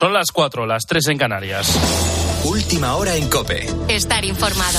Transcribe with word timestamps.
Son 0.00 0.12
las 0.12 0.30
cuatro, 0.30 0.64
las 0.64 0.84
tres 0.86 1.08
en 1.08 1.18
Canarias. 1.18 1.76
Última 2.44 2.94
hora 2.94 3.16
en 3.16 3.28
Cope. 3.28 3.66
Estar 3.88 4.24
informado. 4.24 4.78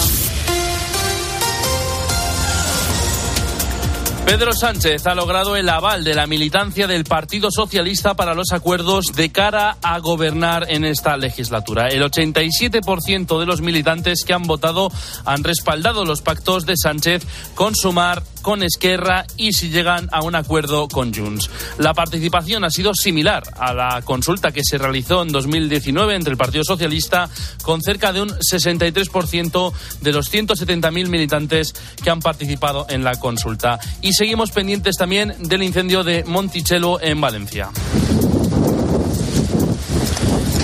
Pedro 4.25 4.53
Sánchez 4.53 5.07
ha 5.07 5.15
logrado 5.15 5.55
el 5.55 5.67
aval 5.67 6.03
de 6.03 6.13
la 6.13 6.27
militancia 6.27 6.87
del 6.87 7.03
Partido 7.03 7.49
Socialista 7.51 8.13
para 8.13 8.35
los 8.35 8.51
acuerdos 8.53 9.07
de 9.15 9.31
cara 9.31 9.77
a 9.81 9.97
gobernar 9.99 10.67
en 10.69 10.85
esta 10.85 11.17
legislatura. 11.17 11.87
El 11.87 12.03
87% 12.03 13.39
de 13.39 13.45
los 13.45 13.61
militantes 13.61 14.23
que 14.23 14.33
han 14.33 14.43
votado 14.43 14.89
han 15.25 15.43
respaldado 15.43 16.05
los 16.05 16.21
pactos 16.21 16.65
de 16.65 16.75
Sánchez 16.77 17.25
con 17.55 17.75
Sumar, 17.75 18.21
con 18.41 18.63
Esquerra 18.63 19.25
y 19.37 19.53
si 19.53 19.69
llegan 19.69 20.09
a 20.11 20.21
un 20.23 20.35
acuerdo 20.35 20.87
con 20.87 21.13
Junts. 21.13 21.49
La 21.77 21.93
participación 21.93 22.63
ha 22.63 22.69
sido 22.69 22.93
similar 22.93 23.43
a 23.57 23.73
la 23.73 24.01
consulta 24.03 24.51
que 24.51 24.61
se 24.63 24.77
realizó 24.77 25.21
en 25.21 25.29
2019 25.29 26.15
entre 26.15 26.31
el 26.31 26.37
Partido 26.37 26.63
Socialista 26.63 27.29
con 27.63 27.81
cerca 27.81 28.11
de 28.13 28.21
un 28.21 28.29
63% 28.29 29.73
de 30.01 30.11
los 30.11 30.31
170.000 30.31 31.09
militantes 31.09 31.73
que 32.03 32.09
han 32.09 32.19
participado 32.19 32.85
en 32.89 33.03
la 33.03 33.15
consulta. 33.15 33.79
Y 34.01 34.13
seguimos 34.13 34.51
pendientes 34.51 34.95
también 34.97 35.35
del 35.39 35.63
incendio 35.63 36.03
de 36.03 36.23
Monticello 36.23 37.01
en 37.01 37.19
Valencia. 37.21 37.69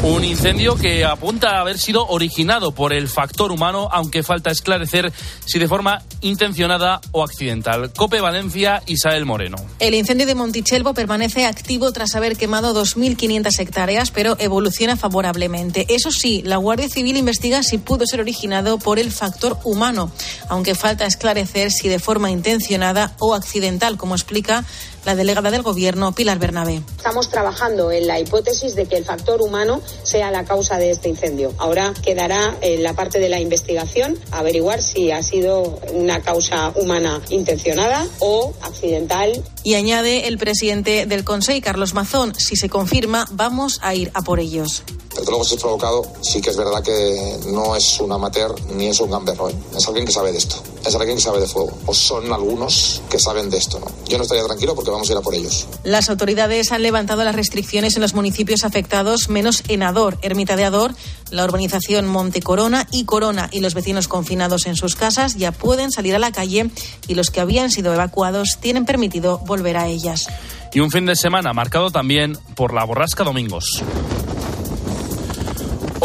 Un 0.06 0.24
incendio 0.24 0.76
que 0.76 1.04
apunta 1.04 1.58
a 1.58 1.62
haber 1.62 1.80
sido 1.80 2.06
originado 2.06 2.74
por 2.74 2.94
el 2.94 3.08
factor 3.10 3.52
humano, 3.52 3.90
aunque 3.92 4.22
falta 4.22 4.52
esclarecer 4.52 5.12
si 5.48 5.58
de 5.58 5.68
forma 5.68 6.04
intencionada 6.22 7.02
o 7.12 7.24
accidental. 7.24 7.92
Cope 7.92 8.22
Valencia, 8.22 8.84
Isael 8.86 9.26
Moreno. 9.26 9.58
El 9.80 9.96
incendio 9.96 10.28
de 10.28 10.36
Montichelvo 10.36 10.94
permanece 10.94 11.48
activo 11.48 11.92
tras 11.92 12.14
haber 12.14 12.38
quemado 12.38 12.80
2.500 12.80 13.60
hectáreas, 13.60 14.12
pero 14.12 14.36
evoluciona 14.38 14.96
favorablemente. 14.96 15.88
Eso 15.90 16.12
sí, 16.12 16.44
la 16.46 16.58
Guardia 16.58 16.88
Civil 16.88 17.18
investiga 17.18 17.64
si 17.64 17.80
pudo 17.80 18.06
ser 18.06 18.20
originado 18.20 18.78
por 18.78 19.00
el 19.00 19.12
factor 19.12 19.58
humano, 19.64 20.12
aunque 20.50 20.76
falta 20.76 21.08
esclarecer 21.08 21.72
si 21.72 21.88
de 21.88 21.98
forma 21.98 22.30
intencionada 22.30 23.16
o 23.18 23.34
accidental, 23.34 23.98
como 23.98 24.14
explica 24.14 24.66
la 25.06 25.16
delegada 25.16 25.52
del 25.52 25.62
Gobierno, 25.62 26.14
Pilar 26.14 26.40
Bernabé. 26.40 26.82
Estamos 26.98 27.30
trabajando 27.30 27.92
en 27.92 28.08
la 28.08 28.20
hipótesis 28.20 28.76
de 28.76 28.86
que 28.88 28.98
el 28.98 29.06
factor 29.06 29.42
humano 29.42 29.82
sea 30.04 30.32
la 30.32 30.46
causa 30.46 30.78
de 30.78 30.92
este 30.92 31.10
incendio. 31.10 31.54
Ahora 31.58 31.94
quedará 32.04 32.56
en 32.62 32.82
la 32.84 32.94
parte 32.94 33.20
de 33.20 33.30
la 33.30 33.40
investigación 33.40 34.18
averiguar 34.32 34.82
si 34.82 35.12
ha 35.12 35.22
sido 35.22 35.80
una 35.94 36.22
causa 36.22 36.72
humana 36.76 37.22
intencionada 37.30 38.06
o 38.20 38.54
accidental. 38.62 39.44
Y 39.66 39.74
añade 39.74 40.28
el 40.28 40.38
presidente 40.38 41.08
del 41.08 41.24
Consejo, 41.24 41.60
Carlos 41.64 41.96
Mazón, 41.96 42.36
si 42.36 42.56
se 42.56 42.70
confirma, 42.70 43.28
vamos 43.32 43.80
a 43.82 43.96
ir 43.96 44.12
a 44.14 44.22
por 44.22 44.40
ellos. 44.40 44.84
Desde 45.16 45.32
luego, 45.32 45.44
si 45.44 45.56
es 45.56 45.62
provocado, 45.62 46.06
sí 46.22 46.40
que 46.40 46.52
es 46.52 46.58
verdad 46.58 46.84
que 46.84 47.40
no 47.48 47.76
es 47.76 48.00
un 48.00 48.12
amateur 48.12 48.54
ni 48.74 48.88
es 48.88 49.00
un 49.00 49.10
gamberro. 49.10 49.50
¿eh? 49.50 49.56
Es 49.76 49.88
alguien 49.88 50.06
que 50.06 50.12
sabe 50.12 50.32
de 50.32 50.38
esto. 50.38 50.62
Es 50.86 50.94
alguien 50.94 51.16
que 51.18 51.24
sabe 51.24 51.40
de 51.40 51.48
fuego. 51.48 51.76
O 51.86 51.94
son 51.94 52.32
algunos 52.32 53.02
que 53.10 53.18
saben 53.18 53.50
de 53.50 53.58
esto. 53.58 53.80
¿no? 53.80 53.88
Yo 54.08 54.18
no 54.18 54.24
estaría 54.24 54.44
tranquilo 54.44 54.76
porque 54.76 54.92
vamos 54.92 55.10
a 55.10 55.14
ir 55.14 55.18
a 55.18 55.22
por 55.22 55.34
ellos. 55.34 55.68
Las 55.84 56.10
autoridades 56.10 56.72
han 56.72 56.84
levantado 56.84 57.24
las 57.24 57.34
restricciones 57.34 57.96
en 57.96 58.02
los 58.02 58.14
municipios 58.14 58.66
afectados, 58.66 59.30
menos 59.30 59.64
en 59.70 59.82
Ador, 59.84 60.20
Ermita 60.22 60.58
de 60.58 60.66
Ador, 60.66 60.94
la 61.36 61.44
urbanización 61.46 62.08
Monte 62.08 62.42
Corona 62.42 62.88
y 62.92 63.06
Corona. 63.06 63.50
Y 63.52 63.62
los 63.62 63.74
vecinos 63.74 64.08
confinados 64.08 64.66
en 64.66 64.76
sus 64.76 64.96
casas 64.96 65.36
ya 65.36 65.52
pueden 65.52 65.92
salir 65.92 66.16
a 66.16 66.20
la 66.20 66.32
calle 66.32 66.70
y 67.08 67.16
los 67.16 67.30
que 67.30 67.42
habían 67.42 67.72
sido 67.72 67.94
evacuados 67.94 68.58
tienen 68.60 68.86
permitido 68.86 69.40
volver 69.40 69.78
a 69.78 69.88
ellas. 69.88 70.28
Y 70.74 70.80
un 70.80 70.92
fin 70.92 71.06
de 71.06 71.16
semana 71.16 71.54
marcado 71.54 71.92
también 71.92 72.38
por 72.56 72.74
la 72.74 72.84
borrasca 72.84 73.24
Domingos. 73.24 73.84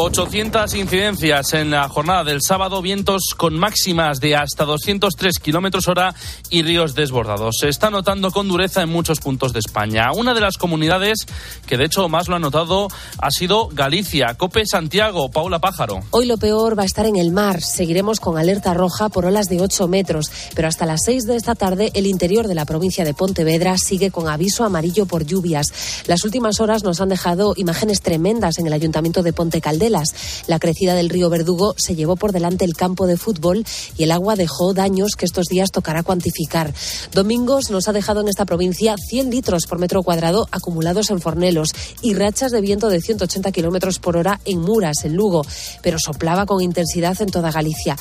800 0.03 0.75
incidencias 0.77 1.53
en 1.53 1.71
la 1.71 1.87
jornada 1.87 2.25
del 2.25 2.41
sábado, 2.41 2.81
vientos 2.81 3.35
con 3.37 3.59
máximas 3.59 4.19
de 4.19 4.35
hasta 4.35 4.65
203 4.65 5.39
kilómetros 5.39 5.89
hora 5.89 6.15
y 6.49 6.63
ríos 6.63 6.95
desbordados. 6.95 7.59
Se 7.61 7.69
está 7.69 7.91
notando 7.91 8.31
con 8.31 8.49
dureza 8.49 8.81
en 8.81 8.89
muchos 8.89 9.21
puntos 9.21 9.53
de 9.53 9.59
España. 9.59 10.07
Una 10.17 10.33
de 10.33 10.41
las 10.41 10.57
comunidades 10.57 11.27
que 11.67 11.77
de 11.77 11.85
hecho 11.85 12.09
más 12.09 12.29
lo 12.29 12.37
ha 12.37 12.39
notado 12.39 12.89
ha 13.19 13.31
sido 13.31 13.69
Galicia. 13.69 14.39
Cope 14.39 14.65
Santiago, 14.65 15.31
Paula 15.31 15.59
Pájaro. 15.59 16.01
Hoy 16.13 16.25
lo 16.25 16.39
peor 16.39 16.79
va 16.79 16.85
a 16.85 16.87
estar 16.87 17.05
en 17.05 17.17
el 17.17 17.31
mar. 17.31 17.61
Seguiremos 17.61 18.21
con 18.21 18.39
alerta 18.39 18.73
roja 18.73 19.11
por 19.11 19.27
olas 19.27 19.49
de 19.49 19.61
8 19.61 19.87
metros, 19.87 20.33
pero 20.55 20.67
hasta 20.67 20.87
las 20.87 21.03
6 21.05 21.27
de 21.27 21.37
esta 21.37 21.55
tarde 21.55 21.91
el 21.93 22.07
interior 22.07 22.49
de 22.49 22.55
la 22.55 22.65
provincia 22.65 23.05
de 23.05 23.13
Pontevedra 23.13 23.77
sigue 23.77 24.11
con 24.11 24.29
aviso 24.29 24.65
amarillo 24.65 25.05
por 25.05 25.27
lluvias. 25.27 25.67
Las 26.07 26.25
últimas 26.25 26.59
horas 26.59 26.85
nos 26.85 27.03
han 27.03 27.11
dejado 27.11 27.53
imágenes 27.59 28.01
tremendas 28.01 28.59
en 28.59 28.67
el 28.67 28.73
ayuntamiento 28.73 29.23
de 29.23 29.35
Ponte 29.35 29.61
La 30.47 30.59
crecida 30.59 30.95
del 30.95 31.11
río 31.11 31.31
Verdugo 31.31 31.75
se 31.77 31.95
llevó 31.95 32.17
por 32.17 32.33
delante 32.33 32.65
el 32.65 32.75
campo 32.75 33.07
de 33.07 33.17
fútbol 33.17 33.65
y 33.97 34.05
el 34.05 34.13
agua 34.13 34.37
dejó 34.37 34.73
daños 34.75 35.17
que 35.17 35.27
estos 35.27 35.47
días 35.47 35.71
tocará 35.71 36.03
cuantificar. 36.03 36.73
Domingos 37.13 37.71
nos 37.71 37.89
ha 37.89 37.93
dejado 37.93 38.21
en 38.21 38.29
esta 38.29 38.47
provincia 38.47 38.97
100 38.97 39.31
litros 39.31 39.67
por 39.67 39.79
metro 39.79 40.03
cuadrado 40.03 40.49
acumulados 40.51 41.11
en 41.11 41.21
Fornelos 41.21 41.73
y 42.03 42.15
rachas 42.15 42.53
de 42.53 42.61
viento 42.61 42.89
de 42.89 43.01
180 43.01 43.53
kilómetros 43.53 43.99
por 43.99 44.17
hora 44.17 44.41
en 44.45 44.61
Muras, 44.61 45.05
en 45.05 45.15
Lugo, 45.15 45.45
pero 45.83 45.99
soplaba 45.99 46.47
con 46.47 46.63
intensidad 46.63 47.21
en 47.21 47.31
toda 47.31 47.51
Galicia. 47.51 47.97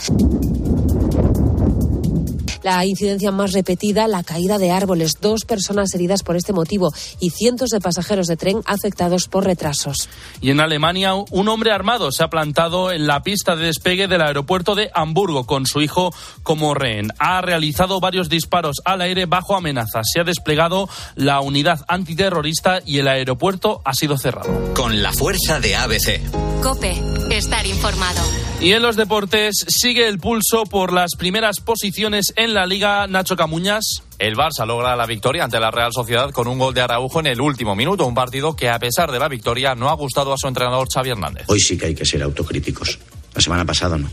La 2.64 2.86
incidencia 2.86 3.32
más 3.32 3.54
repetida, 3.54 4.08
la 4.08 4.24
caída 4.24 4.58
de 4.58 4.72
árboles, 4.72 5.20
dos 5.22 5.46
personas 5.46 5.94
heridas 5.94 6.24
por 6.24 6.36
este 6.36 6.54
motivo 6.54 6.92
y 7.20 7.30
cientos 7.30 7.70
de 7.70 7.80
pasajeros 7.80 8.28
de 8.28 8.38
tren 8.38 8.62
afectados 8.66 9.28
por 9.28 9.46
retrasos. 9.46 10.10
Y 10.42 10.52
en 10.52 10.60
Alemania, 10.60 11.14
un 11.14 11.48
hombre 11.48 11.72
armado 11.72 12.12
se 12.12 12.24
ha 12.24 12.30
plantado 12.30 12.92
en 12.92 13.08
la 13.08 13.22
pista 13.22 13.56
de 13.56 13.66
despegue 13.66 14.08
del 14.08 14.22
aeropuerto 14.22 14.76
de 14.76 14.90
Hamburgo 14.94 15.46
con 15.46 15.66
su 15.66 15.82
hijo 15.82 16.14
como 16.44 16.74
rehén. 16.74 17.14
Ha 17.20 17.42
realizado 17.42 18.00
varios 18.00 18.30
disparos 18.30 18.78
al 18.86 19.02
aire 19.02 19.26
bajo 19.26 19.56
amenaza. 19.56 20.02
Se 20.04 20.20
ha 20.20 20.24
desplegado 20.24 20.90
la 21.16 21.42
unidad 21.42 21.86
antiterrorista 21.88 22.80
y 22.86 23.00
el 23.00 23.08
aeropuerto 23.08 23.82
ha 23.86 23.94
sido 23.94 24.18
cerrado. 24.18 24.74
Con 24.74 25.02
la 25.02 25.14
fuerza 25.14 25.60
de 25.60 25.76
ABC. 25.76 26.62
Cope, 26.62 27.02
estar 27.30 27.66
informado. 27.66 28.22
Y 28.62 28.74
en 28.74 28.82
los 28.82 28.98
deportes 28.98 29.64
sigue 29.70 30.06
el 30.10 30.20
pulso 30.20 30.66
por 30.66 30.92
las 30.92 31.12
primeras 31.18 31.62
posiciones 31.62 32.34
en 32.36 32.54
la 32.54 32.66
Liga 32.66 33.08
Nacho 33.08 33.38
Camuñas. 33.38 34.04
El 34.20 34.36
Barça 34.36 34.68
logra 34.68 34.98
la 34.98 35.06
victoria 35.06 35.46
ante 35.46 35.62
la 35.62 35.72
Real 35.72 35.94
Sociedad 35.94 36.32
con 36.32 36.46
un 36.50 36.60
gol 36.60 36.74
de 36.74 36.82
Araujo 36.82 37.22
en 37.22 37.28
el 37.28 37.40
último 37.40 37.74
minuto, 37.74 38.06
un 38.06 38.14
partido 38.14 38.58
que 38.58 38.68
a 38.68 38.78
pesar 38.78 39.14
de 39.14 39.20
la 39.20 39.30
victoria 39.30 39.76
no 39.76 39.88
ha 39.90 39.94
gustado 39.94 40.34
a 40.34 40.38
su 40.38 40.50
entrenador 40.50 40.90
Xavi 40.94 41.12
Hernández. 41.12 41.46
Hoy 41.48 41.62
sí 41.62 41.78
que 41.78 41.86
hay 41.86 41.96
que 41.96 42.04
ser 42.04 42.22
autocríticos. 42.22 43.00
La 43.34 43.40
semana 43.40 43.64
pasada 43.64 43.98
no. 43.98 44.12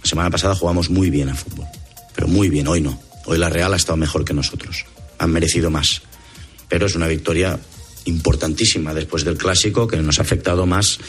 La 0.00 0.08
semana 0.08 0.30
pasada 0.30 0.54
jugamos 0.54 0.90
muy 0.90 1.10
bien 1.10 1.30
a 1.30 1.34
fútbol, 1.34 1.66
pero 2.14 2.28
muy 2.28 2.48
bien, 2.48 2.68
hoy 2.68 2.80
no. 2.80 2.96
Hoy 3.26 3.36
la 3.36 3.50
Real 3.50 3.74
ha 3.74 3.76
estado 3.76 3.96
mejor 3.96 4.24
que 4.24 4.32
nosotros. 4.32 4.84
Han 5.18 5.32
merecido 5.32 5.70
más. 5.70 6.02
Pero 6.68 6.86
es 6.86 6.94
una 6.94 7.08
victoria 7.08 7.58
importantísima 8.04 8.94
después 8.94 9.24
del 9.24 9.36
clásico 9.36 9.88
que 9.88 9.96
nos 9.96 10.20
ha 10.20 10.22
afectado 10.22 10.66
más 10.66 11.00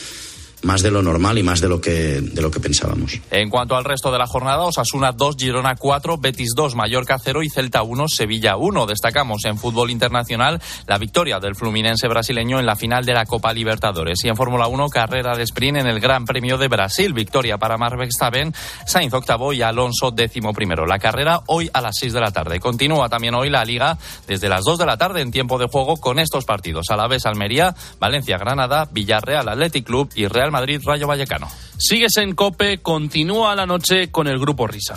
más 0.64 0.81
de 0.81 0.92
lo 0.92 1.02
normal 1.02 1.38
y 1.38 1.44
más 1.44 1.62
de 1.62 1.70
lo 1.70 1.80
que 1.80 2.22
de 2.22 2.42
lo 2.42 2.52
que 2.52 2.59
pensábamos. 2.59 3.20
En 3.31 3.50
cuanto 3.50 3.75
al 3.75 3.86
resto 3.86 4.12
de 4.12 4.18
la 4.18 4.28
jornada, 4.28 4.64
Osasuna 4.64 5.12
2, 5.12 5.36
Girona 5.38 5.75
4, 5.75 6.18
Betis 6.18 6.52
2, 6.56 6.75
Mallorca 6.75 7.18
0 7.22 7.44
y 7.44 7.50
Celta 7.50 7.84
1, 7.84 8.08
Sevilla 8.08 8.58
1. 8.58 8.86
Destacamos 8.86 9.46
en 9.46 9.58
fútbol 9.58 9.92
internacional 9.92 10.62
la 10.88 10.97
victoria 10.97 11.40
del 11.40 11.56
Fluminense 11.56 12.08
brasileño 12.08 12.59
en 12.59 12.66
la 12.66 12.75
final 12.75 13.06
de 13.06 13.14
la 13.14 13.25
Copa 13.25 13.53
Libertadores. 13.53 14.24
Y 14.24 14.30
en 14.30 14.36
Fórmula 14.36 14.68
1, 14.68 14.90
carrera 14.90 15.36
de 15.36 15.44
sprint 15.44 15.78
en 15.78 15.88
el 15.88 16.00
Gran 16.00 16.25
Premio 16.25 16.58
de 16.58 16.68
Brasil. 16.68 17.14
Victoria 17.14 17.58
para 17.58 17.78
Max 17.78 17.97
Verstappen, 17.97 18.53
Sainz 18.86 19.14
octavo 19.14 19.53
y 19.53 19.62
Alonso 19.62 20.12
décimo 20.12 20.53
primero. 20.53 20.86
La 20.86 21.00
carrera 21.00 21.41
hoy 21.47 21.70
a 21.74 21.81
las 21.81 21.97
6 22.00 22.14
de 22.14 22.22
la 22.22 22.31
tarde. 22.31 22.59
Continúa 22.59 23.09
también 23.09 23.36
hoy 23.36 23.50
la 23.50 23.66
Liga 23.66 23.97
desde 24.28 24.50
las 24.50 24.64
2 24.64 24.80
de 24.80 24.86
la 24.86 24.97
tarde 24.97 25.22
en 25.22 25.31
tiempo 25.31 25.58
de 25.58 25.68
juego 25.68 25.97
con 25.97 26.20
estos 26.20 26.46
partidos. 26.46 26.88
A 26.90 26.96
la 26.96 27.08
vez 27.08 27.26
Almería, 27.26 27.76
Valencia, 28.00 28.38
Granada, 28.38 28.88
Villarreal, 28.91 29.47
Athletic 29.47 29.86
Club 29.86 30.09
y 30.16 30.28
Real 30.28 30.48
Madrid 30.51 30.81
Rayo 30.84 31.07
Vallecano. 31.07 31.47
Sigues 31.78 32.17
en 32.17 32.35
Cope, 32.35 32.79
continúa 32.81 33.55
la 33.55 33.66
noche 33.66 34.11
con 34.11 34.28
el 34.28 34.40
grupo 34.40 34.67
Risa. 34.67 34.96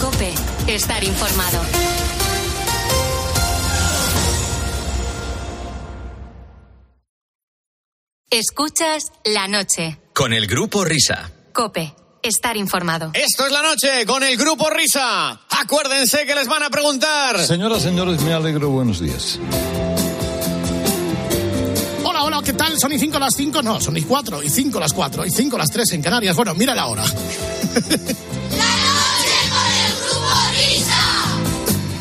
Cope, 0.00 0.32
estar 0.66 1.02
informado. 1.04 1.60
Escuchas 8.30 9.10
la 9.24 9.48
noche. 9.48 9.98
Con 10.12 10.32
el 10.32 10.46
grupo 10.46 10.84
Risa. 10.84 11.30
Cope, 11.52 11.92
estar 12.22 12.56
informado. 12.56 13.10
Esto 13.12 13.44
es 13.46 13.52
la 13.52 13.60
noche 13.60 14.06
con 14.06 14.22
el 14.22 14.36
grupo 14.36 14.70
Risa. 14.70 15.40
Acuérdense 15.50 16.24
que 16.26 16.34
les 16.34 16.46
van 16.46 16.62
a 16.62 16.70
preguntar. 16.70 17.40
Señoras, 17.44 17.82
señores, 17.82 18.22
me 18.22 18.32
alegro. 18.32 18.70
Buenos 18.70 19.00
días. 19.00 19.40
Hola, 22.32 22.42
¿qué 22.44 22.52
tal? 22.52 22.78
¿Son 22.78 22.92
y 22.92 22.96
5 22.96 23.18
las 23.18 23.34
5? 23.34 23.60
No, 23.60 23.80
son 23.80 23.96
y 23.96 24.02
4, 24.02 24.40
y 24.44 24.48
5 24.48 24.78
las 24.78 24.92
4, 24.92 25.26
y 25.26 25.30
5 25.30 25.58
las 25.58 25.68
3 25.68 25.94
en 25.94 26.00
Canarias. 26.00 26.36
Bueno, 26.36 26.54
mira 26.54 26.76
la 26.76 26.86
hora. 26.86 27.02
¡La 27.02 27.10
noche 27.10 27.18
con 29.50 29.66
el 29.74 29.92
grupo 29.98 30.30
Risa! 30.54 31.02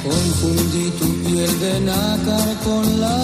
Confundí 0.04 0.92
tu 0.92 1.24
piel 1.24 1.60
de 1.60 1.80
nácar 1.80 2.56
con 2.64 3.02
la 3.02 3.18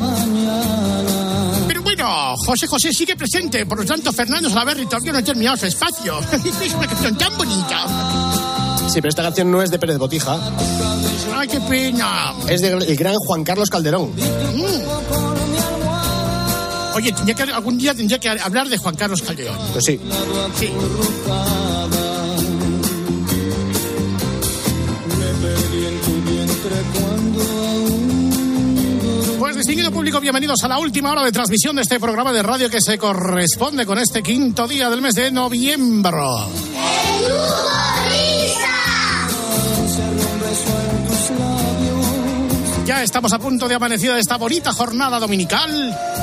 mañana. 0.00 1.62
Pero 1.68 1.82
bueno, 1.82 2.34
José 2.38 2.66
José 2.66 2.92
sigue 2.92 3.14
presente, 3.14 3.64
por 3.64 3.78
lo 3.78 3.84
tanto 3.84 4.12
Fernando 4.12 4.50
Salaverri 4.50 4.86
todavía 4.86 5.12
no 5.12 5.18
ha 5.18 5.22
terminado 5.22 5.56
su 5.56 5.66
espacio. 5.66 6.18
es 6.60 6.74
una 6.74 6.88
canción 6.88 7.16
tan 7.16 7.38
bonita. 7.38 7.86
Sí, 8.88 8.94
pero 8.94 9.10
esta 9.10 9.22
canción 9.22 9.48
no 9.48 9.62
es 9.62 9.70
de 9.70 9.78
Pérez 9.78 9.98
Botija. 9.98 10.40
Ay, 11.36 11.46
qué 11.46 11.60
pena. 11.60 12.34
Es 12.48 12.62
del 12.62 12.96
gran 12.96 13.14
Juan 13.14 13.44
Carlos 13.44 13.70
Calderón. 13.70 14.10
Mm. 14.10 15.35
Oye, 16.96 17.12
tendría 17.12 17.34
que, 17.34 17.42
algún 17.42 17.76
día 17.76 17.94
tendría 17.94 18.18
que 18.18 18.30
hablar 18.30 18.70
de 18.70 18.78
Juan 18.78 18.94
Carlos 18.94 19.20
Calderón. 19.20 19.58
Pues 19.74 19.84
sí. 19.84 20.00
Sí. 20.58 20.72
Pues 29.38 29.56
distinguido 29.56 29.90
público, 29.90 30.20
bienvenidos 30.20 30.64
a 30.64 30.68
la 30.68 30.78
última 30.78 31.12
hora 31.12 31.22
de 31.22 31.32
transmisión 31.32 31.76
de 31.76 31.82
este 31.82 32.00
programa 32.00 32.32
de 32.32 32.42
radio 32.42 32.70
que 32.70 32.80
se 32.80 32.96
corresponde 32.96 33.84
con 33.84 33.98
este 33.98 34.22
quinto 34.22 34.66
día 34.66 34.88
del 34.88 35.02
mes 35.02 35.14
de 35.16 35.30
noviembre. 35.30 36.16
Ya 42.86 43.02
estamos 43.02 43.32
a 43.34 43.38
punto 43.38 43.68
de 43.68 43.74
amanecida 43.74 44.14
de 44.14 44.20
esta 44.20 44.38
bonita 44.38 44.72
jornada 44.72 45.18
dominical. 45.18 46.15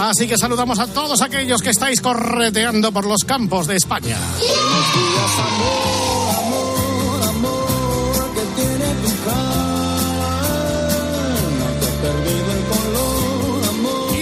Así 0.00 0.26
que 0.26 0.36
saludamos 0.36 0.78
a 0.78 0.86
todos 0.86 1.20
aquellos 1.22 1.62
que 1.62 1.70
estáis 1.70 2.00
correteando 2.00 2.92
por 2.92 3.06
los 3.06 3.24
campos 3.24 3.66
de 3.66 3.76
España. 3.76 4.16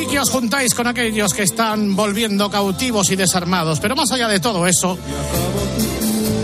Y 0.01 0.07
que 0.07 0.19
os 0.21 0.31
juntáis 0.31 0.75
con 0.75 0.87
aquellos 0.87 1.35
que 1.35 1.43
están 1.43 1.97
volviendo 1.97 2.51
cautivos 2.51 3.11
y 3.11 3.17
desarmados. 3.17 3.81
Pero 3.81 3.97
más 3.97 4.13
allá 4.13 4.29
de 4.29 4.41
todo 4.41 4.67
eso, 4.67 4.97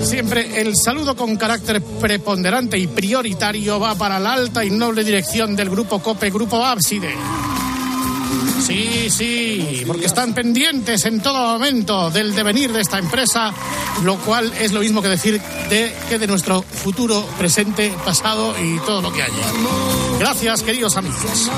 Siempre 0.02 0.60
el 0.60 0.74
saludo 0.76 1.14
con 1.14 1.36
carácter 1.36 1.80
preponderante 1.82 2.76
y 2.78 2.86
prioritario 2.86 3.78
va 3.78 3.94
para 3.94 4.18
la 4.18 4.32
alta 4.32 4.64
y 4.64 4.70
noble 4.70 5.04
dirección 5.04 5.54
del 5.54 5.70
Grupo 5.70 6.00
COPE, 6.00 6.30
Grupo 6.30 6.64
Ábside. 6.64 7.14
Sí, 8.60 9.10
sí, 9.10 9.84
porque 9.86 10.06
están 10.06 10.34
pendientes 10.34 11.04
en 11.06 11.20
todo 11.20 11.52
momento 11.52 12.10
del 12.10 12.34
devenir 12.34 12.72
de 12.72 12.80
esta 12.80 12.98
empresa, 12.98 13.52
lo 14.04 14.18
cual 14.18 14.52
es 14.60 14.72
lo 14.72 14.80
mismo 14.80 15.02
que 15.02 15.08
decir 15.08 15.40
de, 15.68 15.94
que 16.08 16.18
de 16.18 16.26
nuestro 16.26 16.62
futuro, 16.62 17.24
presente, 17.38 17.92
pasado 18.04 18.54
y 18.62 18.78
todo 18.80 19.02
lo 19.02 19.12
que 19.12 19.22
haya. 19.22 19.34
Gracias, 20.18 20.62
queridos 20.62 20.96
amigos. 20.96 21.50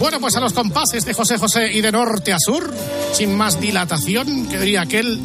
Bueno, 0.00 0.18
pues 0.18 0.34
a 0.34 0.40
los 0.40 0.52
compases 0.52 1.04
de 1.04 1.14
José 1.14 1.38
José 1.38 1.70
y 1.72 1.82
de 1.82 1.92
norte 1.92 2.32
a 2.32 2.38
sur, 2.38 2.72
sin 3.12 3.36
más 3.36 3.60
dilatación, 3.60 4.48
que 4.48 4.58
diría 4.58 4.82
aquel, 4.82 5.20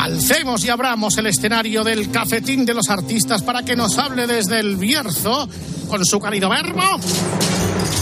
alcemos 0.00 0.64
y 0.64 0.70
abramos 0.70 1.16
el 1.18 1.26
escenario 1.26 1.84
del 1.84 2.10
cafetín 2.10 2.64
de 2.64 2.74
los 2.74 2.88
artistas 2.88 3.42
para 3.42 3.64
que 3.64 3.76
nos 3.76 3.98
hable 3.98 4.26
desde 4.26 4.60
el 4.60 4.76
Bierzo, 4.76 5.48
con 5.88 6.04
su 6.04 6.20
cálido 6.20 6.48
verbo, 6.48 6.82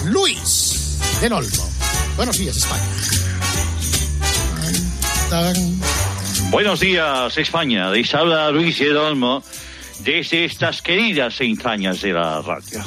Luis 0.06 0.98
del 1.20 1.32
Olmo. 1.32 1.68
Buenos 2.16 2.38
días, 2.38 2.56
España. 2.56 2.82
Buenos 6.50 6.80
días, 6.80 7.36
España. 7.36 7.90
Les 7.90 8.14
habla 8.14 8.50
Luis 8.50 8.78
del 8.78 8.96
Olmo 8.96 9.42
desde 10.00 10.44
estas 10.44 10.82
queridas 10.82 11.40
entrañas 11.40 12.00
de 12.00 12.12
la 12.12 12.42
radio. 12.42 12.84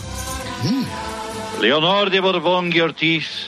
Leonor 1.62 2.10
de 2.10 2.20
Borbón 2.22 2.72
y 2.74 2.80
Ortiz, 2.80 3.48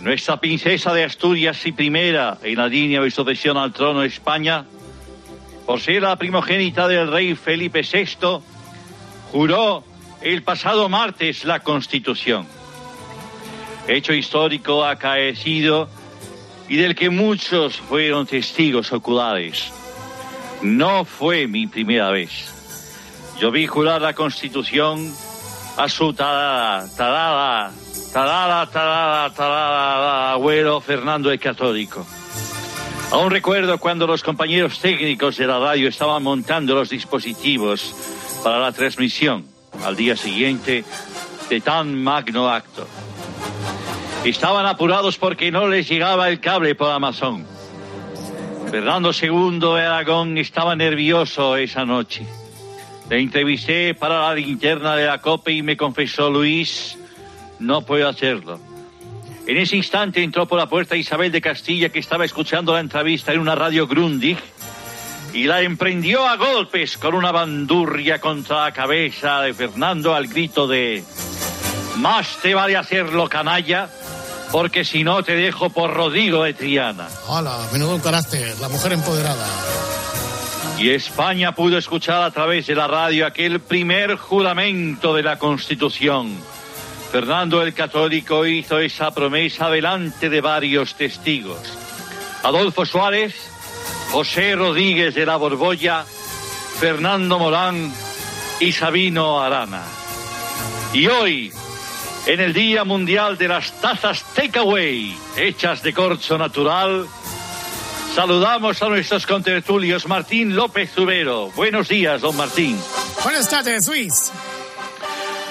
nuestra 0.00 0.38
princesa 0.38 0.92
de 0.92 1.04
Asturias 1.04 1.64
y 1.64 1.72
primera 1.72 2.38
en 2.42 2.56
la 2.56 2.68
línea 2.68 3.00
de 3.00 3.10
sucesión 3.10 3.56
al 3.56 3.72
trono 3.72 4.00
de 4.00 4.08
España, 4.08 4.64
por 5.70 5.80
ser 5.80 6.02
la 6.02 6.16
primogénita 6.16 6.88
del 6.88 7.12
rey 7.12 7.36
Felipe 7.36 7.82
VI, 7.82 8.40
juró 9.30 9.84
el 10.20 10.42
pasado 10.42 10.88
martes 10.88 11.44
la 11.44 11.60
Constitución. 11.60 12.44
Hecho 13.86 14.12
histórico 14.12 14.84
acaecido 14.84 15.88
y 16.68 16.74
del 16.74 16.96
que 16.96 17.08
muchos 17.08 17.76
fueron 17.76 18.26
testigos 18.26 18.92
oculares. 18.92 19.70
No 20.60 21.04
fue 21.04 21.46
mi 21.46 21.68
primera 21.68 22.10
vez. 22.10 22.52
Yo 23.38 23.52
vi 23.52 23.68
jurar 23.68 24.02
la 24.02 24.14
Constitución 24.14 25.14
a 25.76 25.88
su 25.88 26.12
tarada, 26.12 26.88
tarada, 26.96 27.70
tarada, 28.12 28.66
tarada, 28.66 29.32
tarada, 29.32 30.32
abuelo 30.32 30.80
Fernando 30.80 31.30
el 31.30 31.38
Católico. 31.38 32.04
Aún 33.12 33.30
recuerdo 33.30 33.78
cuando 33.78 34.06
los 34.06 34.22
compañeros 34.22 34.78
técnicos 34.78 35.36
de 35.36 35.46
la 35.46 35.58
radio 35.58 35.88
estaban 35.88 36.22
montando 36.22 36.76
los 36.76 36.90
dispositivos 36.90 37.92
para 38.44 38.60
la 38.60 38.70
transmisión 38.70 39.46
al 39.84 39.96
día 39.96 40.16
siguiente 40.16 40.84
de 41.48 41.60
tan 41.60 42.00
magno 42.00 42.48
acto. 42.48 42.86
Estaban 44.24 44.64
apurados 44.66 45.18
porque 45.18 45.50
no 45.50 45.66
les 45.66 45.88
llegaba 45.88 46.28
el 46.28 46.38
cable 46.38 46.76
por 46.76 46.90
Amazon. 46.90 47.44
Fernando 48.70 49.10
II 49.10 49.58
de 49.58 49.82
Aragón 49.82 50.38
estaba 50.38 50.76
nervioso 50.76 51.56
esa 51.56 51.84
noche. 51.84 52.24
Le 53.08 53.18
entrevisté 53.18 53.94
para 53.94 54.28
la 54.28 54.34
linterna 54.36 54.94
de 54.94 55.06
la 55.06 55.18
COPE 55.18 55.52
y 55.52 55.62
me 55.64 55.76
confesó, 55.76 56.30
Luis, 56.30 56.96
no 57.58 57.82
puedo 57.82 58.08
hacerlo. 58.08 58.60
En 59.50 59.58
ese 59.58 59.74
instante 59.74 60.22
entró 60.22 60.46
por 60.46 60.60
la 60.60 60.68
puerta 60.68 60.94
Isabel 60.94 61.32
de 61.32 61.40
Castilla, 61.40 61.88
que 61.88 61.98
estaba 61.98 62.24
escuchando 62.24 62.72
la 62.72 62.78
entrevista 62.78 63.32
en 63.32 63.40
una 63.40 63.56
radio 63.56 63.88
Grundig, 63.88 64.38
y 65.32 65.42
la 65.42 65.60
emprendió 65.60 66.24
a 66.24 66.36
golpes 66.36 66.96
con 66.96 67.16
una 67.16 67.32
bandurria 67.32 68.20
contra 68.20 68.66
la 68.66 68.72
cabeza 68.72 69.40
de 69.40 69.52
Fernando 69.52 70.14
al 70.14 70.28
grito 70.28 70.68
de 70.68 71.02
Más 71.96 72.38
te 72.40 72.54
vale 72.54 72.76
hacerlo, 72.76 73.28
canalla, 73.28 73.90
porque 74.52 74.84
si 74.84 75.02
no 75.02 75.24
te 75.24 75.34
dejo 75.34 75.68
por 75.70 75.94
Rodrigo 75.94 76.44
de 76.44 76.54
Triana. 76.54 77.08
Hola, 77.26 77.58
menudo 77.72 78.00
carácter, 78.00 78.56
la 78.60 78.68
mujer 78.68 78.92
empoderada. 78.92 79.48
Y 80.78 80.90
España 80.90 81.56
pudo 81.56 81.76
escuchar 81.76 82.22
a 82.22 82.30
través 82.30 82.68
de 82.68 82.76
la 82.76 82.86
radio 82.86 83.26
aquel 83.26 83.58
primer 83.58 84.14
juramento 84.14 85.12
de 85.12 85.24
la 85.24 85.40
Constitución. 85.40 86.38
Fernando 87.10 87.60
el 87.62 87.74
Católico 87.74 88.46
hizo 88.46 88.78
esa 88.78 89.10
promesa 89.10 89.68
delante 89.68 90.28
de 90.28 90.40
varios 90.40 90.94
testigos. 90.94 91.58
Adolfo 92.44 92.86
Suárez, 92.86 93.34
José 94.12 94.54
Rodríguez 94.54 95.14
de 95.16 95.26
la 95.26 95.36
Borbolla, 95.36 96.04
Fernando 96.78 97.38
Morán 97.38 97.92
y 98.60 98.70
Sabino 98.72 99.42
Arana. 99.42 99.82
Y 100.92 101.08
hoy, 101.08 101.52
en 102.26 102.40
el 102.40 102.52
Día 102.52 102.84
Mundial 102.84 103.36
de 103.36 103.48
las 103.48 103.72
Tazas 103.80 104.22
Takeaway, 104.34 105.16
hechas 105.36 105.82
de 105.82 105.92
corcho 105.92 106.38
natural, 106.38 107.08
Saludamos 108.14 108.82
a 108.82 108.88
nuestros 108.88 109.24
contertulios. 109.24 110.06
Martín 110.08 110.56
López 110.56 110.90
Zubero. 110.92 111.50
Buenos 111.54 111.88
días, 111.88 112.20
don 112.20 112.36
Martín. 112.36 112.76
Buenas 113.22 113.48
tardes, 113.48 113.86
Luis. 113.86 114.32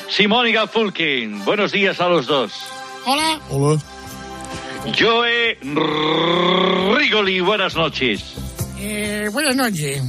Simónica 0.09 0.67
Fulkin. 0.67 1.43
Buenos 1.45 1.71
días 1.71 1.99
a 2.01 2.07
los 2.09 2.25
dos. 2.27 2.51
Hola. 3.05 3.39
Hola. 3.49 3.81
Joe 4.99 5.57
Rigoli. 6.97 7.39
Buenas 7.41 7.75
noches. 7.75 8.21
Eh, 8.79 9.29
buenas 9.31 9.55
noches. 9.55 10.01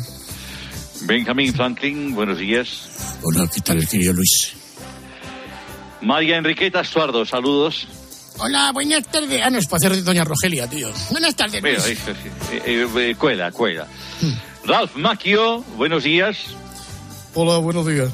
Benjamín 1.03 1.53
Franklin. 1.55 2.15
Buenos 2.15 2.39
días. 2.39 3.19
Hola, 3.23 3.49
¿qué 3.53 3.61
tal, 3.61 3.87
querido 3.87 4.13
Luis? 4.13 4.53
María 6.01 6.37
Enriqueta 6.39 6.81
Estuardo. 6.81 7.25
Saludos. 7.27 7.87
Hola, 8.39 8.71
buenas 8.73 9.07
tardes. 9.07 9.41
Ah, 9.45 9.51
no, 9.51 9.59
es 9.59 9.67
para 9.67 9.79
hacer 9.79 9.93
de 9.97 10.03
Doña 10.03 10.25
Rogelia, 10.25 10.67
tío. 10.69 10.91
Buenas 11.11 11.35
tardes, 11.37 11.61
Bueno, 11.61 11.79
Luis. 11.85 11.99
eso 12.01 12.13
sí. 12.15 12.57
Eh, 12.65 12.89
eh, 12.97 13.15
cuela, 13.19 13.51
cuela. 13.53 13.87
Ralph 14.65 14.97
Macchio. 14.97 15.61
Buenos 15.77 16.05
días. 16.05 16.39
Hola, 17.35 17.59
buenos 17.59 17.87
días. 17.87 18.09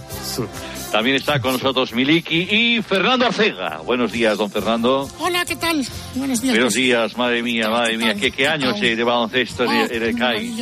También 0.93 1.17
está 1.17 1.41
con 1.41 1.53
nosotros 1.53 1.93
Miliki 1.93 2.49
y 2.51 2.83
Fernando 2.83 3.27
Arcega. 3.27 3.79
Buenos 3.85 4.13
días, 4.13 4.39
don 4.39 4.51
Fernando. 4.51 5.09
Hola, 5.19 5.45
¿qué 5.45 5.57
tal? 5.57 5.85
Buenos 6.15 6.41
días. 6.41 6.55
Buenos 6.55 6.75
días, 6.75 7.17
madre 7.17 7.43
mía, 7.43 7.69
madre 7.69 7.99
mía. 7.99 8.15
¿Qué, 8.15 8.31
qué 8.31 8.49
años 8.49 8.81
de 8.81 9.03
baloncesto 9.05 9.65
en 9.65 9.71
el- 9.73 9.93
en 9.93 10.03
el 10.03 10.17
CAI? 10.17 10.57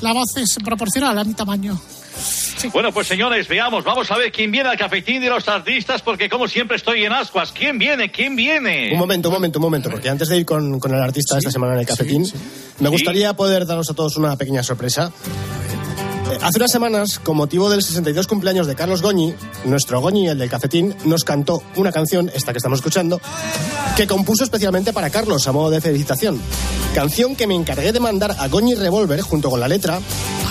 la 0.00 0.12
voz 0.12 0.36
es 0.36 0.56
proporcional 0.64 1.18
a 1.18 1.24
mi 1.24 1.34
tamaño. 1.34 1.80
Bueno, 2.72 2.92
pues 2.92 3.08
señores, 3.08 3.48
veamos, 3.48 3.82
vamos 3.84 4.08
a 4.10 4.16
ver 4.16 4.30
quién 4.30 4.50
viene 4.50 4.68
al 4.68 4.76
cafetín 4.76 5.20
de 5.20 5.28
los 5.28 5.46
artistas, 5.48 6.00
porque 6.02 6.28
como 6.28 6.46
siempre 6.46 6.76
estoy 6.76 7.04
en 7.04 7.12
ascuas. 7.12 7.50
¿Quién 7.52 7.78
viene? 7.78 8.10
¿Quién 8.10 8.36
viene? 8.36 8.90
Un 8.92 8.98
momento, 8.98 9.28
un 9.28 9.34
momento, 9.34 9.58
un 9.58 9.62
momento, 9.64 9.90
porque 9.90 10.08
antes 10.08 10.28
de 10.28 10.38
ir 10.38 10.44
con, 10.44 10.78
con 10.78 10.94
el 10.94 11.00
artista 11.02 11.38
esta 11.38 11.50
semana 11.50 11.74
en 11.74 11.80
el 11.80 11.86
cafetín, 11.86 12.24
me 12.78 12.88
gustaría 12.88 13.34
poder 13.34 13.66
daros 13.66 13.90
a 13.90 13.94
todos 13.94 14.16
una 14.16 14.36
pequeña 14.36 14.62
sorpresa. 14.62 15.12
Hace 16.40 16.58
unas 16.58 16.70
semanas, 16.70 17.18
con 17.18 17.36
motivo 17.36 17.68
del 17.68 17.82
62 17.82 18.26
cumpleaños 18.26 18.66
de 18.66 18.74
Carlos 18.74 19.02
Goñi, 19.02 19.34
nuestro 19.64 20.00
Goñi, 20.00 20.28
el 20.28 20.38
del 20.38 20.48
cafetín, 20.48 20.94
nos 21.04 21.24
cantó 21.24 21.62
una 21.76 21.92
canción, 21.92 22.30
esta 22.34 22.52
que 22.52 22.58
estamos 22.58 22.78
escuchando, 22.78 23.20
que 23.96 24.06
compuso 24.06 24.44
especialmente 24.44 24.92
para 24.92 25.10
Carlos 25.10 25.46
a 25.46 25.52
modo 25.52 25.70
de 25.70 25.80
felicitación. 25.80 26.40
Canción 26.94 27.36
que 27.36 27.46
me 27.46 27.54
encargué 27.54 27.92
de 27.92 28.00
mandar 28.00 28.36
a 28.38 28.48
Goñi 28.48 28.74
Revolver 28.74 29.20
junto 29.20 29.50
con 29.50 29.60
la 29.60 29.68
letra 29.68 30.00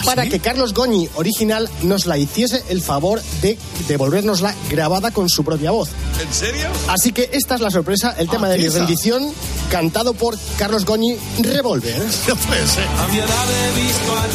para 0.06 0.26
que 0.28 0.40
Carlos 0.40 0.74
Goñi 0.74 1.10
original 1.16 1.70
nos 1.84 2.06
la 2.06 2.18
hiciese 2.18 2.64
el 2.70 2.82
favor 2.82 3.22
de 3.42 3.58
devolvernosla 3.88 4.56
grabada 4.70 5.12
con 5.12 5.30
su 5.30 5.44
propia 5.44 5.72
voz. 5.72 5.90
¿En 6.22 6.34
serio? 6.34 6.68
Así 6.88 7.12
que 7.12 7.30
esta 7.34 7.56
es 7.56 7.62
la 7.62 7.72
sorpresa, 7.72 8.16
el 8.18 8.28
tema 8.30 8.50
de 8.50 8.58
mi 8.58 8.68
rendición, 8.68 9.32
cantado 9.70 10.14
por 10.14 10.38
Carlos 10.58 10.86
Goñi 10.86 11.18
Revolver. 11.40 12.02
No 12.28 12.36
puede 12.36 12.68
ser. 12.68 12.88
A 12.88 13.08
mi 13.08 13.18
edad 13.18 13.46
he 13.50 13.82
visto 13.82 14.16
a 14.16 14.28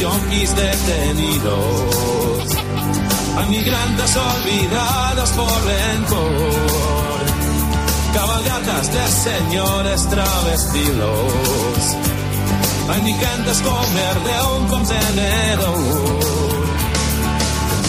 detenidos, 1.36 2.56
a 3.36 3.42
migrantes 3.46 4.16
olvidados 4.16 5.30
por 5.30 5.64
rencor, 5.64 7.24
cabalgatas 8.14 8.92
de 8.92 9.08
señores 9.08 10.08
travestidos, 10.08 11.96
a 12.88 12.98
indigentes 12.98 13.60
comer 13.60 14.20
de 14.24 14.56
un 14.56 14.68
contenedor. 14.68 16.16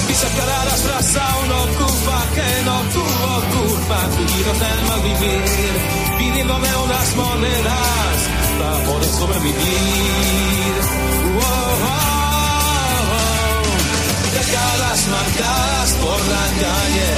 Y 0.10 0.14
sacar 0.14 0.50
a 0.50 0.66
las 0.66 0.82
tras 0.82 1.16
a 1.18 1.38
una 1.46 1.62
culpa 1.78 2.24
que 2.34 2.66
no 2.66 2.78
tuvo 2.94 3.32
culpa, 3.60 4.00
tullidos 4.16 4.60
del 4.60 4.80
mal 4.88 5.02
vivir, 5.02 5.72
pidiéndome 6.18 6.70
unas 6.86 7.16
monedas 7.16 8.16
para 8.60 8.78
poder 8.86 9.10
sobrevivir. 9.10 10.74
Wow, 11.36 11.42
wow. 11.84 12.17
Décadas 14.78 15.08
marcadas 15.08 15.92
por 15.94 16.20
la 16.28 16.46
calle 16.62 17.14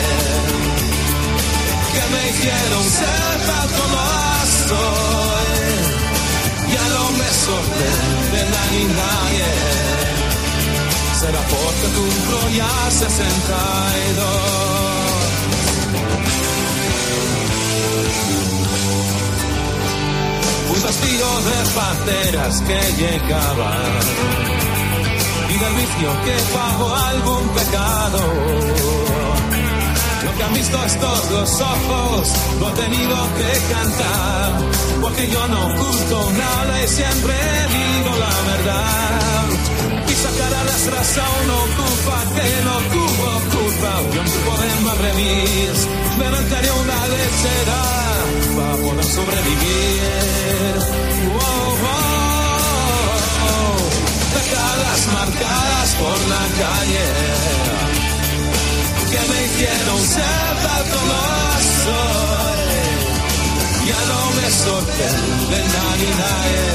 que 1.93 2.03
me 2.13 2.21
hicieron 2.29 2.83
ser 2.83 3.35
tal 3.47 3.67
como 3.77 3.99
soy. 4.69 5.59
Ya 6.73 6.85
no 6.95 7.03
me 7.19 7.29
sorprende 7.45 8.39
la 8.53 8.63
ni 8.71 8.83
nadie. 8.99 9.51
Será 11.19 11.41
porque 11.51 11.87
cumplo 11.97 12.39
ya 12.55 12.73
62. 12.91 13.19
Un 20.69 20.79
vestido 20.81 21.27
de 21.49 21.57
panteras 21.75 22.55
que 22.61 22.79
llegaban 23.03 24.58
del 25.59 25.73
vicio 25.75 26.09
que 26.23 26.35
pagó 26.53 26.95
algún 26.95 27.49
pecado. 27.49 28.19
Lo 30.23 30.31
que 30.37 30.43
han 30.43 30.53
visto 30.53 30.85
estos 30.85 31.29
dos 31.29 31.61
ojos 31.61 32.29
lo 32.59 32.69
he 32.69 32.73
tenido 32.83 33.15
que 33.39 33.51
cantar, 33.73 34.51
porque 35.01 35.27
yo 35.27 35.47
no 35.47 35.59
oculto 35.67 36.31
nada 36.31 36.83
y 36.83 36.87
siempre 36.87 37.35
digo 37.77 38.11
la 38.25 38.35
verdad. 38.51 39.43
Y 40.07 40.13
sacar 40.13 40.53
a 40.53 40.63
las 40.63 40.81
razas 40.95 41.31
no 41.47 41.55
ocupa 41.67 42.17
que 42.35 42.47
no 42.67 42.75
tuvo 42.95 43.29
culpa, 43.55 43.91
yo 44.15 44.23
no 44.23 44.37
podemos 44.49 44.97
revivir, 44.99 45.71
me 46.19 46.29
mandaré 46.29 46.71
una 46.71 46.99
lechera 47.07 47.81
para 48.55 48.75
poder 48.77 49.05
sobrevivir. 49.05 50.29
Décadas 54.99 55.07
marcadas 55.07 55.89
por 55.95 56.19
la 56.27 56.43
calle 56.59 57.07
que 59.11 59.21
me 59.29 59.37
hicieron 59.45 59.99
ser 60.05 60.51
tal 60.63 60.83
como 60.93 61.19
soy. 61.85 62.69
Ya 63.87 64.01
no 64.11 64.21
me 64.35 64.47
sorprende 64.51 65.59
nadie, 65.75 66.09
nadie. 66.23 66.67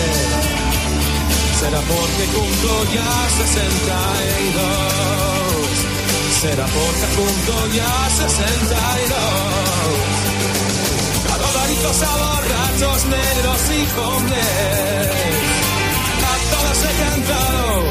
Será 1.61 1.81
porque 1.81 2.25
cumplo 2.35 2.75
ya 2.95 3.13
62. 3.37 3.63
Será 6.41 6.67
porque 6.67 7.07
cumplo 7.17 7.57
ya 7.73 7.95
62. 8.11 9.19
A 11.33 11.37
borrachos, 12.17 13.01
negros 13.07 13.63
y 13.71 13.81
jóvenes. 13.97 15.64
A 16.75 16.77
todos 16.77 16.85
he 16.85 17.05
cantado 17.05 17.83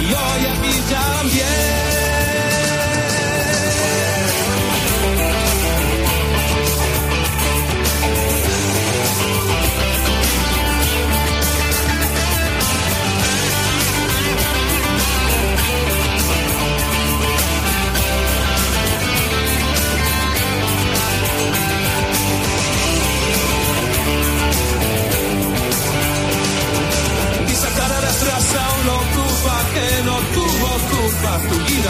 y 0.00 0.06
hoy 0.06 0.46
aquí 0.46 0.80
también. 0.90 2.05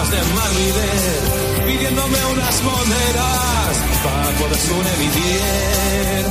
Tullidas 0.06 0.10
de 0.10 0.20
vivir, 0.58 1.20
pidiéndome 1.66 2.24
unas 2.32 2.62
monedas 2.62 3.76
para 4.04 4.30
poder 4.38 4.58
sobrevivir. 4.58 6.24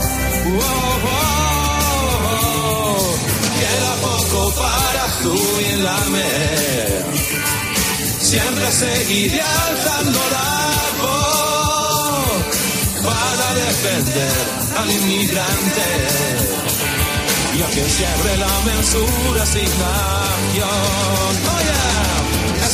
Oh, 0.48 0.62
oh, 1.06 1.18
oh, 2.28 3.16
queda 3.60 3.92
poco 4.02 4.52
para 4.54 5.04
jubilarme. 5.24 6.30
Siempre 8.22 8.72
seguiré 8.72 9.42
alzando 9.42 10.20
la 10.32 10.52
voz 11.02 12.44
para 13.04 13.54
defender 13.54 14.38
al 14.78 14.92
inmigrante 14.92 15.90
y 17.58 17.62
a 17.62 17.68
quien 17.68 17.90
siempre 17.90 18.38
la 18.38 18.60
mensura 18.66 19.44
asignación. 19.44 20.70
Oh 21.48 21.62
yeah, 21.62 22.15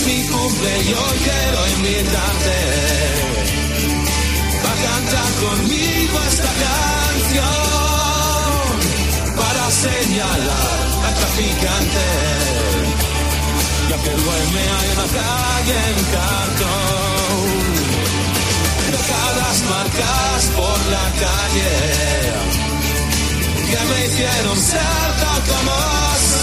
mi 0.06 0.24
cumple, 0.28 0.84
yo 0.86 1.04
quiero 1.24 1.68
invitarte 1.78 2.58
a 4.72 4.74
cantar 4.86 5.32
conmigo 5.46 6.16
esta 6.30 6.52
canción 6.66 7.52
para 9.36 9.64
señalar 9.72 10.80
al 11.08 11.14
traficante 11.14 12.08
y 13.90 13.94
a 13.94 13.98
que 13.98 14.10
duerme 14.10 14.64
en 14.90 14.96
la 14.98 15.08
calle 15.20 15.78
en 15.92 16.00
cartón. 16.16 17.50
Décadas 18.92 19.58
marcadas 19.70 20.46
por 20.58 20.80
la 20.96 21.08
calle 21.26 21.74
que 23.72 23.82
me 23.90 23.98
hicieron 24.06 24.58
ser 24.58 25.08
tal 25.22 25.42
como 25.52 25.76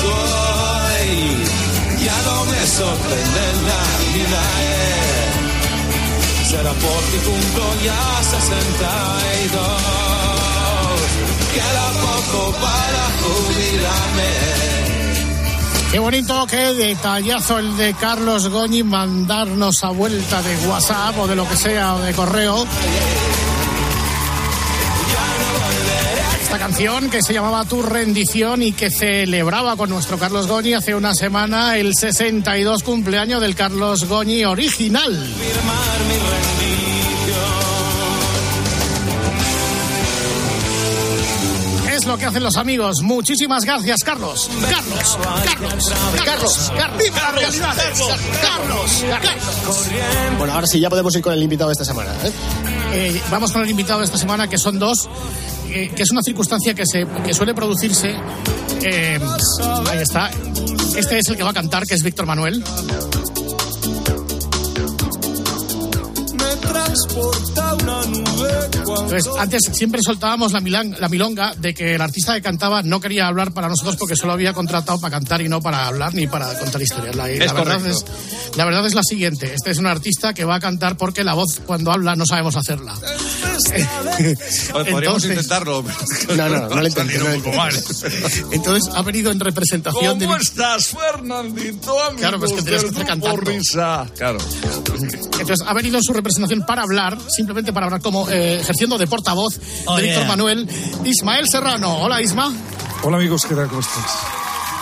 soy. 0.01 1.68
Ya 2.05 2.23
no 2.27 2.45
me 2.45 2.67
sorprende 2.67 3.45
la 3.69 3.83
vida, 4.15 4.43
eh. 4.63 5.33
será 6.49 6.73
porque 6.73 7.19
cumplo 7.25 7.67
ya 7.85 8.23
62. 8.23 9.99
Queda 11.55 11.87
poco 12.01 12.41
para 12.53 13.05
jubilarme. 13.23 14.31
Qué 15.91 15.99
bonito, 15.99 16.47
qué 16.47 16.75
detallazo 16.75 17.59
el 17.59 17.77
de 17.79 17.95
Carlos 17.95 18.49
Goñi 18.49 18.83
mandarnos 18.83 19.83
a 19.85 19.89
vuelta 19.89 20.43
de 20.43 20.57
WhatsApp 20.69 21.19
o 21.19 21.27
de 21.27 21.35
lo 21.35 21.49
que 21.49 21.57
sea 21.57 21.95
o 21.95 22.01
de 22.01 22.13
correo. 22.13 22.67
Esta 26.49 26.61
canción 26.61 27.11
que 27.11 27.23
se 27.23 27.35
llamaba 27.35 27.63
Tu 27.67 27.83
rendición 27.83 28.63
y 28.63 28.73
que 28.73 28.89
celebraba 28.91 29.77
con 29.77 29.91
nuestro 29.91 30.17
Carlos 30.17 30.47
Goñi 30.47 30.73
hace 30.73 30.95
una 30.95 31.13
semana 31.13 31.77
el 31.77 31.93
62 31.95 32.83
cumpleaños 32.85 33.43
del 33.43 33.55
Carlos 33.55 34.05
Goñi 34.07 34.47
original. 34.47 35.29
Es 41.93 42.07
lo 42.07 42.17
que 42.17 42.25
hacen 42.25 42.43
los 42.43 42.57
amigos. 42.57 43.03
Muchísimas 43.03 43.67
gracias, 43.67 43.99
Carlos. 44.03 44.49
Carlos, 44.71 45.19
Carlos, 45.45 45.93
Carlos, 46.25 46.71
Carlos. 46.75 47.59
Carlos, 48.41 49.05
Carlos. 49.21 49.89
Bueno, 50.39 50.55
ahora 50.55 50.67
sí, 50.67 50.81
ya 50.81 50.89
podemos 50.89 51.15
ir 51.15 51.21
con 51.21 51.35
el 51.35 51.43
invitado 51.43 51.69
de 51.69 51.73
esta 51.73 51.85
semana. 51.85 52.11
¿eh? 52.25 52.33
Eh, 52.93 53.23
vamos 53.31 53.53
con 53.53 53.63
el 53.63 53.69
invitado 53.69 53.99
de 53.99 54.07
esta 54.07 54.17
semana, 54.17 54.49
que 54.49 54.57
son 54.57 54.79
dos, 54.79 55.09
eh, 55.71 55.91
que 55.95 56.03
es 56.03 56.11
una 56.11 56.23
circunstancia 56.23 56.75
que, 56.75 56.85
se, 56.87 57.07
que 57.25 57.35
suele 57.35 57.55
producirse. 57.55 58.15
Eh, 58.83 59.21
ahí 59.91 59.99
está. 59.99 60.31
Este 60.97 61.19
es 61.19 61.29
el 61.29 61.37
que 61.37 61.43
va 61.43 61.51
a 61.51 61.55
cantar, 61.55 61.85
que 61.85 61.95
es 61.95 62.03
Víctor 62.03 62.27
Manuel. 62.27 62.65
Me 66.33 66.69
transporta 66.69 67.75
una 67.75 68.05
entonces, 68.75 69.25
antes 69.39 69.63
siempre 69.73 70.01
soltábamos 70.03 70.53
la, 70.53 70.61
milan- 70.61 70.97
la 70.99 71.09
milonga 71.09 71.55
de 71.55 71.75
que 71.75 71.95
el 71.95 72.01
artista 72.01 72.35
que 72.35 72.43
cantaba 72.43 72.83
no 72.83 73.01
quería 73.01 73.27
hablar 73.27 73.53
para 73.53 73.69
nosotros 73.69 73.97
porque 73.97 74.17
solo 74.17 74.33
había 74.33 74.53
contratado 74.53 75.01
para 75.01 75.11
cantar 75.13 75.41
y 75.43 75.49
no 75.49 75.61
para 75.61 75.87
hablar 75.87 76.15
ni 76.15 76.27
para 76.27 76.59
contar 76.59 76.81
historias. 76.83 77.15
La, 77.17 77.25
verdad 77.25 77.87
es, 77.87 78.05
la 78.57 78.65
verdad 78.65 78.87
es 78.87 78.95
la 78.95 79.03
siguiente. 79.03 79.53
Este 79.55 79.71
es 79.71 79.79
un 79.79 79.87
artista 79.87 80.33
que 80.35 80.45
va 80.45 80.57
a 80.57 80.61
cantar 80.61 80.97
porque 80.97 81.25
la 81.25 81.35
voz 81.35 81.61
cuando 81.67 81.93
habla 81.93 82.15
no 82.17 82.25
sabemos 82.27 82.57
hacerla. 82.57 82.95
Podríamos 84.73 85.25
Entonces- 85.25 85.31
intentarlo. 85.31 85.85
pero- 85.85 85.99
No, 86.39 86.49
no, 86.49 86.69
no 86.69 86.81
lo 86.83 86.89
no 86.89 87.05
lo 87.05 87.35
un 87.37 87.43
poco 87.43 87.57
mal. 87.57 87.75
Entonces 88.53 88.95
ha 88.95 89.03
venido 89.03 89.31
en 89.31 89.41
representación 89.41 90.19
de... 90.19 90.27
¿Cómo 90.27 90.37
estás, 90.37 90.87
Fernandito? 90.89 91.97
Claro, 92.17 92.39
pues 92.39 92.53
que 92.53 92.63
tienes 92.63 92.83
que 92.83 92.89
Amigos 92.89 93.03
estar 93.03 93.07
cantando. 93.07 93.37
Risa. 93.51 94.07
Claro. 94.17 94.39
Entonces 95.41 95.67
ha 95.67 95.73
venido 95.75 95.97
en 95.99 96.03
su 96.03 96.13
representación 96.13 96.65
para 96.67 96.83
hablar, 96.83 97.19
simplemente 97.35 97.73
para 97.73 97.87
hablar 97.87 98.01
como 98.01 98.29
eh, 98.31 98.58
ejerciendo 98.59 98.99
de 98.99 99.07
portavoz 99.07 99.59
Oh, 99.87 99.97
de 99.97 100.03
Víctor 100.03 100.23
yeah. 100.23 100.29
Manuel, 100.29 100.69
Ismael 101.05 101.49
Serrano. 101.49 101.99
Hola 101.99 102.21
Isma. 102.21 102.53
Hola 103.03 103.17
amigos, 103.17 103.45
¿qué 103.49 103.55
tal? 103.55 103.69
¿Cómo 103.69 103.81
estás? 103.81 104.19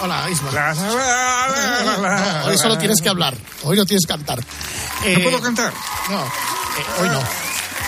Hola 0.02 0.28
Isma. 0.30 0.50
No, 0.74 2.48
hoy 2.50 2.58
solo 2.58 2.78
tienes 2.78 3.00
que 3.00 3.08
hablar, 3.08 3.36
hoy 3.64 3.76
no 3.76 3.84
tienes 3.84 4.04
que 4.06 4.12
cantar. 4.12 4.38
¿No 4.40 5.22
puedo 5.22 5.40
cantar? 5.40 5.72
No, 6.10 6.22
eh, 6.22 7.02
hoy 7.02 7.08
no. 7.08 7.20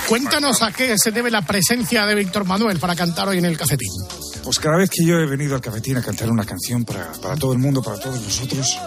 Cuéntanos 0.09 0.63
a 0.63 0.73
qué 0.73 0.97
se 0.97 1.11
debe 1.11 1.31
la 1.31 1.43
presencia 1.43 2.07
de 2.07 2.15
Víctor 2.15 2.45
Manuel 2.47 2.79
para 2.79 2.97
cantar 2.97 3.29
hoy 3.29 3.39
en 3.39 3.45
el 3.45 3.59
cafetín. 3.59 3.91
Pues 4.43 4.59
cada 4.59 4.79
vez 4.79 4.89
que 4.89 5.05
yo 5.05 5.19
he 5.19 5.27
venido 5.27 5.55
al 5.55 5.61
cafetín 5.61 5.99
a 5.99 6.03
cantar 6.03 6.31
una 6.31 6.45
canción 6.47 6.85
para, 6.85 7.13
para 7.13 7.37
todo 7.37 7.53
el 7.53 7.59
mundo, 7.59 7.83
para 7.83 7.99
todos 7.99 8.19
nosotros, 8.19 8.79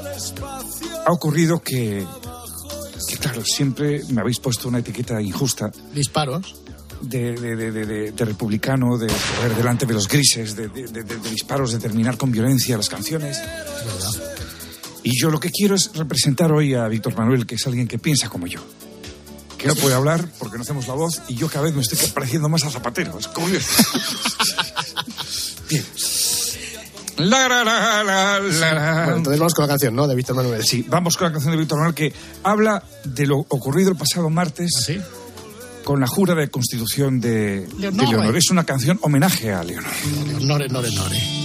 ha 1.06 1.12
ocurrido 1.12 1.62
que, 1.62 2.04
que, 3.08 3.18
claro, 3.18 3.44
siempre 3.46 4.02
me 4.10 4.22
habéis 4.22 4.40
puesto 4.40 4.68
una 4.68 4.80
etiqueta 4.80 5.22
injusta. 5.22 5.70
Disparos. 5.94 6.56
De, 7.02 7.34
de- 7.34 7.72
de- 7.72 8.12
de- 8.12 8.26
republicano, 8.26 8.98
de 8.98 9.08
poner 9.08 9.56
delante 9.56 9.86
de 9.86 9.94
los 9.94 10.08
grises, 10.08 10.56
de, 10.56 10.68
disparos, 11.32 11.72
de 11.72 11.80
terminar 11.80 12.18
con 12.18 12.32
violencia 12.32 12.78
las 12.78 12.90
canciones. 12.90 13.40
Y 15.04 15.20
yo 15.20 15.32
lo 15.32 15.40
que 15.40 15.50
quiero 15.50 15.76
es 15.76 15.92
representar 15.96 16.52
hoy 16.52 16.76
a 16.76 16.88
Víctor 16.88 17.18
Manuel, 17.18 17.46
que 17.48 17.56
es 17.56 17.66
alguien 17.68 17.88
que 17.88 17.98
piensa 17.98 18.30
como 18.30 18.46
yo. 18.48 18.60
Que 19.58 19.68
no 19.68 19.76
puede 19.76 19.96
hablar 19.96 20.26
porque 20.40 20.58
no 20.58 20.64
hacemos 20.64 20.88
la 20.88 20.94
voz 20.94 21.22
y 21.28 21.36
yo 21.36 21.48
cada 21.50 21.66
vez 21.66 21.74
me 21.76 21.82
estoy 21.82 21.98
pareciendo 22.14 22.50
más 22.50 22.64
a 22.64 22.70
Zapatero. 22.70 23.18
Es 23.20 23.28
curioso. 23.28 23.68
Bien. 25.70 25.84
La, 27.18 27.48
la, 27.48 27.64
la. 27.64 28.42
Bueno, 29.06 29.18
entonces 29.18 29.40
vamos 29.40 29.54
con 29.54 29.64
la 29.64 29.70
canción, 29.70 29.96
¿no? 29.96 30.08
De 30.08 30.16
Víctor 30.16 30.36
Manuel. 30.36 30.64
Sí, 30.66 30.86
vamos 30.88 31.18
con 31.18 31.28
la 31.28 31.32
canción 31.34 31.52
de 31.52 31.58
Víctor 31.60 31.78
Manuel 31.78 31.96
que 31.96 32.12
habla 32.44 32.84
de 33.04 33.28
lo 33.28 33.38
ocurrido 33.38 33.92
el 33.92 33.98
pasado 33.98 34.30
martes 34.30 34.72
con 35.84 36.00
la 36.00 36.08
jura 36.08 36.36
de 36.36 36.50
constitución 36.50 37.20
de 37.20 37.68
de 37.68 37.92
Leonor. 37.92 38.36
Es 38.36 38.50
una 38.50 38.64
canción 38.64 39.00
homenaje 39.02 39.52
a 39.52 39.64
Leonor. 39.64 39.92
Nore, 40.42 40.68
nore, 40.70 40.90
nore. 40.92 41.42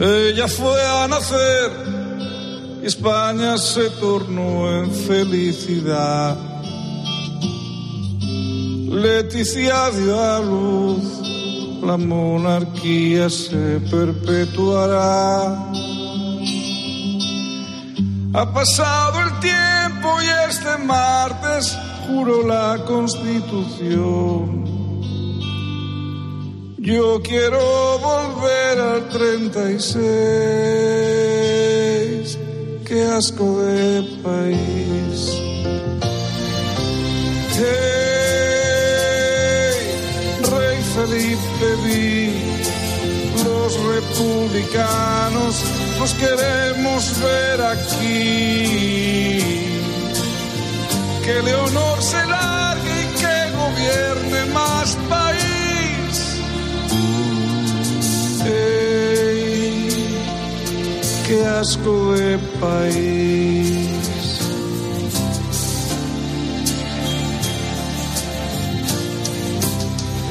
Ella 0.00 0.46
fue 0.46 0.80
a 0.86 1.08
nacer 1.08 1.72
y 2.82 2.86
España 2.86 3.58
se 3.58 3.90
tornó 3.90 4.70
en 4.84 4.92
felicidad. 4.92 6.36
Leticia 8.88 9.90
dio 9.90 10.20
a 10.20 10.40
luz, 10.40 11.02
la 11.88 11.96
monarquía 11.96 13.30
se 13.30 13.80
perpetuará. 13.90 15.46
Ha 18.34 18.52
pasado 18.52 19.14
el 19.26 19.30
tiempo 19.40 20.08
y 20.22 20.26
este 20.50 20.76
martes 20.84 21.78
juró 22.06 22.46
la 22.46 22.84
constitución. 22.84 24.66
Yo 26.76 27.22
quiero 27.22 27.58
volver 28.10 28.80
al 28.80 29.08
36. 29.08 29.98
Qué 32.84 33.02
asco 33.18 33.62
de 33.62 34.02
país. 34.22 35.38
Felipe 40.98 41.68
vi, 41.84 42.32
los 43.44 43.72
republicanos 43.94 45.54
nos 45.96 46.12
queremos 46.14 47.20
ver 47.20 47.60
aquí. 47.60 48.58
Que 51.24 51.40
Leonor 51.44 52.02
se 52.02 52.26
largue 52.26 52.94
y 53.02 53.06
que 53.20 53.36
gobierne 53.62 54.40
más 54.52 54.96
país. 55.08 56.14
Ey, 58.44 59.88
qué 61.28 61.46
asco 61.46 62.12
de 62.14 62.38
país. 62.60 63.87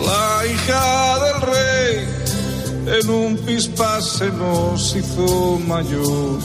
La 0.07 0.45
hija 0.45 1.19
del 1.25 1.41
rey 1.41 2.97
en 2.99 3.09
un 3.09 3.37
pispás 3.45 4.05
se 4.05 4.29
nos 4.31 4.95
hizo 4.95 5.59
mayor. 5.67 6.39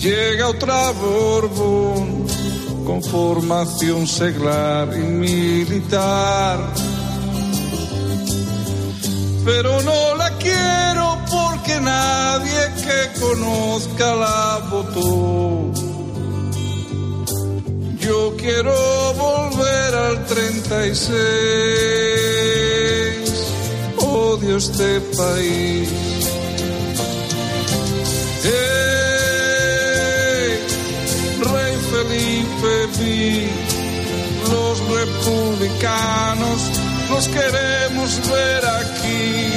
Llega 0.00 0.48
otra 0.48 0.90
Borbón 0.90 2.26
con 2.84 3.00
formación 3.04 4.08
seglar 4.08 4.88
y 4.96 5.04
militar. 5.26 6.58
Pero 9.44 9.80
no 9.82 10.16
la 10.16 10.30
quiero 10.38 11.18
porque 11.30 11.80
nadie 11.80 12.62
que 12.84 13.20
conozca 13.20 14.12
la 14.16 14.58
votó. 14.72 15.85
Yo 18.06 18.36
quiero 18.36 18.72
volver 19.14 19.94
al 19.94 20.24
36. 20.26 21.10
Odio 23.98 24.56
este 24.58 25.00
país. 25.16 25.88
¡Ey! 28.44 28.52
Rey 31.50 31.74
Felipe 31.90 32.74
vi, 33.00 33.48
los 34.52 34.76
republicanos 35.00 36.60
nos 37.10 37.26
queremos 37.26 38.20
ver 38.30 38.64
aquí. 38.66 39.55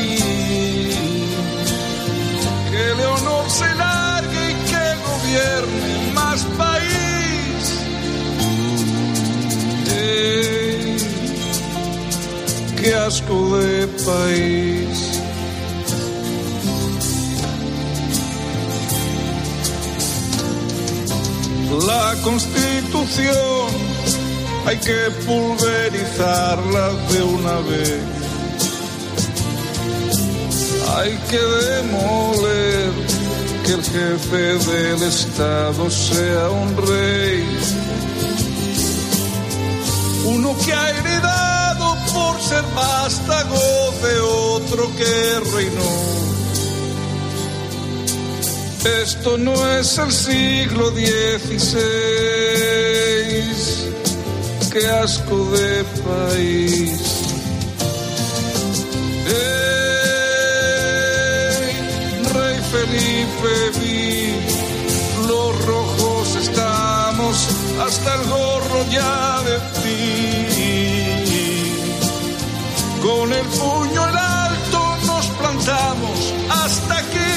De 13.10 13.88
país. 14.06 15.20
La 21.88 22.16
constitución 22.24 23.72
hay 24.68 24.78
que 24.78 25.10
pulverizarla 25.26 26.90
de 27.12 27.24
una 27.24 27.56
vez. 27.62 28.04
Hay 30.98 31.18
que 31.32 31.40
demoler 31.40 32.92
que 33.66 33.72
el 33.74 33.84
jefe 33.84 34.72
del 34.72 35.02
Estado 35.02 35.90
sea 35.90 36.50
un 36.52 36.78
rey. 36.78 37.58
Uno 40.26 40.56
que 40.64 40.74
ha 40.74 40.90
heredado 40.92 41.49
por 42.14 42.42
ser 42.42 42.64
vástago 42.76 43.94
de 44.04 44.20
otro 44.20 44.92
que 44.96 45.40
reinó. 45.56 46.20
Esto 49.02 49.38
no 49.38 49.54
es 49.78 49.98
el 49.98 50.12
siglo 50.12 50.92
XVI. 50.92 51.80
Qué 54.72 54.88
asco 54.88 55.52
de 55.52 55.84
país. 56.08 57.02
¡Ey! 59.28 59.60
Rey 62.34 62.58
Felipe 62.72 63.54
vi, 63.80 64.34
los 65.28 65.66
rojos 65.66 66.36
estamos 66.36 67.36
hasta 67.86 68.16
el 68.16 68.24
gorro 68.30 68.86
ya 68.92 69.42
de 69.44 69.60
ti. 69.82 70.59
Con 73.10 73.34
el 73.34 73.46
puño 73.48 74.02
en 74.08 74.16
alto 74.18 74.80
nos 75.08 75.26
plantamos 75.40 76.34
hasta 76.62 76.94
aquí. 77.00 77.36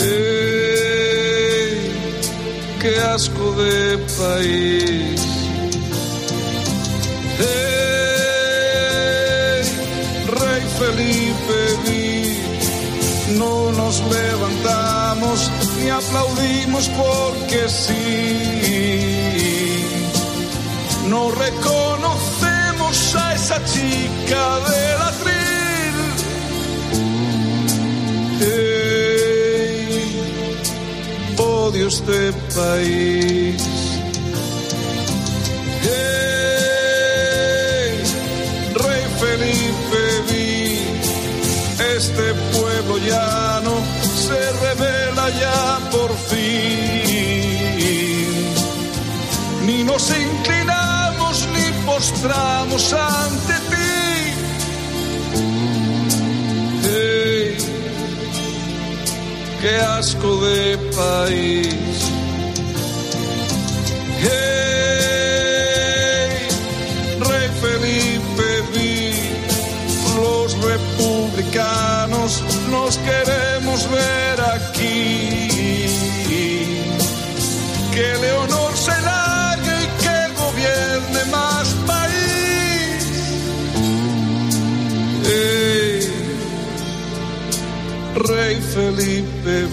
Ey, 0.00 1.72
qué 2.80 2.92
asco 3.00 3.52
de 3.62 3.98
país. 4.18 5.20
Ey, 7.38 7.98
Rey 10.40 10.64
Felipe 10.78 11.60
no 13.36 13.72
nos 13.72 14.00
levantamos 14.00 15.50
ni 15.76 15.90
aplaudimos 15.90 16.88
porque 16.88 17.68
sí. 17.68 18.70
No 21.10 21.30
reconocemos 21.32 21.80
a 21.84 21.89
esa 23.42 23.58
chica 23.64 24.44
del 24.70 25.00
atril. 25.10 25.96
Ey, 28.42 29.88
odio 31.38 31.84
este 31.88 32.20
país. 32.54 33.62
Ey, 36.00 37.10
Rey 38.84 39.04
Felipe 39.22 40.02
vi, 40.28 40.48
este 41.96 42.26
pueblo 42.54 42.94
llano 43.08 43.74
se 44.26 44.40
revela 44.64 45.26
ya 45.42 45.60
por 45.90 46.10
fin. 46.28 46.90
Ni 49.66 49.78
nos 49.84 50.04
inclinamos 50.10 50.59
ni 52.00 52.06
postramos 52.06 52.92
ante 52.92 53.54
ti. 53.70 53.92
Ey, 56.88 57.56
qué 59.60 59.76
asco 59.98 60.30
de 60.46 60.78
país. 60.96 61.98
Hey, 64.22 64.30
Rey 67.20 67.48
Felipe 67.62 68.48
vi, 68.74 68.98
los 70.16 70.50
republicanos 70.62 72.30
nos 72.70 72.92
queremos 72.98 73.78
ver 73.90 74.40
aquí. 74.54 75.48
Que 77.92 78.06
Leonor 78.20 78.59
Rey 88.30 88.60
Felipe. 88.60 89.68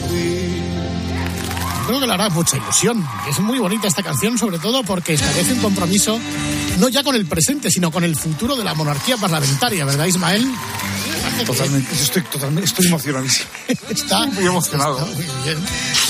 Creo 1.85 1.99
que 1.99 2.07
le 2.07 2.13
hará 2.13 2.29
mucha 2.29 2.57
ilusión. 2.57 3.05
Es 3.29 3.39
muy 3.39 3.59
bonita 3.59 3.87
esta 3.87 4.03
canción, 4.03 4.37
sobre 4.37 4.59
todo 4.59 4.83
porque 4.83 5.13
establece 5.13 5.53
un 5.53 5.61
compromiso 5.61 6.19
no 6.79 6.89
ya 6.89 7.03
con 7.03 7.15
el 7.15 7.25
presente, 7.25 7.71
sino 7.71 7.91
con 7.91 8.03
el 8.03 8.15
futuro 8.15 8.55
de 8.55 8.63
la 8.63 8.73
monarquía 8.73 9.17
parlamentaria, 9.17 9.85
¿verdad, 9.85 10.05
Ismael? 10.05 10.45
Totalmente, 11.45 11.93
estoy, 11.93 12.21
totalmente, 12.23 12.65
estoy 12.65 12.87
emocionadísimo. 12.87 13.49
Está 13.89 14.25
muy 14.27 14.45
emocionado. 14.45 14.97
Está 14.97 15.13
muy 15.13 15.25
bien. 15.43 15.57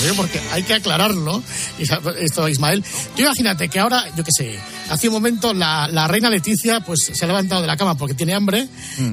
Oye, 0.02 0.14
Porque 0.14 0.40
hay 0.52 0.62
que 0.62 0.74
aclararlo, 0.74 1.42
esto, 1.78 2.48
Ismael. 2.48 2.84
Tú 3.14 3.22
imagínate 3.22 3.68
que 3.68 3.78
ahora, 3.78 4.04
yo 4.16 4.24
qué 4.24 4.30
sé, 4.36 4.58
hace 4.90 5.08
un 5.08 5.14
momento 5.14 5.52
la, 5.54 5.88
la 5.88 6.08
reina 6.08 6.30
Leticia 6.30 6.80
pues 6.80 7.10
se 7.12 7.24
ha 7.24 7.28
levantado 7.28 7.60
de 7.60 7.66
la 7.66 7.76
cama 7.76 7.96
porque 7.96 8.14
tiene 8.14 8.34
hambre 8.34 8.68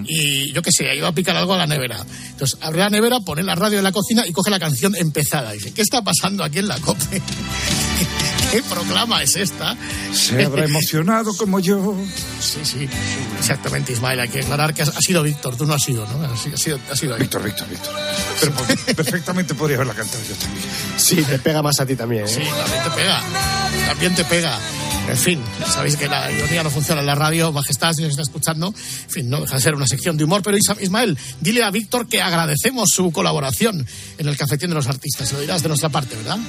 y 0.06 0.52
yo 0.52 0.62
qué 0.62 0.72
sé, 0.72 0.90
ha 0.90 0.96
ido 0.96 1.08
a 1.08 1.12
picar 1.12 1.36
algo 1.36 1.54
a 1.54 1.58
la 1.58 1.68
nevera. 1.68 2.04
Entonces 2.30 2.58
abre 2.62 2.80
la 2.80 2.90
nevera, 2.90 3.20
pone 3.20 3.44
la 3.44 3.56
radio 3.56 3.78
en 3.78 3.84
la 3.84 3.92
cocina 3.92 4.26
y 4.26 4.32
coge 4.32 4.50
la 4.50 4.60
canción 4.60 4.96
empezada. 4.96 5.54
Y 5.54 5.58
dice, 5.58 5.74
¿qué 5.74 5.82
está 5.82 6.02
pasando 6.02 6.44
aquí 6.44 6.60
en 6.60 6.68
la 6.68 6.80
COPE? 6.80 7.22
¿Qué 8.52 8.62
proclama 8.64 9.22
es 9.24 9.36
esta? 9.36 9.76
Se 10.14 10.44
habrá 10.44 10.66
emocionado 10.66 11.36
como 11.36 11.60
yo. 11.60 11.96
Sí, 12.40 12.60
sí, 12.64 12.90
exactamente, 13.38 13.94
Ismael. 13.94 14.20
Hay 14.20 14.30
que 14.30 14.40
aclarar 14.42 14.74
que 14.74 14.84
ha 14.84 15.02
sido 15.02 15.24
Víctor, 15.24 15.56
tú 15.56 15.66
no 15.66 15.74
has 15.74 15.84
sido, 15.84 16.06
¿no? 16.08 16.24
Ha 16.26 16.38
sido, 16.38 16.80
ha 16.90 16.96
sido, 16.96 17.18
Víctor, 17.18 17.44
Víctor, 17.44 17.70
Víctor. 17.70 17.94
Pero 18.40 18.54
perfectamente 18.96 19.54
podría 19.56 19.78
haberla 19.78 19.94
cantado 19.94 20.24
yo 20.28 20.36
también. 20.36 20.66
Sí, 20.98 21.18
te 21.24 21.40
pega 21.40 21.62
más 21.62 21.80
a 21.80 21.86
ti 21.86 21.96
también. 21.96 22.26
¿eh? 22.26 22.28
Sí, 22.28 22.42
también 22.42 22.84
te 22.84 22.90
pega. 22.92 23.22
También 23.88 24.16
te 24.16 24.26
pega. 24.26 24.60
En 25.08 25.18
fin, 25.18 25.40
sabéis 25.68 25.98
que 25.98 26.08
la 26.08 26.32
ironía 26.32 26.64
no 26.64 26.72
funciona 26.72 27.02
en 27.02 27.08
la 27.08 27.14
radio, 27.14 27.52
Majestad, 27.52 27.94
si 27.94 28.02
nos 28.02 28.12
está 28.12 28.24
escuchando. 28.24 28.68
En 28.68 29.10
fin, 29.10 29.30
no 29.30 29.42
deja 29.42 29.56
de 29.56 29.62
ser 29.62 29.76
una 29.76 29.86
sección 29.86 30.18
de 30.18 30.24
humor. 30.24 30.42
Pero 30.42 30.58
Ismael, 30.58 31.18
dile 31.42 31.64
a 31.64 31.70
Víctor 31.70 32.08
que 32.08 32.22
agradecemos 32.22 32.90
su 32.90 33.12
colaboración 33.12 33.86
en 34.18 34.28
el 34.28 34.36
Cafetín 34.36 34.70
de 34.70 34.76
los 34.76 34.88
Artistas. 34.88 35.30
Se 35.30 35.36
lo 35.36 35.42
dirás 35.42 35.62
de 35.62 35.68
nuestra 35.68 35.90
parte, 35.90 36.16
¿verdad? 36.16 36.40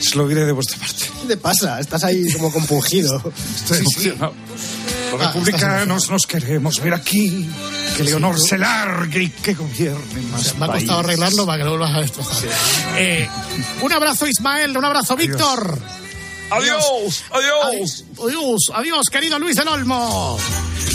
Se 0.00 0.16
lo 0.16 0.26
diré 0.26 0.44
de 0.46 0.52
vuestra 0.52 0.78
parte. 0.78 1.04
¿Qué 1.22 1.28
te 1.28 1.36
pasa? 1.36 1.78
Estás 1.80 2.02
ahí 2.04 2.32
como 2.32 2.50
compungido. 2.52 3.22
Estoy 3.56 3.78
emocionado. 3.78 4.34
Los 5.12 5.20
republicanos 5.20 6.10
nos 6.10 6.26
queremos 6.26 6.80
ver 6.80 6.94
aquí. 6.94 7.48
Que 7.96 8.04
Leonor 8.04 8.38
se 8.40 8.56
largue 8.56 9.24
y 9.24 9.28
que 9.28 9.54
gobierne 9.54 10.22
más 10.30 10.54
Me 10.56 10.64
ha 10.64 10.68
costado 10.68 10.72
país. 10.72 10.90
arreglarlo 10.90 11.44
para 11.46 11.58
que 11.58 11.64
no 11.64 11.70
lo 11.70 11.78
vuelvas 11.78 11.96
a 11.96 12.00
destrozar. 12.00 12.48
Eh, 12.96 13.28
un 13.82 13.92
abrazo, 13.92 14.26
Ismael. 14.26 14.76
Un 14.76 14.84
abrazo, 14.84 15.16
Víctor. 15.16 15.78
Adiós, 16.50 17.24
adiós. 17.30 18.04
Adiós, 18.24 18.60
adiós, 18.74 19.06
querido 19.10 19.38
Luis 19.38 19.56
del 19.56 19.68
Olmo. 19.68 20.38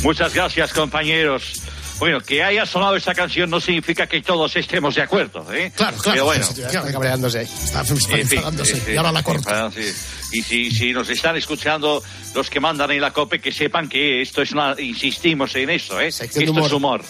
Muchas 0.04 0.34
gracias, 0.34 0.74
compañeros. 0.74 1.62
Bueno, 2.00 2.20
que 2.20 2.44
haya 2.44 2.66
sonado 2.66 2.96
esta 2.98 3.14
canción 3.14 3.50
no 3.50 3.62
significa 3.62 4.06
que 4.06 4.22
todos 4.22 4.54
estemos 4.58 4.96
de 4.96 5.02
acuerdo, 5.02 5.52
¿eh? 5.54 5.72
Claro, 5.74 5.98
claro. 5.98 6.12
Pero 6.14 6.26
bueno, 6.26 6.46
Está 6.46 6.92
cabreándose. 6.92 7.42
Está 7.44 7.86
fin, 7.86 7.98
enfadándose. 8.12 8.78
este, 8.78 8.94
Y 8.94 8.98
ahora 8.98 9.12
la 9.14 9.24
corta. 9.24 9.72
Y 10.34 10.42
si, 10.42 10.72
si 10.72 10.92
nos 10.92 11.10
están 11.10 11.38
escuchando 11.38 12.04
los 12.34 12.50
que 12.50 12.60
mandan 12.60 12.92
en 12.92 13.00
la 13.00 13.12
COPE, 13.12 13.40
que 13.40 13.54
sepan 13.54 13.88
que 13.88 14.22
esto 14.22 14.42
es 14.42 14.52
una... 14.52 14.76
Insistimos 14.78 15.56
en 15.56 15.70
eso, 15.70 16.00
¿eh? 16.02 16.12
Sección 16.12 16.50
esto 16.50 16.66
es 16.66 16.72
humor. 16.74 17.02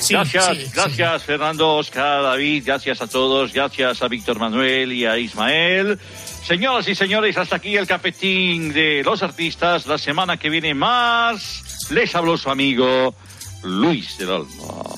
Sí, 0.00 0.14
gracias, 0.14 0.46
sí, 0.56 0.64
sí. 0.66 0.70
gracias 0.72 1.24
Fernando, 1.24 1.74
Oscar, 1.76 2.22
David, 2.22 2.62
gracias 2.64 3.02
a 3.02 3.08
todos, 3.08 3.52
gracias 3.52 4.02
a 4.02 4.08
Víctor 4.08 4.38
Manuel 4.38 4.92
y 4.92 5.04
a 5.04 5.18
Ismael. 5.18 5.98
Señoras 6.46 6.86
y 6.86 6.94
señores, 6.94 7.36
hasta 7.36 7.56
aquí 7.56 7.76
el 7.76 7.86
cafetín 7.86 8.72
de 8.72 9.02
los 9.02 9.22
artistas. 9.22 9.86
La 9.86 9.98
semana 9.98 10.36
que 10.36 10.48
viene 10.48 10.72
más 10.74 11.88
les 11.90 12.14
habló 12.14 12.36
su 12.38 12.48
amigo 12.50 13.14
Luis 13.62 14.16
del 14.18 14.30
Olmo. 14.30 14.96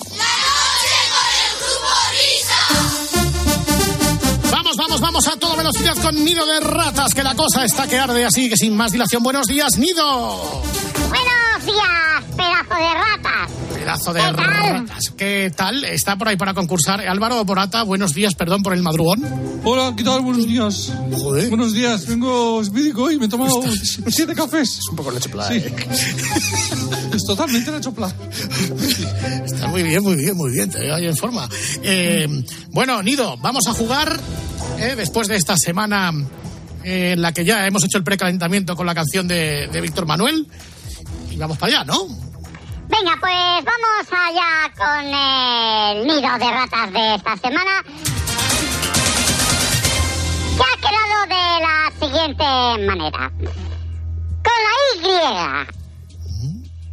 Vamos, 4.50 4.76
vamos, 4.76 5.00
vamos 5.00 5.28
a 5.28 5.36
toda 5.36 5.56
velocidad 5.56 5.96
con 6.02 6.24
Nido 6.24 6.44
de 6.46 6.60
Ratas, 6.60 7.14
que 7.14 7.22
la 7.22 7.34
cosa 7.34 7.64
está 7.64 7.86
que 7.86 7.98
arde 7.98 8.24
así, 8.24 8.48
que 8.48 8.56
sin 8.56 8.76
más 8.76 8.92
dilación. 8.92 9.22
Buenos 9.22 9.46
días, 9.46 9.78
Nido. 9.78 10.62
Buenos 11.08 11.64
días, 11.64 12.24
pedazo 12.36 12.74
de 12.74 12.94
ratas. 12.94 13.50
Pedazo 13.74 14.12
de 14.12 14.20
¿Qué 14.20 14.26
tal? 14.26 14.44
ratas. 14.46 15.04
¿Qué 15.16 15.52
tal? 15.56 15.84
¿Está 15.84 16.16
por 16.16 16.28
ahí 16.28 16.36
para 16.36 16.52
concursar? 16.54 17.00
Álvaro 17.00 17.44
Morata, 17.44 17.82
buenos 17.84 18.12
días, 18.14 18.34
perdón 18.34 18.62
por 18.62 18.74
el 18.74 18.82
madrugón. 18.82 19.22
Hola, 19.64 19.94
¿qué 19.96 20.02
tal? 20.04 20.20
Buenos 20.22 20.46
días. 20.46 20.92
Joder. 21.12 21.48
Buenos 21.48 21.72
días, 21.72 22.06
vengo 22.06 22.62
médico 22.72 23.10
y 23.10 23.18
me 23.18 23.26
he 23.26 23.28
tomado 23.28 23.62
siete 24.08 24.34
cafés. 24.34 24.78
Es 24.78 24.88
un 24.90 24.96
poco 24.96 25.10
leche 25.10 25.30
Sí. 25.30 25.54
¿eh? 25.54 25.74
Es 27.14 27.24
totalmente 27.24 27.70
Nacho 27.70 27.92
Pla. 27.92 28.12
Está 29.44 29.68
muy 29.68 29.82
bien, 29.82 30.02
muy 30.02 30.16
bien, 30.16 30.36
muy 30.36 30.50
bien, 30.52 30.70
te 30.70 30.78
veo 30.78 30.94
ahí 30.94 31.06
en 31.06 31.16
forma. 31.16 31.48
Eh, 31.82 32.26
bueno, 32.70 33.02
Nido, 33.02 33.36
vamos 33.38 33.66
a 33.66 33.72
jugar 33.72 34.18
eh, 34.78 34.94
después 34.96 35.28
de 35.28 35.36
esta 35.36 35.56
semana 35.56 36.12
eh, 36.84 37.12
en 37.12 37.22
la 37.22 37.32
que 37.32 37.44
ya 37.44 37.66
hemos 37.66 37.84
hecho 37.84 37.98
el 37.98 38.04
precalentamiento 38.04 38.74
con 38.74 38.86
la 38.86 38.94
canción 38.94 39.28
de, 39.28 39.68
Víctor 39.82 40.06
Manuel. 40.06 40.46
Y 41.30 41.36
vamos 41.36 41.58
para 41.58 41.80
allá, 41.80 41.84
¿no? 41.84 42.06
Venga, 42.88 43.12
pues 43.20 43.64
vamos 43.64 44.06
allá 44.10 44.72
con 44.76 45.04
el 45.06 46.06
nido 46.06 46.38
de 46.38 46.50
ratas 46.50 46.92
de 46.92 47.14
esta 47.14 47.36
semana. 47.36 47.82
Que 50.56 50.62
ha 50.62 50.76
quedado 50.80 51.26
de 51.28 51.44
la 51.60 51.92
siguiente 52.00 52.44
manera. 52.86 53.30
Con 54.42 54.58
la 54.64 54.72
Y. 54.94 55.80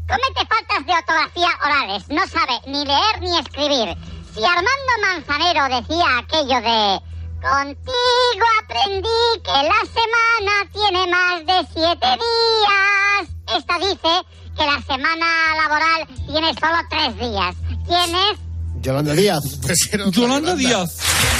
Comete 0.08 0.46
faltas 0.48 0.86
de 0.86 0.94
ortografía 0.94 1.50
orales. 1.66 2.08
No 2.10 2.28
sabe 2.28 2.62
ni 2.68 2.86
leer 2.86 3.22
ni 3.22 3.40
escribir. 3.40 3.98
Si 4.34 4.44
Armando 4.44 4.94
Manzanero 5.02 5.64
decía 5.66 6.18
aquello 6.20 6.62
de... 6.62 7.07
Contigo 7.42 8.46
aprendí 8.64 9.42
que 9.44 9.52
la 9.52 9.82
semana 9.86 10.54
tiene 10.74 11.08
más 11.08 11.46
de 11.46 11.68
siete 11.72 12.08
días. 12.18 13.30
Esta 13.56 13.78
dice 13.78 14.26
que 14.58 14.66
la 14.66 14.82
semana 14.82 15.26
laboral 15.56 16.08
tiene 16.26 16.54
solo 16.60 16.80
tres 16.90 17.18
días. 17.20 17.56
¿Quién 17.86 18.16
es? 18.16 18.40
Yolanda 18.82 19.14
Díaz. 19.14 19.44
Pues 19.62 19.90
era 19.92 20.08
otra 20.08 20.22
Yolanda 20.22 20.56
Díaz. 20.56 20.98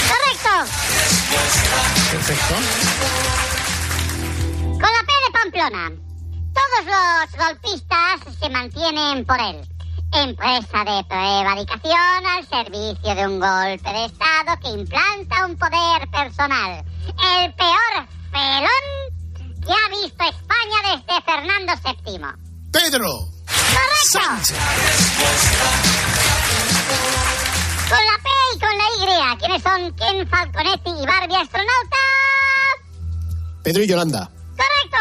Correcto. 0.08 0.72
Perfecto. 2.12 2.54
Con 4.62 4.80
la 4.80 5.02
P 5.06 5.12
de 5.24 5.32
Pamplona. 5.32 5.92
Todos 6.54 6.84
los 6.86 7.46
golpistas 7.46 8.38
se 8.40 8.48
mantienen 8.50 9.24
por 9.24 9.40
él. 9.40 9.77
Empresa 10.12 10.84
de 10.84 11.04
prevaricación 11.04 12.26
al 12.26 12.48
servicio 12.48 13.14
de 13.14 13.26
un 13.26 13.38
golpe 13.38 13.92
de 13.92 14.04
Estado 14.06 14.58
que 14.62 14.68
implanta 14.68 15.46
un 15.46 15.56
poder 15.56 16.08
personal. 16.10 16.84
El 17.06 17.54
peor 17.54 18.08
felón 18.32 18.84
que 19.64 19.72
ha 19.72 19.88
visto 19.90 20.24
España 20.24 20.78
desde 20.84 21.22
Fernando 21.22 21.72
VII. 21.84 22.48
Pedro. 22.72 23.28
¡Correcto! 23.48 24.52
Con 27.88 27.98
la 27.98 28.18
P 28.22 28.28
y 28.54 28.58
con 28.58 28.78
la 28.78 28.84
Y, 29.34 29.38
¿quiénes 29.38 29.62
son 29.62 29.92
Ken 29.94 30.28
Falconetti 30.28 30.90
y 30.90 31.06
Barbie 31.06 31.36
Astronauta? 31.36 31.96
Pedro 33.62 33.82
y 33.82 33.86
Yolanda. 33.86 34.30
¡Correcto! 34.56 34.98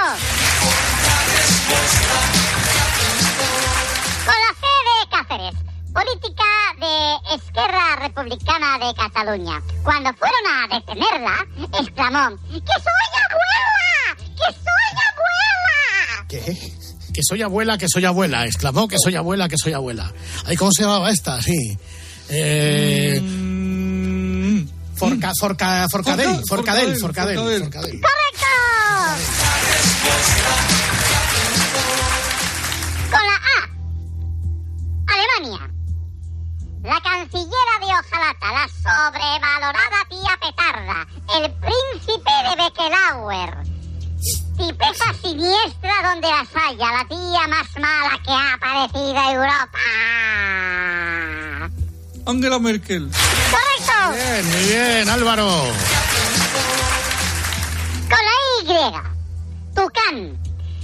Con 4.25 4.35
la 4.35 4.53
Cáceres, 5.27 5.55
política 5.93 6.43
de 6.79 7.35
Esquerra 7.35 7.95
Republicana 8.01 8.77
de 8.79 8.93
Cataluña. 8.95 9.61
Cuando 9.83 10.13
fueron 10.13 10.47
a 10.47 10.67
detenerla, 10.75 11.45
exclamó, 11.79 12.37
¡Que 12.47 12.59
soy 12.59 13.09
abuela! 13.25 14.15
¡Que 14.17 14.53
soy 14.53 14.89
abuela! 15.09 16.25
¿Qué? 16.29 16.55
Que 17.13 17.21
soy 17.23 17.41
abuela, 17.41 17.77
que 17.77 17.87
soy 17.89 18.05
abuela. 18.05 18.45
Exclamó 18.45 18.87
que 18.87 18.97
soy 18.99 19.15
abuela, 19.15 19.49
que 19.49 19.57
soy 19.57 19.73
abuela. 19.73 20.13
Ay, 20.45 20.55
¿cómo 20.55 20.71
se 20.71 20.83
llamaba 20.83 21.09
esta? 21.11 21.41
Sí. 21.41 21.77
Eh... 22.29 23.21
Forca, 24.95 25.31
forca, 25.39 25.87
forcadell, 25.91 26.41
forcadell, 26.47 26.97
forcadell, 26.97 27.37
forcadell. 27.37 28.01
¡Correcto! 28.01 28.47
Alemania. 35.37 35.69
La 36.83 37.01
cancillera 37.01 37.79
de 37.79 37.85
Ojalata, 37.85 38.51
la 38.51 38.67
sobrevalorada 38.67 40.05
tía 40.09 40.37
Petarda, 40.41 41.07
el 41.35 41.51
príncipe 41.53 42.31
de 42.43 42.55
Beckelauer. 42.63 43.51
Tipeza 44.57 45.13
siniestra 45.21 45.93
donde 46.03 46.27
las 46.27 46.47
haya, 46.55 46.91
la 46.91 47.07
tía 47.07 47.47
más 47.47 47.67
mala 47.79 48.19
que 48.23 48.31
ha 48.31 48.53
aparecido 48.53 49.11
en 49.11 49.35
Europa. 49.35 49.79
Angela 52.25 52.59
Merkel. 52.59 53.11
¡Correcto! 53.51 54.13
Bien, 54.13 54.51
muy 54.51 54.63
bien, 54.65 55.09
Álvaro. 55.09 55.47
Con 58.09 58.21
la 58.25 58.35
Y. 58.63 59.75
Tucán. 59.75 60.37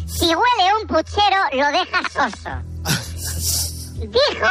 Si 0.06 0.26
huele 0.26 0.76
un 0.80 0.88
puchero, 0.88 1.38
lo 1.54 1.68
deja 1.72 2.02
soso. 2.12 2.73
Dijo 4.08 4.50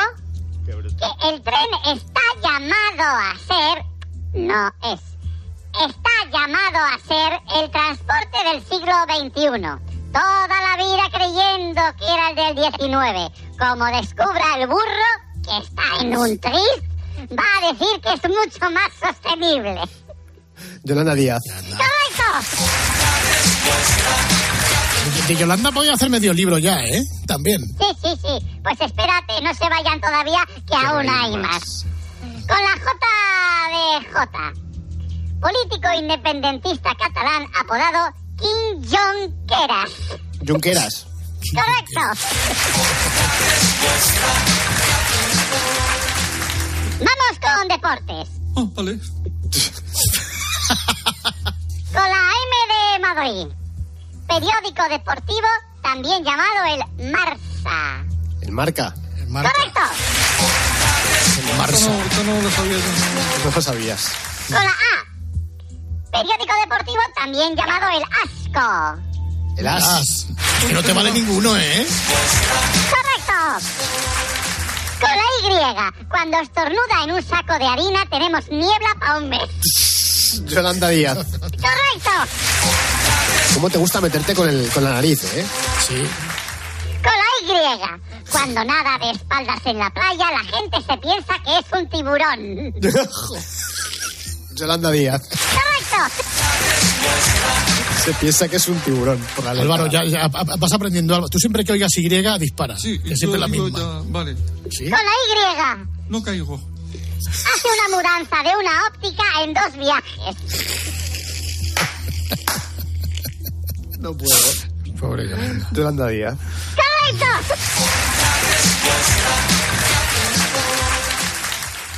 que 0.65 1.29
el 1.29 1.43
tren 1.43 1.69
está 1.87 2.21
llamado 2.43 3.03
a 3.03 3.37
ser... 3.39 3.85
No 4.33 4.73
es. 4.83 5.01
Está 5.75 6.31
llamado 6.31 6.79
a 6.79 6.99
ser 7.07 7.41
el 7.61 7.71
transporte 7.71 8.39
del 8.51 8.63
siglo 8.65 8.93
XXI. 9.05 9.61
Toda 10.13 10.49
la 10.49 10.77
vida 10.77 11.05
creyendo 11.13 11.83
que 11.99 12.05
era 12.05 12.31
el 12.31 12.37
del 12.37 12.55
XIX. 12.65 13.31
Como 13.59 13.85
descubra 13.87 14.57
el 14.57 14.67
burro 14.69 15.11
que 15.45 15.59
está 15.59 15.83
en 16.01 16.17
un 16.17 16.39
tris, 16.39 16.83
va 17.33 17.45
a 17.59 17.73
decir 17.73 18.01
que 18.01 18.13
es 18.15 18.23
mucho 18.29 18.71
más 18.71 18.91
sostenible. 19.01 19.81
Yolanda 20.85 21.15
Díaz. 21.15 21.43
¡Correcto! 21.77 22.25
De 25.27 25.37
Yolanda 25.37 25.73
podía 25.73 25.95
hacer 25.95 26.11
medio 26.11 26.33
libro 26.33 26.59
ya, 26.59 26.85
¿eh? 26.85 27.03
También. 27.27 27.61
Sí, 27.61 27.87
sí, 28.03 28.09
sí. 28.23 28.61
Pues 28.63 28.81
espérate, 28.81 29.41
no 29.43 29.55
se 29.55 29.69
vayan 29.69 30.01
todavía, 30.01 30.47
que 30.67 30.75
aún 30.75 31.09
hay 31.09 31.37
más. 31.37 31.87
Con 32.21 32.59
la 32.63 32.73
J 32.73 32.99
de 33.71 34.11
J. 34.13 34.53
Político 35.41 35.89
independentista 35.99 36.95
catalán 36.95 37.47
apodado 37.61 38.15
King 38.39 38.83
John 38.91 39.47
Keras. 39.49 39.91
Junqueras. 40.47 41.07
Correcto. 41.53 42.01
Vamos 46.99 47.39
con 47.41 47.69
deportes. 47.69 48.29
Oh, 48.55 48.67
vale. 48.75 48.99
Con 51.93 52.09
la 52.09 52.23
M 52.43 52.53
de 52.69 52.99
Madrid. 53.01 53.62
Periódico 54.29 54.89
deportivo, 54.89 55.49
también 55.83 56.25
llamado 56.25 56.65
el 56.99 57.11
Marsa. 57.13 58.05
El 58.41 58.53
marca. 58.53 58.95
El 59.19 59.29
marca. 59.29 59.53
Correcto. 59.53 59.81
El 61.39 61.59
Marsa. 61.59 61.87
No, 61.89 62.03
esto 62.03 62.25
no 62.25 62.43
lo 62.43 62.51
sabía 62.51 62.77
yo. 62.79 63.45
No 63.45 63.51
lo 63.55 63.63
sabías. 63.63 64.13
Con 64.49 64.65
la 64.65 64.71
A. 64.71 66.13
Periódico 66.13 66.53
deportivo, 66.63 67.01
también 67.15 67.57
llamado 67.57 67.89
el 67.91 68.03
Asco. 68.03 69.03
El 69.57 69.67
as. 69.67 69.85
As. 69.85 70.27
Que 70.67 70.73
no 70.73 70.83
te 70.83 70.93
vale 70.93 71.11
ninguno, 71.13 71.57
¿eh? 71.57 71.87
Correcto. 72.91 73.67
Con 75.01 75.11
la 75.11 75.23
Y. 75.43 76.07
Cuando 76.09 76.39
estornuda 76.41 77.05
en 77.05 77.13
un 77.13 77.23
saco 77.23 77.59
de 77.59 77.67
harina, 77.67 78.05
tenemos 78.11 78.49
niebla 78.49 78.95
para 78.99 79.19
un 79.19 79.29
mes. 79.29 79.92
Yolanda 80.47 80.89
Díaz. 80.89 81.19
Correcto. 81.41 82.11
¿Cómo 83.55 83.71
te 83.71 83.79
gusta 83.79 84.01
meterte 84.01 84.35
con, 84.35 84.49
el, 84.49 84.69
con 84.71 84.85
la 84.85 84.91
nariz, 84.95 85.23
eh? 85.25 85.45
Sí. 85.87 85.97
Con 87.03 87.13
la 87.13 87.75
Y. 87.75 88.31
Cuando 88.31 88.65
nada 88.65 88.99
de 88.99 89.11
espaldas 89.11 89.61
en 89.67 89.79
la 89.79 89.91
playa, 89.91 90.27
la 90.31 90.45
gente 90.45 90.77
se 90.79 90.99
piensa 90.99 91.35
que 91.45 91.59
es 91.59 91.81
un 91.81 91.89
tiburón. 91.89 92.75
Yolanda 94.55 94.91
Díaz. 94.91 95.23
Correcto. 95.29 96.15
Se 98.05 98.13
piensa 98.15 98.49
que 98.49 98.57
es 98.57 98.69
un 98.69 98.79
tiburón. 98.81 99.19
Por 99.37 99.45
la. 99.45 99.51
Álvaro, 99.53 99.87
ya, 99.87 100.05
ya 100.05 100.29
vas 100.29 100.73
aprendiendo 100.73 101.15
algo. 101.15 101.29
Tú 101.29 101.39
siempre 101.39 101.65
que 101.65 101.73
oigas 101.73 101.91
Y, 101.97 102.09
dispara. 102.39 102.77
Sí, 102.79 102.99
que 103.01 103.17
siempre 103.17 103.39
la 103.39 103.49
misma. 103.49 103.71
ya, 103.79 104.01
Vale, 104.07 104.37
¿Sí? 104.71 104.85
Con 104.85 104.99
la 104.99 105.77
Y. 105.77 106.09
no 106.09 106.23
caigo. 106.23 106.72
Hace 107.29 107.69
una 107.69 107.97
mudanza 107.97 108.37
de 108.43 108.57
una 108.57 108.87
óptica 108.87 109.25
en 109.43 109.55
dos 109.55 109.73
viajes. 109.77 110.37
No 113.99 114.17
puedo. 114.17 114.73
Pobre 114.99 115.29
Yolanda. 115.29 115.69
Yolanda 115.73 116.09
Díaz. 116.09 116.39
¡Correcto! 116.77 117.27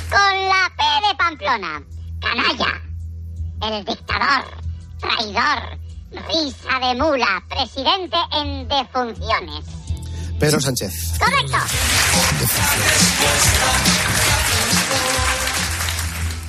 Con 0.09 0.49
la 0.49 0.71
P 0.75 0.83
de 1.07 1.15
Pamplona. 1.15 1.83
Canalla. 2.19 2.81
El 3.61 3.85
dictador. 3.85 4.45
Traidor. 4.99 5.79
Risa 6.11 6.79
de 6.79 6.95
mula. 6.95 7.43
Presidente 7.49 8.17
en 8.33 8.67
defunciones. 8.67 9.65
Pedro 10.39 10.59
Sánchez. 10.59 11.17
Correcto. 11.19 11.57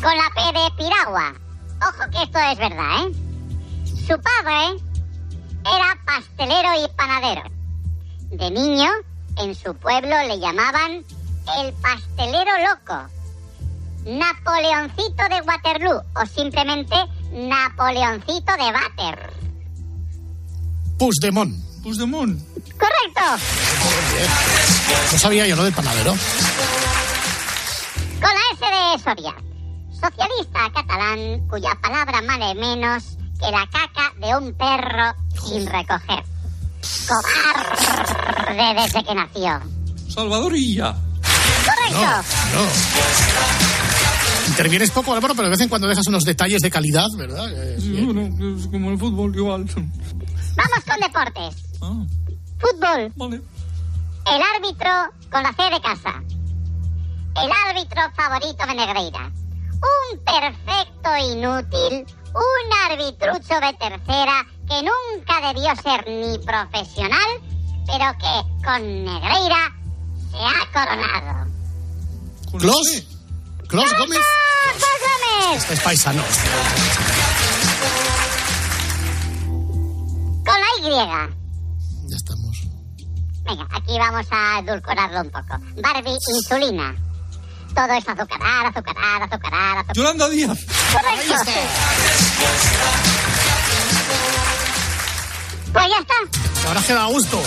Con 0.02 0.16
la 0.16 0.30
P 0.34 0.58
de 0.58 0.70
Piragua. 0.76 1.34
Ojo 1.82 2.10
que 2.10 2.22
esto 2.22 2.38
es 2.38 2.58
verdad, 2.58 3.06
¿eh? 3.06 3.12
Su 4.06 4.20
padre 4.20 4.80
era 5.62 5.98
pastelero 6.04 6.84
y 6.84 6.88
panadero. 6.96 7.42
De 8.30 8.50
niño, 8.50 8.90
en 9.38 9.54
su 9.54 9.74
pueblo 9.74 10.16
le 10.28 10.38
llamaban 10.38 11.04
el 11.58 11.72
pastelero 11.74 12.52
loco. 12.68 13.08
Napoleoncito 14.04 15.24
de 15.28 15.40
Waterloo 15.42 16.02
o 16.14 16.26
simplemente 16.26 16.94
Napoleoncito 17.32 18.52
de 18.52 18.72
Bater. 18.72 19.32
Puigdemont. 20.98 21.54
Puigdemont. 21.82 22.40
Correcto. 22.78 23.44
No 25.12 25.18
sabía 25.18 25.46
yo 25.46 25.56
lo 25.56 25.64
del 25.64 25.74
panadero. 25.74 26.14
Con 28.20 28.30
la 28.30 28.40
S 28.52 28.64
de 28.64 29.02
Soria. 29.02 29.34
Socialista 29.92 30.70
catalán 30.74 31.46
cuya 31.48 31.74
palabra 31.82 32.20
vale 32.26 32.54
menos 32.54 33.04
que 33.40 33.50
la 33.50 33.66
caca 33.70 34.12
de 34.18 34.36
un 34.36 34.52
perro 34.54 35.14
sin 35.46 35.66
recoger. 35.66 36.22
Cobarde 37.08 38.82
desde 38.82 39.04
que 39.04 39.14
nació. 39.14 39.60
Salvadorilla. 40.08 40.94
Correcto. 41.64 42.30
No. 42.54 42.66
Intervienes 44.48 44.90
poco, 44.90 45.12
Álvaro, 45.12 45.34
pero 45.34 45.44
de 45.48 45.50
vez 45.50 45.60
en 45.60 45.68
cuando 45.68 45.88
dejas 45.88 46.06
unos 46.06 46.24
detalles 46.24 46.60
de 46.62 46.70
calidad, 46.70 47.08
¿verdad? 47.16 47.46
Eh, 47.52 47.76
Sí, 47.80 47.92
bueno, 48.04 48.56
es 48.56 48.66
como 48.68 48.90
el 48.90 48.98
fútbol, 48.98 49.34
igual. 49.36 49.64
Vamos 49.64 50.84
con 50.86 51.00
deportes. 51.00 51.56
Ah, 51.82 52.04
Fútbol. 52.58 53.12
vale. 53.16 53.42
El 54.26 54.42
árbitro 54.56 54.90
con 55.30 55.42
la 55.42 55.52
C 55.52 55.62
de 55.70 55.80
casa. 55.80 56.22
El 57.42 57.50
árbitro 57.68 58.00
favorito 58.14 58.66
de 58.66 58.74
Negreira. 58.74 59.30
Un 59.76 60.18
perfecto 60.24 61.16
inútil. 61.16 62.06
Un 62.32 62.90
arbitrucho 62.90 63.60
de 63.60 63.72
tercera 63.74 64.46
que 64.66 64.82
nunca 64.82 65.52
debió 65.52 65.74
ser 65.76 66.06
ni 66.08 66.38
profesional, 66.38 67.40
pero 67.86 68.12
que 68.18 68.64
con 68.64 69.04
Negreira 69.04 69.70
se 70.30 70.38
ha 70.38 70.72
coronado. 70.72 71.50
¿Clos? 72.58 73.04
¿Clos 73.68 73.92
Gómez? 73.98 74.20
¡Ah, 74.20 74.72
Gómez! 75.44 75.62
Este 75.62 75.74
es 75.74 75.80
paisano. 75.80 76.22
Con 80.44 80.60
la 80.60 80.66
Y. 80.78 82.08
Ya 82.08 82.16
estamos. 82.16 82.62
Venga, 83.44 83.68
aquí 83.72 83.98
vamos 83.98 84.26
a 84.30 84.60
edulcorarlo 84.60 85.20
un 85.20 85.30
poco. 85.30 85.58
Barbie, 85.82 86.18
insulina. 86.34 86.94
Todo 87.76 87.92
es 87.92 88.08
azucarar, 88.08 88.66
azucarar, 88.66 89.22
azucarar, 89.24 89.78
azucarar. 89.78 89.92
Yolanda 89.92 90.30
Díaz. 90.30 90.58
Correcto. 90.92 91.34
Pues 95.74 95.84
ya 95.86 95.98
está. 96.00 96.68
Ahora 96.68 96.80
queda 96.80 97.04
a 97.04 97.08
gusto. 97.08 97.42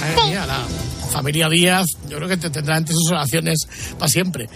Madre 0.00 0.26
mía, 0.26 0.44
la 0.44 0.66
familia 1.10 1.48
Díaz, 1.48 1.86
yo 2.10 2.18
creo 2.18 2.28
que 2.28 2.36
te 2.36 2.50
tendrá 2.50 2.76
entre 2.76 2.94
sus 2.94 3.10
oraciones 3.10 3.66
para 3.98 4.08
siempre. 4.10 4.50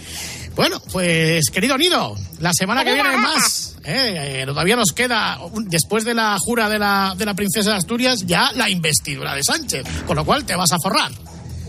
Bueno, 0.55 0.79
pues 0.91 1.49
querido 1.49 1.75
Nido, 1.75 2.15
la 2.39 2.51
semana 2.53 2.83
que 2.83 2.93
viene 2.93 3.17
más. 3.17 3.77
Eh, 3.83 4.41
eh, 4.41 4.45
todavía 4.45 4.75
nos 4.75 4.91
queda, 4.91 5.39
después 5.65 6.05
de 6.05 6.13
la 6.13 6.37
jura 6.39 6.69
de 6.69 6.77
la, 6.77 7.15
de 7.17 7.25
la 7.25 7.33
princesa 7.33 7.71
de 7.71 7.77
Asturias, 7.77 8.27
ya 8.27 8.51
la 8.53 8.69
investidura 8.69 9.33
de 9.33 9.41
Sánchez. 9.43 9.87
Con 10.05 10.17
lo 10.17 10.23
cual 10.23 10.45
te 10.45 10.55
vas 10.55 10.71
a 10.71 10.77
forrar. 10.77 11.11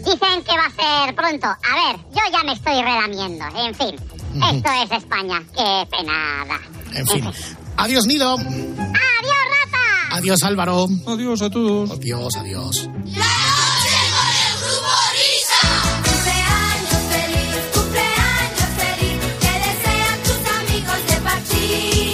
Dicen 0.05 0.45
que 0.45 0.57
va 0.57 0.67
a 0.67 0.71
ser 1.07 1.15
pronto. 1.15 1.47
A 1.47 1.75
ver, 1.75 2.01
yo 2.11 2.21
ya 2.33 2.43
me 2.45 2.53
estoy 2.53 2.83
relamiendo. 2.83 3.45
En 3.57 3.75
fin, 3.75 3.95
esto 4.35 4.71
es 4.85 4.91
España. 5.03 5.43
Qué 5.55 5.87
pena 5.91 6.45
da. 6.47 6.99
En 6.99 7.07
fin. 7.07 7.25
Adiós, 7.77 8.07
Nido. 8.07 8.35
¡Adiós, 8.35 9.43
rata! 9.51 10.17
Adiós, 10.17 10.43
Álvaro. 10.43 10.87
Adiós 11.07 11.43
a 11.43 11.51
todos. 11.51 11.91
Adiós, 11.91 12.37
adiós. 12.37 12.89
Cumpleaños 12.89 13.42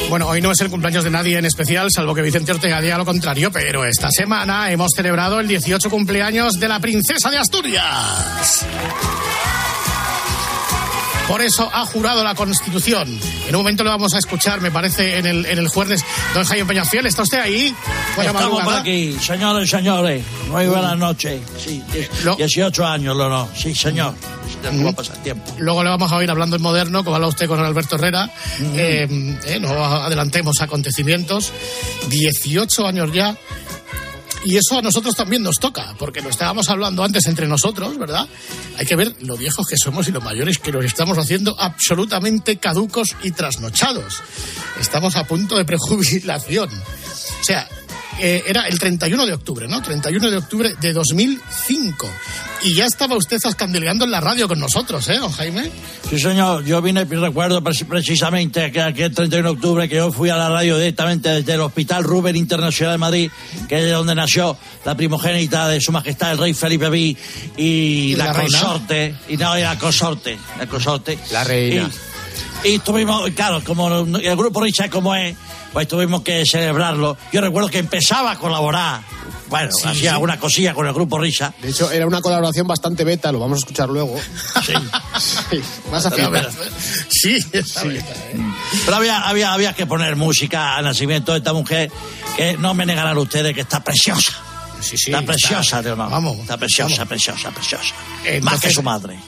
Bueno, 0.08 0.26
hoy 0.26 0.40
no 0.40 0.50
es 0.52 0.60
el 0.62 0.70
cumpleaños 0.70 1.04
de 1.04 1.10
nadie 1.10 1.36
en 1.36 1.44
especial, 1.44 1.90
salvo 1.94 2.14
que 2.14 2.22
Vicente 2.22 2.52
Ortega 2.52 2.80
diga 2.80 2.96
lo 2.96 3.04
contrario, 3.04 3.50
pero 3.52 3.84
esta 3.84 4.08
semana 4.10 4.70
hemos 4.70 4.92
celebrado 4.96 5.38
el 5.38 5.46
18 5.46 5.90
cumpleaños 5.90 6.54
de 6.54 6.66
la 6.66 6.80
princesa 6.80 7.30
de 7.30 7.36
Asturias. 7.36 8.64
Por 11.28 11.42
eso 11.42 11.68
ha 11.72 11.84
jurado 11.84 12.24
la 12.24 12.34
Constitución. 12.34 13.06
En 13.46 13.54
un 13.54 13.60
momento 13.60 13.84
lo 13.84 13.90
vamos 13.90 14.14
a 14.14 14.18
escuchar, 14.18 14.62
me 14.62 14.70
parece, 14.70 15.18
en 15.18 15.26
el, 15.26 15.44
en 15.44 15.58
el 15.58 15.68
jueves. 15.68 16.02
Don 16.32 16.42
Jaime 16.44 16.64
Peñafiel, 16.64 17.04
¿está 17.06 17.22
usted 17.22 17.38
ahí? 17.40 17.74
Buena 18.16 18.30
Estamos 18.30 18.62
por 18.64 18.74
aquí, 18.74 19.14
señores 19.20 19.68
señores. 19.68 20.24
Muy 20.50 20.66
buenas 20.66 20.96
noches. 20.96 21.40
Sí, 21.62 21.82
die- 21.92 22.08
18 22.36 22.86
años, 22.86 23.14
lo 23.14 23.28
no. 23.28 23.48
Sí, 23.54 23.74
señor. 23.74 24.14
No 24.72 24.84
va 24.84 24.90
a 24.90 24.94
pasar 24.94 25.16
tiempo. 25.18 25.52
Luego 25.58 25.84
le 25.84 25.90
vamos 25.90 26.10
a 26.10 26.16
oír 26.16 26.30
hablando 26.30 26.56
en 26.56 26.62
moderno, 26.62 27.04
como 27.04 27.16
habla 27.16 27.28
usted 27.28 27.46
con 27.46 27.60
Alberto 27.60 27.96
Herrera. 27.96 28.30
Eh, 28.74 29.06
eh, 29.44 29.60
no 29.60 29.68
adelantemos 29.84 30.60
acontecimientos. 30.62 31.52
18 32.08 32.86
años 32.86 33.12
ya. 33.12 33.36
Y 34.44 34.56
eso 34.56 34.78
a 34.78 34.82
nosotros 34.82 35.14
también 35.14 35.42
nos 35.42 35.58
toca, 35.58 35.94
porque 35.98 36.20
lo 36.20 36.30
estábamos 36.30 36.68
hablando 36.68 37.02
antes 37.02 37.26
entre 37.26 37.46
nosotros, 37.46 37.98
¿verdad? 37.98 38.28
Hay 38.78 38.86
que 38.86 38.96
ver 38.96 39.14
lo 39.20 39.36
viejos 39.36 39.66
que 39.66 39.76
somos 39.76 40.08
y 40.08 40.12
lo 40.12 40.20
mayores 40.20 40.58
que 40.58 40.72
nos 40.72 40.84
estamos 40.84 41.18
haciendo 41.18 41.56
absolutamente 41.58 42.56
caducos 42.56 43.16
y 43.22 43.32
trasnochados. 43.32 44.22
Estamos 44.80 45.16
a 45.16 45.24
punto 45.24 45.56
de 45.56 45.64
prejubilación. 45.64 46.70
O 46.70 47.44
sea, 47.44 47.68
eh, 48.20 48.44
era 48.46 48.66
el 48.66 48.78
31 48.78 49.26
de 49.26 49.34
octubre, 49.34 49.68
¿no? 49.68 49.82
31 49.82 50.30
de 50.30 50.36
octubre 50.36 50.74
de 50.80 50.92
2005. 50.92 52.08
Y 52.62 52.74
ya 52.74 52.86
estaba 52.86 53.16
usted 53.16 53.38
zascandileando 53.40 54.04
en 54.04 54.10
la 54.10 54.20
radio 54.20 54.48
con 54.48 54.58
nosotros, 54.58 55.08
¿eh, 55.08 55.18
don 55.18 55.30
Jaime? 55.30 55.70
Sí, 56.10 56.18
señor. 56.18 56.64
Yo 56.64 56.82
vine, 56.82 57.04
recuerdo 57.04 57.62
pre- 57.62 57.84
precisamente 57.84 58.72
que 58.72 58.82
aquel 58.82 59.14
31 59.14 59.50
de 59.50 59.54
octubre 59.54 59.88
que 59.88 59.94
yo 59.94 60.10
fui 60.10 60.28
a 60.30 60.36
la 60.36 60.48
radio 60.48 60.76
directamente 60.76 61.28
desde 61.28 61.52
el 61.54 61.60
Hospital 61.60 62.02
Ruber 62.02 62.34
Internacional 62.34 62.94
de 62.94 62.98
Madrid, 62.98 63.30
que 63.68 63.76
es 63.78 63.84
de 63.84 63.90
donde 63.92 64.14
nació 64.16 64.56
la 64.84 64.96
primogénita 64.96 65.68
de 65.68 65.80
Su 65.80 65.92
Majestad 65.92 66.32
el 66.32 66.38
Rey 66.38 66.52
Felipe 66.52 66.88
V 66.88 66.98
y, 66.98 67.16
¿Y 67.56 68.16
la, 68.16 68.26
la 68.26 68.32
reina? 68.32 68.58
consorte. 68.60 69.14
Y 69.28 69.36
no, 69.36 69.56
y 69.56 69.60
la 69.62 69.78
consorte. 69.78 70.36
La 70.58 70.66
consorte. 70.66 71.16
La 71.30 71.44
reina. 71.44 71.88
Y, 72.64 72.68
y 72.70 72.78
tuvimos, 72.80 73.30
claro, 73.36 73.62
como 73.62 73.88
el 74.16 74.36
grupo 74.36 74.60
Richard 74.62 74.90
como 74.90 75.14
es, 75.14 75.36
pues 75.72 75.86
tuvimos 75.86 76.22
que 76.22 76.44
celebrarlo. 76.44 77.16
Yo 77.32 77.40
recuerdo 77.40 77.68
que 77.70 77.78
empezaba 77.78 78.32
a 78.32 78.36
colaborar. 78.38 79.00
Bueno, 79.48 79.70
Sí, 79.72 79.88
hacía 79.88 80.00
sí. 80.00 80.06
alguna 80.08 80.38
cosilla 80.38 80.74
con 80.74 80.86
el 80.86 80.92
grupo 80.92 81.18
Risa. 81.18 81.54
De 81.62 81.70
hecho, 81.70 81.90
era 81.90 82.06
una 82.06 82.20
colaboración 82.20 82.66
bastante 82.66 83.04
beta, 83.04 83.32
lo 83.32 83.38
vamos 83.38 83.56
a 83.56 83.60
escuchar 83.60 83.88
luego. 83.88 84.18
Sí. 84.64 84.72
Sí, 85.50 85.60
Vas 85.90 86.06
a 86.06 86.10
Pero, 86.10 86.30
flipar. 86.30 86.50
Sí, 87.10 87.38
Pero 88.84 88.96
había, 88.96 89.20
había, 89.28 89.52
había 89.52 89.72
que 89.72 89.86
poner 89.86 90.14
música 90.16 90.76
al 90.76 90.84
nacimiento 90.84 91.32
de 91.32 91.38
esta 91.38 91.52
mujer 91.52 91.90
que 92.36 92.56
no 92.56 92.74
me 92.74 92.86
negarán 92.86 93.16
ustedes 93.18 93.54
que 93.54 93.62
está 93.62 93.82
preciosa. 93.82 94.32
está 94.80 95.22
preciosa, 95.22 95.60
está- 95.78 95.82
Leonor. 95.82 96.10
vamos, 96.10 96.38
Está 96.38 96.56
preciosa, 96.56 96.94
vamos. 96.96 97.08
preciosa, 97.08 97.50
preciosa. 97.50 97.94
Más 98.42 98.60
que 98.60 98.70
su 98.70 98.82
madre. 98.82 99.18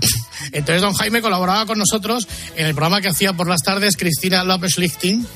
Entonces 0.52 0.82
don 0.82 0.94
Jaime 0.94 1.22
colaboraba 1.22 1.66
con 1.66 1.78
nosotros 1.78 2.26
en 2.56 2.66
el 2.66 2.74
programa 2.74 3.00
que 3.00 3.08
hacía 3.08 3.32
por 3.32 3.48
las 3.48 3.62
tardes 3.62 3.96
Cristina 3.96 4.44
López 4.44 4.78
Lichting, 4.78 5.26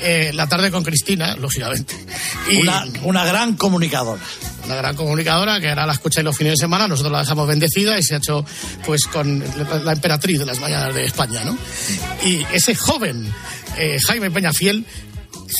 eh, 0.00 0.32
La 0.34 0.46
tarde 0.48 0.70
con 0.70 0.82
Cristina, 0.82 1.36
lógicamente. 1.36 1.94
Y 2.50 2.62
Una, 2.62 2.84
una 3.02 3.24
gran 3.24 3.56
comunicadora. 3.56 4.22
una 4.64 4.76
gran 4.76 4.96
comunicadora 4.96 5.60
que 5.60 5.68
ahora 5.68 5.86
la 5.86 5.92
escucha 5.92 6.22
los 6.22 6.36
fines 6.36 6.54
de 6.54 6.56
semana, 6.58 6.88
nosotros 6.88 7.12
la 7.12 7.20
dejamos 7.20 7.46
bendecida 7.48 7.98
y 7.98 8.02
se 8.02 8.14
ha 8.14 8.18
hecho 8.18 8.44
pues 8.86 9.04
con 9.06 9.40
la, 9.40 9.78
la 9.78 9.92
emperatriz 9.92 10.38
de 10.38 10.46
las 10.46 10.60
mañanas 10.60 10.94
de 10.94 11.04
España, 11.04 11.44
¿no? 11.44 11.56
Y 12.24 12.44
ese 12.52 12.74
joven 12.74 13.32
eh, 13.76 13.98
Jaime 14.06 14.30
Peñafiel 14.30 14.86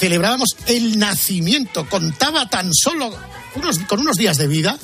celebrábamos 0.00 0.56
el 0.66 0.98
nacimiento, 0.98 1.88
contaba 1.88 2.48
tan 2.48 2.72
solo 2.72 3.14
unos, 3.56 3.78
con 3.80 4.00
unos 4.00 4.16
días 4.16 4.36
de 4.38 4.46
vida 4.48 4.78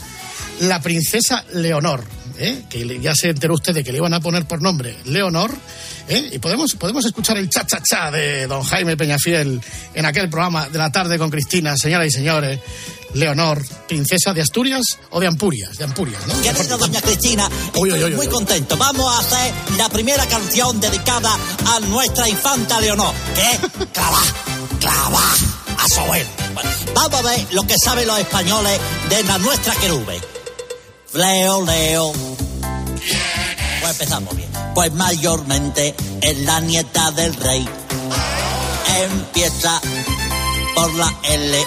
la 0.60 0.80
princesa 0.82 1.44
Leonor, 1.54 2.04
¿eh? 2.40 2.64
que 2.68 2.98
ya 3.00 3.14
se 3.14 3.28
enteró 3.28 3.54
usted 3.54 3.74
de 3.74 3.84
que 3.84 3.92
le 3.92 3.98
iban 3.98 4.14
a 4.14 4.20
poner 4.20 4.46
por 4.46 4.62
nombre 4.62 4.96
Leonor, 5.04 5.52
¿eh? 6.08 6.30
y 6.32 6.38
podemos, 6.38 6.74
podemos 6.74 7.04
escuchar 7.04 7.36
el 7.36 7.48
cha-cha-cha 7.48 8.10
de 8.10 8.46
don 8.46 8.62
Jaime 8.62 8.96
Peñafiel 8.96 9.60
en 9.94 10.04
aquel 10.06 10.28
programa 10.30 10.68
de 10.68 10.78
la 10.78 10.90
tarde 10.90 11.18
con 11.18 11.30
Cristina, 11.30 11.76
señoras 11.76 12.08
y 12.08 12.10
señores, 12.10 12.58
Leonor, 13.14 13.62
princesa 13.86 14.32
de 14.32 14.40
Asturias 14.40 14.82
o 15.10 15.20
de 15.20 15.26
Ampurias, 15.26 15.76
de 15.76 15.84
Ampurias, 15.84 16.26
¿no? 16.26 16.40
Querida 16.40 16.76
doña 16.76 17.00
Cristina, 17.02 17.48
Uy, 17.74 17.90
estoy 17.90 18.04
uy, 18.04 18.10
uy, 18.10 18.16
muy 18.16 18.26
uy. 18.26 18.32
contento. 18.32 18.76
Vamos 18.76 19.12
a 19.14 19.18
hacer 19.20 19.52
la 19.76 19.88
primera 19.88 20.24
canción 20.26 20.80
dedicada 20.80 21.36
a 21.66 21.80
nuestra 21.80 22.28
infanta 22.28 22.80
Leonor, 22.80 23.12
que 23.34 23.40
es 23.42 23.86
Clava, 23.92 24.22
Clava, 24.80 25.22
a 25.76 25.88
su 25.88 26.00
abuelo. 26.00 26.28
Bueno, 26.54 26.70
vamos 26.94 27.14
a 27.14 27.22
ver 27.22 27.46
lo 27.52 27.66
que 27.66 27.74
saben 27.84 28.06
los 28.06 28.18
españoles 28.18 28.80
de 29.08 29.24
la 29.24 29.38
nuestra 29.38 29.74
querube. 29.74 30.20
Leo, 31.12 31.64
Leo. 31.66 32.12
Pues 33.80 33.92
empezamos 33.92 34.36
bien. 34.36 34.50
Pues 34.74 34.92
mayormente 34.92 35.94
es 36.20 36.38
la 36.40 36.60
nieta 36.60 37.10
del 37.12 37.34
rey. 37.34 37.66
Empieza 39.02 39.80
por 40.74 40.94
la 40.94 41.14
L. 41.22 41.66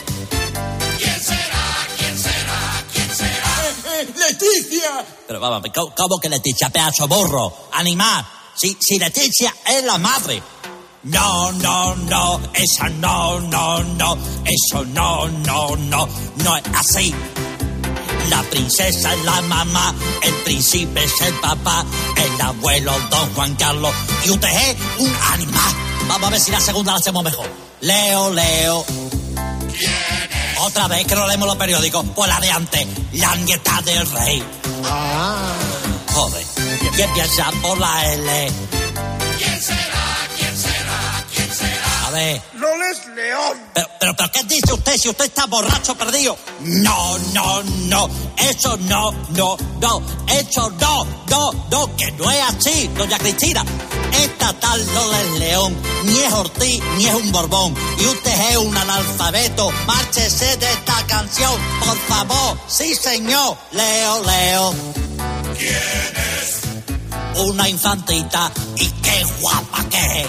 ¿Quién 0.98 1.20
será? 1.20 1.88
¿Quién 1.98 2.20
será? 2.20 2.86
¿Quién 2.94 3.16
será? 3.16 4.28
¡Leticia! 4.28 5.06
Pero 5.28 5.40
vamos, 5.40 5.70
¿cómo, 5.74 5.94
cómo 5.96 6.20
que 6.20 6.30
Leticia, 6.30 6.70
pedazo 6.70 7.08
borro? 7.08 7.70
Animal. 7.72 8.26
Si, 8.56 8.78
si 8.80 9.00
Leticia 9.00 9.54
es 9.66 9.84
la 9.84 9.98
madre. 9.98 10.42
No, 11.04 11.52
no, 11.52 11.96
no, 11.96 12.40
esa 12.54 12.88
no, 12.88 13.40
no, 13.42 13.84
no, 13.84 14.18
eso 14.46 14.86
no, 14.86 15.28
no, 15.28 15.76
no, 15.76 16.08
no 16.38 16.58
es 16.58 16.64
así. 16.78 17.14
La 18.30 18.42
princesa 18.44 19.14
es 19.14 19.24
la 19.24 19.42
mamá, 19.42 19.94
el 20.22 20.34
príncipe 20.44 21.04
es 21.04 21.22
el 21.22 21.34
papá, 21.36 21.86
el 22.16 22.42
abuelo 22.42 22.94
don 23.10 23.34
Juan 23.34 23.56
Carlos 23.56 23.94
y 24.26 24.30
usted 24.32 24.50
es 24.50 24.76
un 25.00 25.14
animal. 25.34 25.74
Vamos 26.08 26.28
a 26.28 26.32
ver 26.32 26.40
si 26.40 26.52
la 26.52 26.62
segunda 26.62 26.94
la 26.94 27.00
hacemos 27.00 27.24
mejor. 27.24 27.48
Leo, 27.82 28.32
Leo. 28.32 28.86
Otra 30.60 30.88
vez 30.88 31.06
que 31.06 31.16
no 31.16 31.28
leemos 31.28 31.48
los 31.48 31.58
periódicos, 31.58 32.06
pues 32.16 32.30
la 32.30 32.40
de 32.40 32.52
antes, 32.52 32.88
la 33.14 33.36
nieta 33.36 33.82
del 33.82 34.10
rey. 34.12 34.44
Joder, 36.14 36.46
y 36.98 37.02
empieza 37.02 37.52
por 37.62 37.78
la 37.78 38.14
L. 38.14 38.83
ver, 42.14 42.42
Loles 42.54 43.06
León. 43.16 43.58
pero, 43.74 43.88
pero, 44.00 44.16
pero, 44.16 44.32
¿qué 44.32 44.44
dice 44.44 44.74
usted 44.74 44.96
si 44.98 45.10
usted 45.10 45.26
está 45.26 45.46
borracho 45.48 45.96
perdido? 45.96 46.38
No, 46.62 47.18
no, 47.34 47.64
no, 47.64 48.10
eso 48.38 48.78
no, 48.78 49.12
no, 49.30 49.58
no, 49.82 50.02
eso 50.28 50.70
no, 50.80 51.06
no, 51.30 51.52
no, 51.70 51.96
que 51.98 52.12
no 52.14 52.32
es 52.32 52.42
así, 52.42 52.88
doña 52.96 53.18
Cristina. 53.18 53.64
Esta 54.14 54.54
tal 54.54 54.86
no 54.94 55.12
es 55.14 55.40
León, 55.40 55.76
ni 56.06 56.20
es 56.20 56.34
Ortiz, 56.34 56.82
ni 56.98 57.06
es 57.08 57.16
un 57.16 57.32
Borbón. 57.32 57.76
Y 57.98 58.06
usted 58.06 58.52
es 58.52 58.58
un 58.58 58.76
analfabeto. 58.78 59.72
Márchese 59.88 60.56
de 60.58 60.72
esta 60.72 61.06
canción, 61.08 61.54
por 61.80 61.98
favor. 62.08 62.58
Sí, 62.68 62.94
señor. 62.96 63.58
Leo, 63.72 64.24
Leo. 64.24 64.74
¿Quién 65.58 65.74
es? 66.40 66.62
Una 67.40 67.68
infantita 67.68 68.52
y 68.78 68.88
qué 69.02 69.26
guapa 69.42 69.84
que 69.90 70.22
es. 70.22 70.28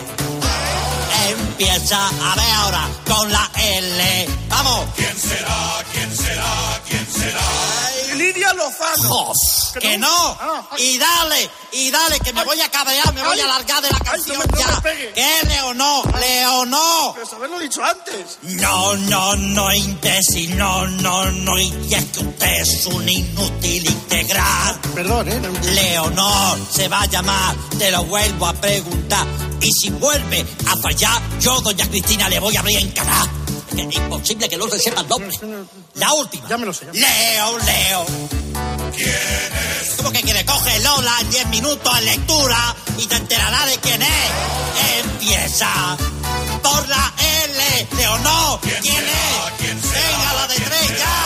Empieza 1.28 2.08
a 2.08 2.34
ver 2.36 2.50
ahora 2.56 2.88
con 3.06 3.32
la 3.32 3.50
L. 3.56 4.28
¡Vamos! 4.48 4.86
¿Quién 4.96 5.16
será? 5.16 5.84
¿Quién 5.92 6.16
será? 6.16 6.80
¿Quién 6.88 7.06
será? 7.10 7.83
Lidia 8.24 8.54
Lozano. 8.54 9.32
que 9.78 9.98
no. 9.98 10.38
Y 10.78 10.96
dale, 10.96 11.50
y 11.72 11.90
dale, 11.90 12.18
que 12.20 12.32
me 12.32 12.42
voy 12.42 12.58
a 12.58 12.70
cabrear, 12.70 13.12
me 13.12 13.22
voy 13.22 13.38
a 13.38 13.46
largar 13.46 13.82
de 13.82 13.90
la 13.90 13.98
canción 13.98 14.40
ya. 14.58 14.82
¿Qué, 14.82 15.40
Leonor? 15.46 16.18
Leonor. 16.18 17.14
Pero 17.14 17.36
haberlo 17.36 17.58
dicho 17.58 17.84
antes. 17.84 18.38
No, 18.42 18.96
no, 18.96 19.36
no, 19.36 19.74
imbécil, 19.74 20.56
no, 20.56 20.86
no, 20.86 21.30
no. 21.30 21.58
Y 21.58 21.92
es 21.92 22.04
que 22.06 22.20
usted 22.20 22.60
es 22.62 22.86
un 22.86 23.06
inútil 23.06 23.90
integral. 23.90 24.80
Perdón, 24.94 25.28
¿eh? 25.28 25.42
Leonor 25.74 26.58
se 26.70 26.88
va 26.88 27.02
a 27.02 27.06
llamar, 27.06 27.54
te 27.78 27.90
lo 27.90 28.04
vuelvo 28.04 28.46
a 28.46 28.54
preguntar. 28.54 29.26
Y 29.60 29.70
si 29.70 29.90
vuelve 29.90 30.46
a 30.66 30.76
fallar, 30.76 31.20
yo, 31.40 31.60
doña 31.60 31.86
Cristina, 31.88 32.28
le 32.30 32.40
voy 32.40 32.56
a 32.56 32.60
abrir 32.60 32.78
en 32.78 32.90
cara. 32.92 33.43
Es 33.76 33.96
imposible 33.96 34.48
que 34.48 34.56
no 34.56 34.68
se 34.68 34.78
sepa 34.78 35.00
el 35.02 35.08
nombre. 35.08 35.36
La 35.94 36.12
última. 36.14 36.48
Ya 36.48 36.56
me 36.58 36.66
lo 36.66 36.72
sé. 36.72 36.86
Leo, 36.92 37.58
Leo. 37.58 38.06
¿Quién 38.94 39.08
es? 39.08 39.94
¿Cómo 39.96 40.12
que 40.12 40.22
quiere? 40.22 40.44
Coge 40.44 40.78
Lola 40.80 41.12
en 41.20 41.30
10 41.30 41.46
minutos 41.48 41.98
en 41.98 42.04
lectura 42.04 42.76
y 42.98 43.06
te 43.06 43.16
enterará 43.16 43.66
de 43.66 43.78
quién 43.78 44.02
es. 44.02 44.30
Empieza 45.04 45.96
por 46.62 46.88
la 46.88 47.14
L. 47.44 47.88
Leonor. 47.96 48.60
¿Quién, 48.60 48.76
es? 48.76 48.82
Venga, 49.60 50.34
la 50.34 50.46
de 50.46 50.54
tres 50.54 50.88
ya. 50.98 51.16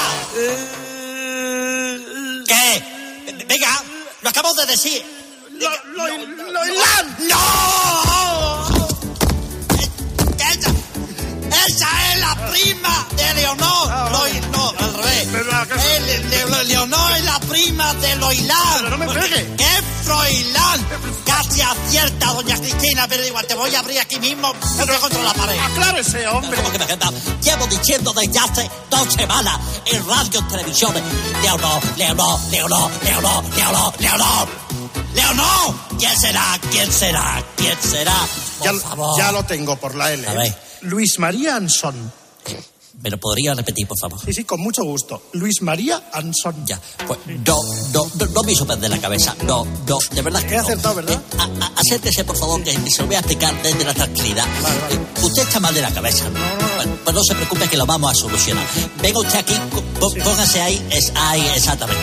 ¿Qué? 2.47 3.45
Venga, 3.47 3.83
lo 4.23 4.29
acabo 4.31 4.55
de 4.55 4.67
decir. 4.67 5.05
Lo, 5.53 5.71
lo, 5.93 6.07
lo. 6.07 6.65
¡No! 7.29 8.18
Prima 12.51 13.07
de 13.17 13.35
Leonor. 13.35 13.89
Lo- 13.89 14.49
no, 14.51 14.75
al 14.79 14.95
revés. 14.95 15.29
El- 15.29 16.07
Le- 16.07 16.23
Le- 16.47 16.65
Leonor 16.65 17.13
es 17.17 17.25
la 17.25 17.41
prima 17.41 17.95
de 17.95 18.17
Loilán. 18.17 18.59
Pero 18.77 18.91
no 18.91 18.99
me 18.99 19.07
pegue. 19.09 19.55
¿Qué 19.57 19.83
Froilán? 20.05 20.87
Casi 21.25 21.61
acierta, 21.61 22.27
doña 22.33 22.57
Cristina, 22.57 23.07
pero 23.09 23.25
igual 23.27 23.47
te 23.47 23.55
voy 23.55 23.75
a 23.75 23.79
abrir 23.81 23.99
aquí 24.01 24.19
mismo. 24.19 24.53
Pero 24.79 25.01
contra 25.01 25.23
la 25.23 25.35
pared. 25.35 25.59
Aclárese, 25.59 26.27
hombre. 26.29 26.57
¿Cómo 26.57 26.73
que 26.73 26.79
me? 26.79 26.87
Llevo 27.43 27.67
diciendo 27.67 28.13
desde 28.13 28.39
hace 28.39 28.71
dos 28.91 29.13
semanas 29.13 29.59
en 29.87 30.07
radio 30.07 30.41
y 30.41 30.51
televisión. 30.51 30.95
Leonor, 31.43 31.83
Leonor, 31.97 32.41
Leonor, 32.51 32.91
Leonor, 33.03 33.45
Leonor, 33.57 33.95
Leonor. 34.01 34.49
Leonor. 35.15 35.75
¿Quién 35.99 36.19
será? 36.21 36.59
¿Quién 36.71 36.93
será? 36.93 37.43
¿Quién 37.57 37.77
será? 37.83 38.17
Por 38.59 38.73
Ya, 38.75 38.81
favor. 38.89 39.19
ya 39.19 39.33
lo 39.33 39.45
tengo 39.45 39.77
por 39.77 39.95
la 39.95 40.13
L. 40.13 40.27
A 40.27 40.33
ver. 40.35 40.59
Luis 40.83 41.19
María 41.19 41.57
Anson. 41.57 42.13
¿Me 43.01 43.11
lo 43.11 43.19
podría 43.19 43.55
repetir, 43.55 43.87
por 43.87 43.97
favor? 44.01 44.19
Sí, 44.25 44.33
sí, 44.33 44.43
con 44.45 44.61
mucho 44.61 44.83
gusto. 44.83 45.23
Luis 45.35 45.63
María 45.63 46.11
Anson. 46.13 46.67
Ya. 46.67 46.81
Pues 47.07 47.21
no, 47.27 47.57
no, 47.93 48.11
no, 48.19 48.27
no 48.27 48.43
me 48.43 48.51
hizo 48.53 48.67
perder 48.67 48.91
la 48.91 48.99
cabeza. 49.01 49.37
No, 49.45 49.65
no, 49.87 49.99
de 50.11 50.23
verdad 50.23 50.43
que 50.43 50.55
He 50.55 50.57
no. 50.57 50.63
acertado, 50.65 50.95
¿verdad? 50.97 51.15
Eh, 51.15 51.37
a- 51.39 51.65
a- 51.67 51.73
acérquese, 51.77 52.25
por 52.25 52.37
favor, 52.37 52.61
que 52.65 52.73
se 52.91 53.03
lo 53.03 53.07
voy 53.07 53.15
a 53.15 53.21
explicar 53.21 53.55
desde 53.63 53.85
la 53.85 53.95
tranquilidad. 53.95 54.45
Eh, 54.91 54.99
usted 55.23 55.43
está 55.43 55.61
mal 55.61 55.73
de 55.75 55.83
la 55.83 55.93
cabeza. 55.93 56.25
Bueno, 56.29 56.99
pues 57.05 57.15
no 57.15 57.23
se 57.23 57.35
preocupe 57.37 57.69
que 57.69 57.77
lo 57.77 57.87
vamos 57.87 58.11
a 58.11 58.15
solucionar. 58.17 58.67
Venga 59.01 59.21
usted 59.21 59.39
aquí, 59.39 59.55
póngase 60.25 60.61
ahí, 60.61 60.85
es 60.91 61.13
ahí, 61.15 61.47
exactamente. 61.55 62.03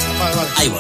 Ahí 0.56 0.70
voy. 0.70 0.80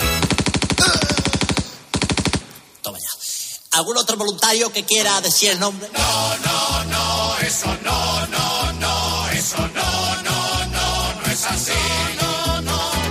Toma 2.82 2.97
ya. 2.99 3.78
¿Algún 3.80 3.97
otro 3.97 4.16
voluntario 4.16 4.72
que 4.72 4.86
quiera 4.86 5.20
decir 5.20 5.49
el 5.51 5.59
nombre? 5.59 5.89
No, 5.93 6.38
no, 6.38 6.84
no, 6.86 7.38
eso 7.39 7.68
no, 7.84 8.28
no, 8.28 8.28
no, 8.28 8.44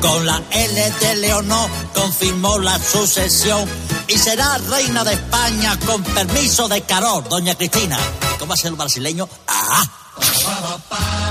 Con 0.04 0.26
la 0.26 0.42
L 0.50 0.92
de 1.00 1.16
Leonor 1.16 1.70
confirmó 1.94 2.58
la 2.58 2.78
sucesión 2.78 3.66
y 4.06 4.18
será 4.18 4.58
reina 4.58 5.02
de 5.02 5.14
España 5.14 5.78
con 5.86 6.02
permiso 6.04 6.68
de 6.68 6.82
Carol, 6.82 7.24
doña 7.26 7.54
Cristina. 7.54 7.98
¿Y 8.44 8.46
¿Cómo 8.46 8.52
hace 8.52 8.68
el 8.68 8.74
brasileño? 8.74 9.26
¡Ah! 9.48 9.84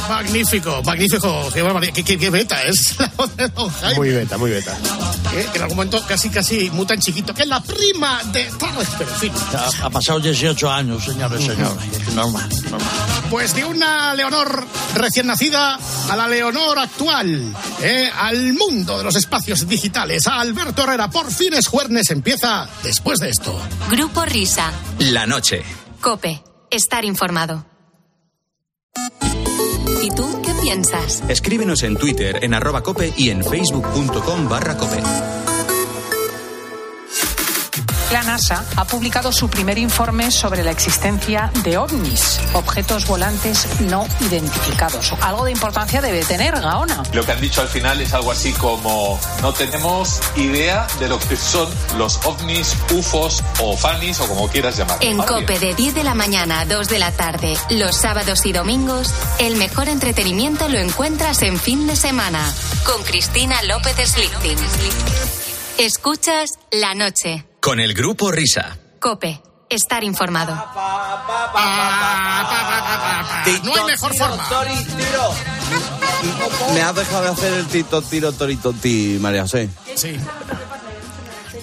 Magnífico, 0.10 0.82
magnífico. 0.84 1.50
Qué, 1.94 2.04
qué, 2.04 2.18
qué- 2.18 2.30
beta 2.32 2.62
es 2.64 2.98
la 3.00 3.12
voz 3.16 3.36
de 3.38 3.48
Don 3.50 3.70
Jaime. 3.70 3.96
Muy 3.98 4.10
beta, 4.10 4.38
muy 4.40 4.50
beta. 4.50 4.76
Eh, 5.36 5.48
que 5.52 5.58
en 5.58 5.62
algún 5.64 5.78
momento 5.78 6.04
casi, 6.08 6.30
casi 6.30 6.70
muta 6.72 6.96
en 6.96 7.00
chiquito, 7.02 7.34
que 7.34 7.44
es 7.44 7.48
la 7.48 7.62
prima 7.62 8.20
de 8.32 8.46
Torres, 8.58 8.88
pero 8.98 9.12
en 9.12 9.16
fin. 9.18 9.32
Ha, 9.56 9.86
ha 9.86 9.90
pasado 9.92 10.20
18 10.20 10.72
años, 10.72 11.04
señores 11.06 11.40
señores. 11.46 11.84
Es 12.08 12.14
normal, 12.14 12.50
normal. 12.70 12.90
Pues 13.30 13.54
de 13.56 13.64
una 13.64 14.14
Leonor 14.16 14.66
recién 14.96 15.28
nacida 15.28 15.78
a 16.10 16.16
la 16.16 16.28
Leonor 16.28 16.80
actual, 16.80 17.56
eh, 17.82 18.10
al 18.16 18.54
mundo 18.54 18.98
de 18.98 19.04
los 19.04 19.16
espacios 19.16 19.68
digitales, 19.68 20.26
a 20.28 20.40
Alberto 20.40 20.84
Herrera. 20.84 21.10
Por 21.12 21.32
fin 21.32 21.54
es 21.54 21.68
jueves, 21.68 22.10
empieza 22.12 22.68
después 22.84 23.20
de 23.20 23.30
esto. 23.30 23.58
Grupo 23.90 24.26
Risa. 24.26 24.72
La 25.00 25.26
noche. 25.28 25.64
Cope. 26.02 26.42
Estar 26.74 27.06
informado. 27.06 27.68
¿Y 30.02 30.10
tú 30.10 30.42
qué 30.44 30.56
piensas? 30.60 31.24
Escríbenos 31.30 31.84
en 31.84 31.98
Twitter 31.98 32.44
en 32.44 32.56
arroba 32.56 32.82
cope 32.82 33.14
y 33.16 33.30
en 33.30 33.44
facebook.com 33.44 34.50
barra 34.50 34.76
cope. 34.76 34.98
NASA 38.34 38.66
ha 38.78 38.86
publicado 38.86 39.32
su 39.32 39.48
primer 39.48 39.78
informe 39.78 40.32
sobre 40.32 40.64
la 40.64 40.72
existencia 40.72 41.52
de 41.64 41.78
ovnis, 41.78 42.40
objetos 42.54 43.06
volantes 43.06 43.68
no 43.82 44.08
identificados. 44.22 45.14
Algo 45.22 45.46
de 45.46 45.52
importancia 45.52 46.02
debe 46.02 46.26
tener, 46.26 46.60
Gaona. 46.60 47.04
Lo 47.14 47.24
que 47.24 47.32
han 47.32 47.40
dicho 47.40 47.62
al 47.62 47.68
final 47.68 48.02
es 48.02 48.12
algo 48.16 48.32
así 48.32 48.52
como 48.54 49.20
no 49.44 49.54
tenemos 49.54 50.20
idea 50.36 50.88
de 51.00 51.10
lo 51.10 51.20
que 51.20 51.36
son 51.36 51.70
los 52.00 52.26
ovnis, 52.26 52.76
ufos 52.92 53.44
o 53.60 53.78
fanis 53.78 54.20
o 54.20 54.28
como 54.28 54.48
quieras 54.48 54.78
llamarlo. 54.78 55.08
En 55.08 55.18
Cope 55.18 55.60
de 55.60 55.76
10 55.76 55.94
de 55.94 56.04
la 56.04 56.16
mañana 56.16 56.62
a 56.62 56.66
2 56.66 56.88
de 56.88 56.98
la 56.98 57.12
tarde, 57.12 57.56
los 57.70 57.96
sábados 57.96 58.48
y 58.48 58.52
domingos, 58.52 59.14
el 59.38 59.58
mejor 59.58 59.90
entretenimiento 59.90 60.70
lo 60.70 60.80
encuentras 60.80 61.44
en 61.44 61.60
fin 61.60 61.86
de 61.86 61.96
semana 61.96 62.52
con 62.84 63.04
Cristina 63.04 63.62
López 63.62 63.96
Slichting. 63.96 64.58
Escuchas 65.78 66.50
la 66.72 66.96
noche. 66.96 67.46
Con 67.64 67.80
el 67.80 67.94
grupo 67.94 68.30
Risa. 68.30 68.78
Cope. 69.00 69.42
Estar 69.70 70.04
informado. 70.04 70.54
No 73.64 73.74
hay 73.74 73.84
mejor 73.86 74.14
forma. 74.18 74.50
Me 76.74 76.82
has 76.82 76.94
dejado 76.94 77.24
de 77.24 77.30
hacer 77.30 77.54
el 77.54 77.66
tito, 77.68 78.02
tiro, 78.02 78.34
torito, 78.34 78.74
ti, 78.74 79.18
María 79.22 79.44
José. 79.44 79.70
Sí. 79.96 80.18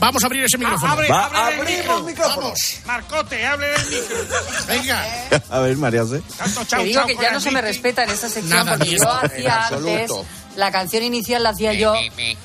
Vamos 0.00 0.22
a 0.22 0.26
abrir 0.26 0.42
ese 0.44 0.56
micrófono. 0.58 0.92
Abre, 0.92 1.08
Va, 1.08 1.26
abre 1.26 1.38
el 1.54 1.60
abrimos 1.60 1.76
micro. 1.86 2.02
micrófono. 2.04 2.42
Vamos. 2.46 2.76
Marcote, 2.86 3.46
hable 3.46 3.66
del 3.68 3.86
micro. 3.86 4.16
Venga. 4.68 5.04
A 5.50 5.58
ver, 5.60 5.76
María 5.76 6.02
José. 6.02 6.22
Tanto 6.38 6.64
Te 6.64 6.76
digo 6.84 6.98
chau 7.00 7.06
que 7.06 7.14
ya 7.16 7.28
el 7.28 7.34
no 7.34 7.40
se 7.40 7.50
me 7.50 7.60
respeta 7.60 8.04
en 8.04 8.10
esta 8.10 8.28
sección 8.28 8.48
Nada, 8.64 8.76
porque 8.78 8.84
ni 8.90 8.96
yo 8.96 9.02
eso, 9.02 9.10
hacía 9.10 9.66
antes 9.66 9.82
absoluto. 10.10 10.26
la 10.56 10.72
canción 10.72 11.02
inicial 11.02 11.42
la 11.42 11.50
hacía 11.50 11.74
yo 11.74 11.92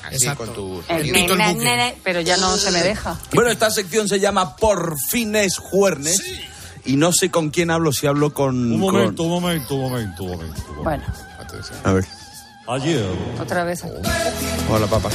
Así 0.04 0.28
con 0.36 0.52
tu... 0.52 0.82
el 0.88 1.10
pito 1.10 1.34
buque. 1.36 1.96
pero 2.04 2.20
ya 2.20 2.36
no 2.36 2.56
se 2.56 2.70
me 2.70 2.82
deja. 2.82 3.16
Bueno, 3.32 3.50
esta 3.50 3.70
sección 3.70 4.06
se 4.08 4.20
llama 4.20 4.54
Por 4.56 4.94
fines 5.10 5.58
juernes. 5.58 6.22
Y 6.84 6.96
no 6.96 7.10
sé 7.12 7.32
con 7.32 7.50
quién 7.50 7.72
hablo, 7.72 7.90
si 7.92 8.06
hablo 8.06 8.32
con... 8.32 8.72
Un 8.74 8.80
con- 8.80 8.92
momento, 8.94 9.22
un 9.24 9.30
momento, 9.30 9.74
un 9.74 9.80
momento, 9.90 10.22
un 10.22 10.30
momento. 10.30 10.62
Bueno, 10.84 11.04
A 11.82 11.92
ver. 11.92 12.04
Ayer, 12.68 13.04
otra 13.40 13.62
vez. 13.64 13.84
Hola, 14.68 14.86
papá. 14.88 15.08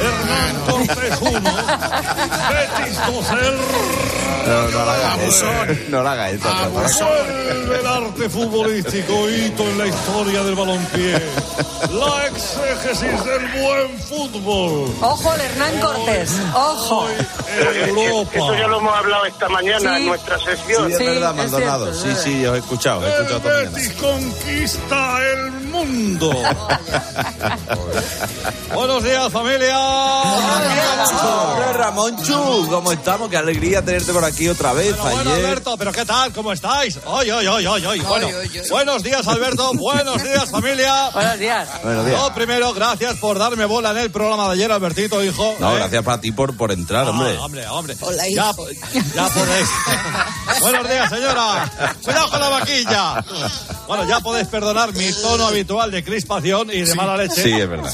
Hernán 0.00 0.64
Cortés 0.86 1.18
1, 1.20 1.30
Betis 2.50 2.98
2, 3.06 3.30
el 3.30 3.58
No, 4.46 4.70
no 4.70 4.84
la 4.86 4.92
hagas. 4.94 5.12
Abusón. 5.20 5.78
No 5.90 6.02
la 6.02 6.12
hagas 6.12 6.32
eso. 6.32 7.04
Vuelve 7.04 7.80
el 7.80 7.86
arte 7.86 8.30
futbolístico, 8.30 9.28
hito 9.28 9.64
en 9.64 9.78
la 9.78 9.86
historia 9.86 10.42
del 10.44 10.54
balompié. 10.54 11.22
La 11.92 12.26
exégesis 12.26 13.24
del 13.24 13.62
buen 13.62 13.98
fútbol. 14.00 14.94
Ojo 15.02 15.30
al 15.30 15.40
Hernán 15.40 15.80
Cortés, 15.80 16.30
ojo. 16.54 17.06
Europa. 17.86 18.30
Eso 18.34 18.54
ya 18.54 18.66
lo 18.68 18.78
hemos 18.78 18.96
hablado 18.96 19.24
esta 19.26 19.48
mañana 19.48 19.78
Sí. 19.96 19.96
en 20.02 20.06
nuestra 20.06 20.38
sesión. 20.38 20.88
Sí, 20.88 21.04
es 21.04 21.14
verdad, 21.14 21.34
Maldonado. 21.34 21.92
Sí, 21.92 22.08
sí, 22.22 22.46
os 22.46 22.54
he 22.56 22.58
escuchado, 22.60 23.04
he 23.06 23.10
escuchado 23.10 23.36
El 23.50 23.66
mañana. 23.66 23.70
Betis 23.76 23.92
conquista 23.94 25.18
el 25.32 25.67
mundo. 25.86 26.30
Buenos 28.74 29.02
días, 29.02 29.32
familia. 29.32 29.78
Hombre, 29.78 31.72
Ramonchu, 31.72 32.66
¿cómo 32.70 32.92
estamos? 32.92 33.28
Qué 33.30 33.36
alegría 33.36 33.84
tenerte 33.84 34.12
por 34.12 34.24
aquí 34.24 34.48
otra 34.48 34.72
vez. 34.72 34.96
Bueno, 34.98 35.18
Ayer. 35.32 35.44
Alberto, 35.46 35.76
pero 35.78 35.92
¿qué 35.92 36.04
tal? 36.04 36.32
¿Cómo 36.32 36.52
estáis? 36.52 36.98
Hoy, 37.06 37.30
hoy, 37.30 37.46
hoy, 37.46 37.66
hoy, 37.66 37.86
hoy. 37.86 38.00
Bueno, 38.00 38.28
buenos 38.70 39.02
días, 39.02 39.26
Alberto. 39.26 39.72
buenos 39.74 40.22
días, 40.22 40.50
familia. 40.50 41.10
Buenos 41.12 41.38
días. 41.38 41.68
Buenos 41.82 42.06
días. 42.06 42.20
Lo 42.20 42.34
primero, 42.34 42.72
gracias 42.74 43.16
por 43.16 43.38
darme 43.38 43.64
bola 43.64 43.90
en 43.90 43.98
el 43.98 44.10
programa 44.10 44.46
de 44.48 44.54
ayer, 44.54 44.70
Albertito, 44.72 45.22
hijo. 45.24 45.56
No, 45.58 45.72
¿eh? 45.72 45.78
gracias 45.78 46.02
para 46.02 46.20
ti 46.20 46.32
por, 46.32 46.56
por 46.56 46.70
entrar, 46.72 47.06
Ah, 47.06 47.10
hombre. 47.10 47.38
hombre, 47.38 47.66
hombre. 47.68 47.96
Hola, 48.00 48.24
ya, 48.28 48.50
hijo. 48.50 48.66
ya 49.14 49.28
podéis. 49.28 49.68
Buenos 50.60 50.88
días, 50.88 51.08
señora. 51.08 51.70
Cuidado 52.04 52.30
con 52.30 52.40
la 52.40 52.48
vaquilla. 52.48 53.24
Bueno, 53.86 54.04
ya 54.06 54.20
podéis 54.20 54.48
perdonar 54.48 54.92
mi 54.94 55.10
tono 55.12 55.46
habitual 55.46 55.67
de 55.68 56.02
crispación 56.02 56.70
y 56.72 56.80
de 56.80 56.94
mala 56.94 57.16
leche. 57.16 57.42
Sí, 57.42 57.52
es 57.52 57.68
verdad. 57.68 57.92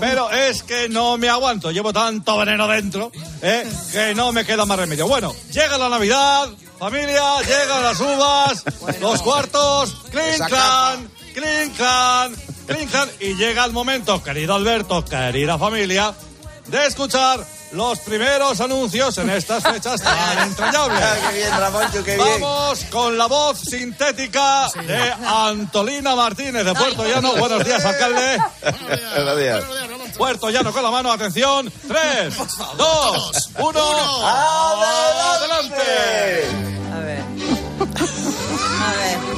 Pero 0.00 0.30
es 0.32 0.64
que 0.64 0.88
no 0.88 1.16
me 1.16 1.28
aguanto. 1.28 1.70
Llevo 1.70 1.92
tanto 1.92 2.36
veneno 2.36 2.66
dentro 2.66 3.12
¿eh? 3.40 3.64
que 3.92 4.14
no 4.14 4.32
me 4.32 4.44
queda 4.44 4.66
más 4.66 4.78
remedio. 4.78 5.06
Bueno, 5.06 5.32
llega 5.52 5.78
la 5.78 5.88
Navidad, 5.88 6.48
familia, 6.78 7.40
llegan 7.42 7.82
las 7.82 8.00
uvas, 8.00 8.64
los 9.00 9.22
cuartos, 9.22 9.96
clincan, 10.10 11.08
clincan, 11.32 12.34
clincan. 12.66 13.08
Y 13.20 13.34
llega 13.34 13.64
el 13.64 13.72
momento, 13.72 14.22
querido 14.22 14.54
Alberto, 14.54 15.04
querida 15.04 15.56
familia, 15.58 16.12
de 16.66 16.86
escuchar 16.86 17.46
los 17.72 17.98
primeros 18.00 18.60
anuncios 18.60 19.16
en 19.18 19.30
estas 19.30 19.62
fechas 19.62 20.00
tan 20.02 20.48
entrañables. 20.48 21.00
qué 21.28 21.36
bien, 21.36 21.50
Ramoncho, 21.50 22.04
qué 22.04 22.16
bien. 22.16 22.40
Vamos 22.40 22.84
con 22.90 23.16
la 23.16 23.26
voz 23.26 23.60
sintética 23.60 24.68
de 24.86 25.12
Antolina 25.26 26.14
Martínez 26.14 26.64
de 26.64 26.74
Puerto 26.74 27.06
Llano. 27.06 27.34
Buenos 27.36 27.64
días, 27.64 27.84
alcalde. 27.84 28.38
Buenos 29.14 29.38
días. 29.38 29.64
Puerto 30.16 30.50
Llano 30.50 30.72
con 30.72 30.82
la 30.82 30.90
mano, 30.90 31.10
atención. 31.12 31.72
Tres, 31.88 32.34
dos, 32.76 33.50
uno. 33.58 34.26
¡Adelante! 34.26 35.76
A 36.94 36.98
ver. 36.98 37.22
A 38.82 38.92
ver. 38.96 39.32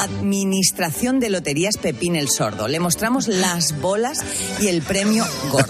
Administración 0.00 1.20
de 1.20 1.28
Loterías 1.28 1.76
Pepín 1.76 2.16
el 2.16 2.30
Sordo. 2.30 2.68
Le 2.68 2.80
mostramos 2.80 3.28
las 3.28 3.78
bolas 3.80 4.20
y 4.60 4.68
el 4.68 4.82
premio 4.82 5.26
gordo. 5.50 5.68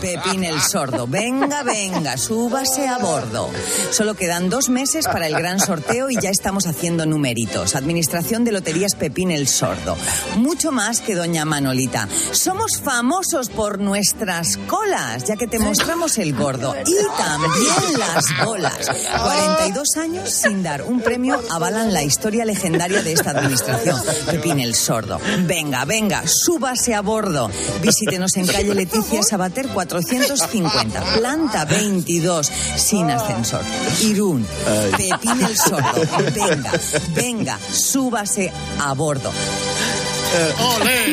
Pepín 0.00 0.44
el 0.44 0.60
Sordo. 0.60 1.06
Venga, 1.06 1.62
venga, 1.62 2.16
súbase 2.18 2.86
a 2.86 2.98
bordo. 2.98 3.48
Solo 3.90 4.14
quedan 4.14 4.50
dos 4.50 4.68
meses 4.68 5.06
para 5.06 5.26
el 5.26 5.34
gran 5.34 5.58
sorteo 5.58 6.10
y 6.10 6.20
ya 6.20 6.30
estamos 6.30 6.66
haciendo 6.66 7.06
numeritos. 7.06 7.74
Administración 7.74 8.44
de 8.44 8.52
Loterías 8.52 8.94
Pepín 8.94 9.30
el 9.30 9.48
Sordo. 9.48 9.96
Mucho 10.36 10.70
más 10.72 11.00
que 11.00 11.14
Doña 11.14 11.44
Manolita. 11.44 12.08
Somos 12.32 12.78
famosos 12.78 13.48
por 13.48 13.78
nuestras 13.78 14.58
colas, 14.66 15.24
ya 15.24 15.36
que 15.36 15.46
te 15.46 15.58
mostramos 15.58 16.18
el 16.18 16.34
gordo 16.34 16.74
y 16.86 16.96
también 17.16 17.98
las 17.98 18.44
bolas. 18.44 18.90
42 19.22 19.96
años 19.96 20.30
sin 20.30 20.62
dar 20.62 20.82
un 20.82 21.00
premio 21.00 21.40
avalan 21.50 21.92
la 21.92 22.02
historia 22.02 22.21
legendaria 22.30 23.02
de 23.02 23.12
esta 23.12 23.30
administración. 23.30 24.00
Pepín 24.30 24.60
el 24.60 24.74
Sordo. 24.74 25.18
Venga, 25.40 25.84
venga, 25.84 26.22
súbase 26.26 26.94
a 26.94 27.00
bordo. 27.02 27.50
Visítenos 27.82 28.36
en 28.36 28.46
calle 28.46 28.74
Leticia 28.74 29.22
Sabater 29.22 29.68
450, 29.68 31.00
planta 31.16 31.64
22, 31.64 32.50
sin 32.76 33.10
ascensor. 33.10 33.62
Irún. 34.02 34.46
Pepín 34.96 35.40
el 35.44 35.56
Sordo. 35.56 36.02
Venga, 36.34 36.72
venga, 37.14 37.58
súbase 37.72 38.52
a 38.80 38.92
bordo. 38.94 39.32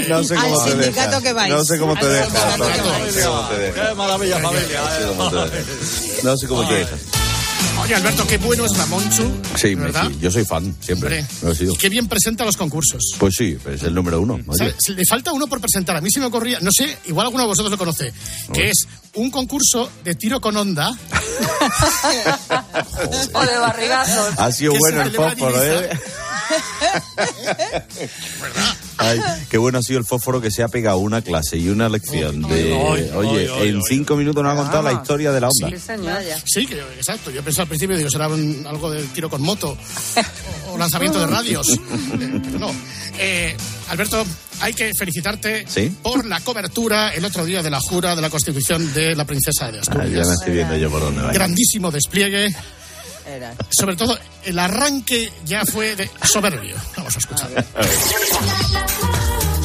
No 0.07 0.23
sé 0.23 0.35
cómo 0.35 0.59
Al 0.61 0.63
te 0.65 0.71
sindicato 0.71 1.09
deja. 1.09 1.21
que 1.21 1.33
vais. 1.33 1.53
No 1.53 1.65
sé 1.65 1.77
cómo 1.77 1.95
te 1.95 2.07
deja. 2.07 2.25
No 2.57 2.65
sé 3.11 3.21
cómo 3.25 3.47
te 3.49 3.57
deja. 3.57 3.89
Qué 3.89 3.95
maravilla, 3.95 4.39
familia. 4.39 4.81
No 6.23 6.37
sé 6.37 6.47
cómo 6.47 6.67
te 6.67 6.73
deja. 6.75 6.95
Oye, 7.89 7.95
Alberto, 7.95 8.27
qué 8.27 8.37
bueno 8.37 8.67
es 8.67 8.77
Ramonchu. 8.77 9.31
Sí, 9.55 9.75
me- 9.75 9.85
¿verdad? 9.85 10.09
sí, 10.09 10.19
yo 10.21 10.29
soy 10.29 10.45
fan, 10.45 10.75
siempre. 10.79 11.21
Hombre. 11.21 11.35
Lo 11.41 11.51
he 11.51 11.55
sido. 11.55 11.73
Y 11.73 11.77
qué 11.77 11.89
bien 11.89 12.07
presenta 12.07 12.45
los 12.45 12.55
concursos. 12.55 13.15
Pues 13.17 13.33
sí, 13.35 13.57
es 13.67 13.81
el 13.81 13.95
número 13.95 14.21
uno. 14.21 14.35
oye. 14.35 14.43
¿Sabes? 14.59 14.75
Le 14.89 15.03
falta 15.09 15.33
uno 15.33 15.47
por 15.47 15.59
presentar. 15.59 15.95
A 15.95 16.01
mí 16.01 16.11
se 16.11 16.19
me 16.19 16.27
ocurría, 16.27 16.59
no 16.61 16.69
sé, 16.71 16.95
igual 17.07 17.25
alguno 17.25 17.45
de 17.45 17.47
vosotros 17.47 17.71
lo 17.71 17.79
conoce, 17.79 18.13
que 18.53 18.69
es 18.69 18.85
un 19.15 19.31
concurso 19.31 19.89
de 20.03 20.13
tiro 20.13 20.39
con 20.39 20.55
onda. 20.55 20.91
O 23.33 23.41
de 23.45 23.57
barrigazos. 23.57 24.37
Ha 24.37 24.51
sido 24.51 24.73
bueno 24.77 25.01
el 25.01 25.11
fósforo. 25.11 25.63
¿eh? 25.63 25.89
Ay, 28.99 29.19
qué 29.49 29.57
bueno 29.57 29.79
ha 29.79 29.81
sido 29.81 29.97
el 29.99 30.05
fósforo 30.05 30.41
que 30.41 30.51
se 30.51 30.61
ha 30.61 30.67
pegado 30.67 30.97
una 30.97 31.21
clase 31.21 31.57
y 31.57 31.69
una 31.69 31.87
lección 31.89 32.41
de... 32.41 32.73
Oye, 33.15 33.45
en 33.69 33.77
ay. 33.77 33.81
cino 33.87 34.15
minutos 34.17 34.43
nos 34.43 34.53
ha 34.53 34.55
contado 34.61 34.83
la 34.83 34.93
historia 34.93 35.31
de 35.31 35.41
la 35.41 35.47
onda. 35.49 35.69
Sí, 35.77 35.83
señor. 35.83 36.17
Sí, 36.45 36.67
que, 36.67 36.79
exacto. 36.97 37.31
Yo 37.31 37.41
pensaba 37.43 37.63
al 37.63 37.69
principio, 37.69 37.97
digo, 37.97 38.09
será 38.09 38.27
un- 38.27 38.65
algo 38.67 38.91
de 38.91 39.01
tiro 39.05 39.29
con 39.29 39.41
moto 39.41 39.77
o 40.71 40.77
lanzamiento 40.77 41.19
de 41.19 41.27
radios. 41.35 41.67
Eh, 41.69 41.79
Pero 42.43 42.59
no. 42.59 42.71
Eh, 43.17 43.55
Alberto, 43.89 44.25
hay 44.61 44.73
que 44.73 44.91
felicitarte 44.93 45.65
¿Sí? 45.67 45.91
por 46.03 46.25
la 46.25 46.39
cobertura 46.41 47.13
el 47.13 47.23
otro 47.25 47.45
día 47.45 47.63
de 47.63 47.69
la 47.69 47.79
jura 47.79 48.15
de 48.15 48.21
la 48.21 48.29
Constitución 48.29 48.93
de 48.93 49.15
la 49.15 49.25
Princesa 49.25 49.71
de 49.71 49.77
Ah, 49.79 49.81
Asturias. 49.81 50.11
ya 50.11 50.25
me 50.27 50.33
estoy 50.33 50.53
viendo 50.53 50.77
yo 50.77 50.89
por 50.91 51.01
dónde 51.01 51.21
va. 51.21 51.31
Grandísimo 51.33 51.89
despliegue. 51.91 52.53
Sobre 53.69 53.95
todo, 53.95 54.17
el 54.45 54.59
arranque 54.59 55.31
ya 55.45 55.65
fue 55.65 55.95
de 55.95 56.09
soberbio. 56.23 56.75
Vamos 56.97 57.15
a 57.15 57.19
escuchar. 57.19 57.65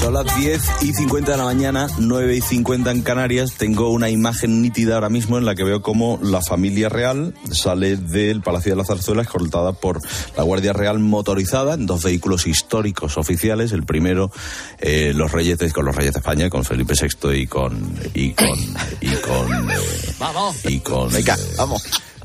Son 0.04 0.12
las 0.12 0.36
10 0.36 0.62
y 0.82 0.92
50 0.92 1.32
de 1.32 1.38
la 1.38 1.44
mañana, 1.44 1.86
9 1.98 2.36
y 2.36 2.40
50 2.42 2.90
en 2.90 3.00
Canarias. 3.00 3.54
Tengo 3.54 3.88
una 3.88 4.10
imagen 4.10 4.60
nítida 4.60 4.96
ahora 4.96 5.08
mismo 5.08 5.38
en 5.38 5.46
la 5.46 5.54
que 5.54 5.64
veo 5.64 5.80
cómo 5.80 6.18
la 6.22 6.42
familia 6.42 6.90
real 6.90 7.32
sale 7.50 7.96
del 7.96 8.42
Palacio 8.42 8.72
de 8.72 8.76
la 8.76 8.84
Zarzuela 8.84 9.22
escoltada 9.22 9.72
por 9.72 10.02
la 10.36 10.42
Guardia 10.42 10.74
Real 10.74 10.98
motorizada 10.98 11.72
en 11.72 11.86
dos 11.86 12.02
vehículos 12.02 12.46
históricos 12.46 13.16
oficiales. 13.16 13.72
El 13.72 13.84
primero, 13.84 14.30
eh, 14.78 15.12
los 15.14 15.32
Reyes 15.32 15.56
de, 15.56 15.72
con 15.72 15.86
los 15.86 15.96
Reyes 15.96 16.12
de 16.12 16.20
España, 16.20 16.50
con 16.50 16.66
Felipe 16.66 16.92
VI 17.00 17.38
y 17.38 17.46
con 17.46 17.98
y 18.12 18.32
con 18.32 18.58
y 19.00 19.08
con 19.08 19.70
eh, 19.70 19.76
Vamos. 20.18 20.56
y 20.66 20.80
con 20.80 21.10
venga, 21.10 21.38
vamos. 21.56 21.82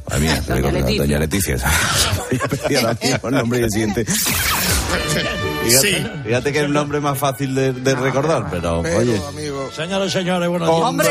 Madre 0.09 0.19
mía, 0.21 0.43
Doña 0.47 0.61
con- 0.61 0.73
Leticia. 0.73 1.01
Doña 1.01 1.19
Leticia. 1.19 1.55
A 3.23 3.27
el 3.27 3.33
nombre 3.35 3.59
y 3.59 3.63
el 3.63 3.71
siguiente. 3.71 4.05
Fíjate, 4.05 5.29
Sí. 5.81 6.07
fíjate 6.25 6.51
que 6.51 6.57
es 6.59 6.65
el 6.65 6.73
nombre 6.73 6.99
más 6.99 7.17
fácil 7.17 7.53
de, 7.53 7.73
de 7.73 7.95
recordar, 7.95 8.47
pero, 8.49 8.79
oye. 8.79 9.21
Señores 9.75 10.09
y 10.09 10.11
señores, 10.11 10.49
buenos 10.49 10.67
días. 10.67 10.81
¡Hombre! 10.81 11.09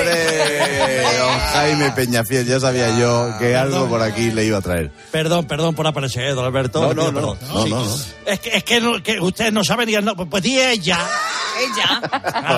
Don 1.19 1.39
Jaime 1.53 1.91
Peñafiel, 1.93 2.45
ya 2.47 2.59
sabía 2.59 2.99
yo 2.99 3.31
que 3.39 3.55
algo 3.57 3.89
por 3.89 4.03
aquí 4.03 4.31
le 4.33 4.45
iba 4.45 4.59
a 4.59 4.61
traer. 4.63 4.91
Perdón, 5.13 5.47
perdón 5.47 5.75
por 5.77 5.87
aparecer, 5.87 6.35
don 6.35 6.45
Alberto. 6.45 6.81
No, 6.81 6.93
no, 6.95 7.05
no, 7.05 7.13
perdón. 7.15 7.39
no, 7.55 7.63
Sí. 7.65 7.71
no, 7.71 7.85
no. 7.85 7.97
Es 8.27 8.41
que, 8.41 8.57
es 8.57 8.65
que, 8.65 8.81
no- 8.81 9.03
que 9.03 9.21
usted 9.21 9.53
no 9.53 9.63
sabe 9.65 9.87
ni 9.87 9.95
el 9.95 10.05
nombre. 10.05 10.27
Pues 10.27 10.43
di 10.43 10.59
ella. 10.59 10.99
Ella. 11.59 12.01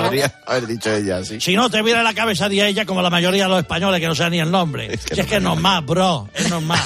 Podría 0.03 0.34
haber 0.46 0.66
dicho 0.66 0.92
ella, 0.92 1.24
sí. 1.24 1.40
Si 1.40 1.55
no 1.57 1.70
te 1.70 1.82
viene 1.82 2.01
a 2.01 2.03
la 2.03 2.14
cabeza 2.14 2.48
di 2.48 2.61
ella 2.61 2.84
como 2.84 3.03
la 3.03 3.11
mayoría 3.11 3.44
de 3.44 3.48
los 3.51 3.59
españoles 3.61 4.01
que 4.01 4.07
no 4.07 4.14
saben 4.14 4.32
ni 4.32 4.40
el 4.40 4.51
nombre. 4.51 4.92
Es 4.94 5.05
que 5.05 5.14
si 5.14 5.20
es 5.20 5.26
no 5.26 5.30
que 5.30 5.36
es 5.36 5.42
normal, 5.42 5.82
bro. 5.84 6.28
Es 6.34 6.48
normal. 6.51 6.80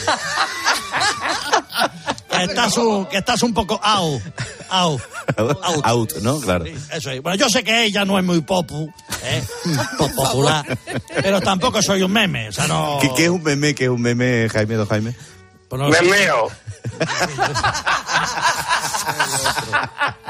que, 2.30 2.42
estás 2.44 2.76
un, 2.78 3.06
que 3.06 3.16
estás 3.18 3.42
un 3.42 3.54
poco 3.54 3.80
out. 3.82 4.22
Out. 4.70 5.00
Out. 5.36 5.58
Out, 5.84 6.12
¿no? 6.22 6.40
Claro. 6.40 6.64
Eso 6.66 7.10
es. 7.10 7.22
Bueno, 7.22 7.36
yo 7.36 7.48
sé 7.48 7.62
que 7.62 7.84
ella 7.84 8.04
no 8.04 8.18
es 8.18 8.24
muy 8.24 8.40
popu, 8.40 8.92
¿eh? 9.24 9.42
Po- 9.98 10.08
popular, 10.14 10.64
pero 11.22 11.40
tampoco 11.40 11.80
soy 11.82 12.02
un 12.02 12.12
meme, 12.12 12.48
o 12.48 12.52
sea, 12.52 12.66
no... 12.66 12.98
¿Qué, 13.00 13.10
qué 13.16 13.24
es 13.24 13.30
un 13.30 13.42
meme? 13.42 13.74
¿Qué 13.74 13.84
es 13.84 13.90
un 13.90 14.00
meme, 14.02 14.48
Jaime, 14.50 14.74
don 14.74 14.86
Jaime? 14.88 15.14
Pues 15.68 15.82
no 15.82 15.92
sé. 15.92 16.02
Memeo. 16.02 16.48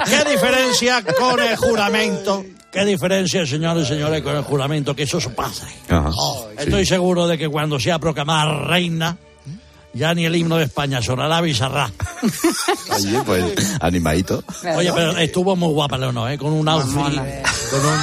¿Qué 0.07 0.31
diferencia 0.31 1.03
con 1.19 1.41
el 1.43 1.57
juramento? 1.57 2.45
¿Qué 2.73 2.85
diferencia, 2.85 3.47
señores 3.47 3.85
y 3.85 3.87
señores, 3.95 4.23
con 4.23 4.37
el 4.37 4.43
juramento? 4.43 4.97
Que 4.97 5.05
eso 5.05 5.21
se 5.21 5.31
pasa. 5.31 5.69
Ajá. 5.89 6.11
Estoy 6.59 6.85
seguro 6.85 7.29
de 7.29 7.39
que 7.39 7.49
cuando 7.49 7.79
sea 7.79 7.99
proclamada 7.99 8.65
reina, 8.67 9.17
ya 9.95 10.13
ni 10.15 10.25
el 10.27 10.35
himno 10.37 10.57
de 10.57 10.65
España 10.65 11.01
sonará 11.01 11.41
bizarra. 11.41 11.91
Oye, 12.95 13.21
pues, 13.25 13.77
animadito. 13.81 14.43
Oye, 14.77 14.93
pero 14.93 15.17
estuvo 15.19 15.55
muy 15.57 15.73
guapa, 15.73 15.97
Leonor, 15.99 16.31
¿eh? 16.33 16.39
Con 16.39 16.53
un 16.53 16.69
outfit. 16.69 16.95
Con 17.71 17.81
un, 17.87 17.99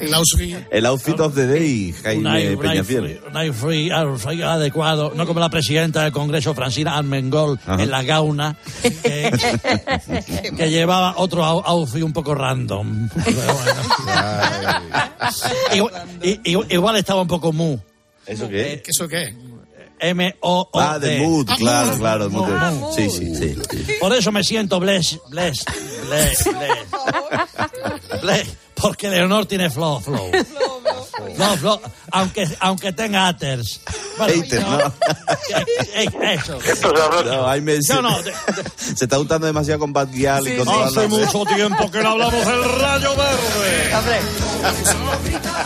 El 0.00 0.14
outfit. 0.14 0.56
El 0.70 0.86
outfit 0.86 1.20
of 1.20 1.34
the 1.34 1.46
day, 1.46 1.92
Jaime 2.02 2.56
Peñafiel. 2.56 3.20
un 3.26 3.32
outfit- 3.34 4.42
adecuado, 4.44 5.12
no 5.14 5.26
como 5.26 5.40
la 5.40 5.50
presidenta 5.50 6.02
del 6.04 6.12
Congreso, 6.12 6.54
Francina 6.54 6.96
Armengol, 6.96 7.58
Ajá. 7.66 7.82
en 7.82 7.90
la 7.90 8.02
gauna, 8.02 8.56
que, 8.82 9.30
que 10.56 10.70
llevaba 10.70 11.14
otro 11.16 11.44
out- 11.44 11.64
outfit 11.66 12.02
un 12.02 12.12
poco 12.12 12.34
random. 12.34 13.08
Pero 13.24 13.36
bueno. 13.42 13.82
igual, 15.74 15.92
i- 16.22 16.40
i- 16.44 16.74
igual 16.74 16.96
estaba 16.96 17.22
un 17.22 17.28
poco 17.28 17.52
mu. 17.52 17.78
¿Eso 18.26 18.48
qué? 18.48 18.80
¿Qué 18.84 18.90
eso 18.90 19.08
qué? 19.08 19.34
M-O-O-D. 20.00 20.84
Ah, 20.84 20.98
de 20.98 21.20
mood, 21.20 21.46
claro, 21.56 21.96
claro. 21.98 22.30
mood 22.30 22.48
de- 22.48 23.10
Sí, 23.10 23.10
sí, 23.10 23.34
sí. 23.34 23.92
Por 24.00 24.12
eso 24.14 24.32
me 24.32 24.42
siento 24.44 24.80
bless, 24.80 25.18
bless, 25.28 25.64
bless, 26.08 26.44
bless. 26.44 28.22
Bless, 28.22 28.48
porque 28.74 29.08
Leonor 29.08 29.46
tiene 29.46 29.70
flow, 29.70 30.00
flow. 30.00 30.30
Flow, 31.36 31.56
flow, 31.56 31.80
aunque, 32.12 32.48
aunque 32.60 32.92
tenga 32.92 33.26
haters. 33.26 33.80
Bueno, 34.18 34.34
Haters, 34.42 34.62
no, 34.62 34.78
¿no? 34.78 34.92
eso. 36.30 36.58
No, 37.24 37.46
ahí 37.48 37.60
me- 37.60 37.78
No, 37.88 38.02
no, 38.02 38.22
de- 38.22 38.32
Se 38.96 39.04
está 39.04 39.16
gustando 39.16 39.46
demasiado 39.46 39.80
con 39.80 39.92
Bad 39.92 40.08
Gyal 40.10 40.46
y 40.48 40.56
con 40.56 40.66
todas 40.66 40.96
Hace 40.96 41.08
mucho 41.08 41.44
tiempo 41.54 41.90
que 41.90 42.02
no 42.02 42.10
hablamos 42.10 42.44
del 42.46 42.64
Rayo 42.80 43.10
Verde. 43.16 44.20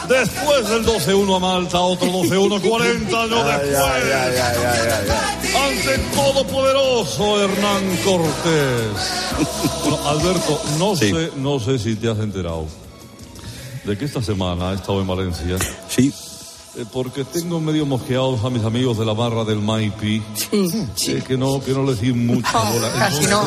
Después 0.08 0.68
del 0.68 0.84
12-1 0.86 1.36
a 1.36 1.38
Malta, 1.38 1.80
otro 1.80 2.08
12-1 2.08 2.60
40 2.60 3.22
años 3.22 3.40
Ay, 3.44 3.58
después. 3.68 3.76
ay, 3.76 4.02
ay, 4.12 4.36
ay, 4.36 4.56
ay, 4.64 4.88
ay, 4.90 5.08
ay. 5.10 5.78
Ante 5.78 5.94
el 5.94 6.00
todopoderoso 6.10 7.42
Hernán 7.42 7.96
Cortés. 8.04 9.20
Bueno, 9.84 10.08
Alberto, 10.08 10.62
no 10.78 10.96
sé, 10.96 11.30
no 11.36 11.60
sé 11.60 11.78
si 11.78 11.94
te 11.96 12.08
has 12.10 12.18
enterado 12.18 12.64
de 13.84 13.96
que 13.98 14.04
esta 14.04 14.22
semana 14.22 14.72
he 14.72 14.74
estado 14.76 15.00
en 15.00 15.06
Valencia. 15.06 15.56
Sí. 15.88 16.12
Eh, 16.76 16.84
porque 16.92 17.24
tengo 17.24 17.60
medio 17.60 17.86
mosqueados 17.86 18.44
a 18.44 18.50
mis 18.50 18.64
amigos 18.64 18.98
de 18.98 19.04
la 19.04 19.12
barra 19.12 19.44
del 19.44 19.60
Maipi. 19.60 20.20
eh, 20.52 21.22
que 21.26 21.36
no, 21.36 21.62
que 21.62 21.72
no 21.72 21.84
les 21.84 22.00
di 22.00 22.12
mucha 22.12 22.70
bola. 22.70 22.90
Casi 22.92 23.24
no. 23.26 23.44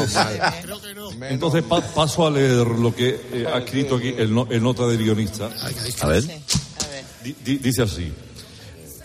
Entonces 1.30 1.64
pa- 1.64 1.82
paso 1.82 2.26
a 2.26 2.32
leer 2.32 2.68
lo 2.68 2.96
que 2.96 3.20
eh, 3.34 3.46
ha 3.54 3.58
escrito 3.60 3.96
aquí 3.98 4.14
el, 4.18 4.34
no- 4.34 4.48
el 4.50 4.64
nota 4.64 4.88
del 4.88 4.98
guionista. 5.04 5.50
A 6.02 6.08
ver. 6.08 6.24
Di- 7.24 7.36
di- 7.44 7.58
dice 7.58 7.82
así. 7.82 8.14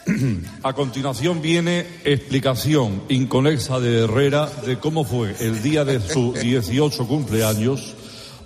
A 0.65 0.73
continuación 0.73 1.41
viene 1.41 1.87
explicación 2.05 3.03
inconexa 3.09 3.79
de 3.81 4.05
Herrera 4.05 4.47
de 4.67 4.79
cómo 4.79 5.05
fue 5.05 5.35
el 5.41 5.63
día 5.63 5.85
de 5.85 6.01
su 6.01 6.33
18 6.33 7.07
cumpleaños 7.07 7.95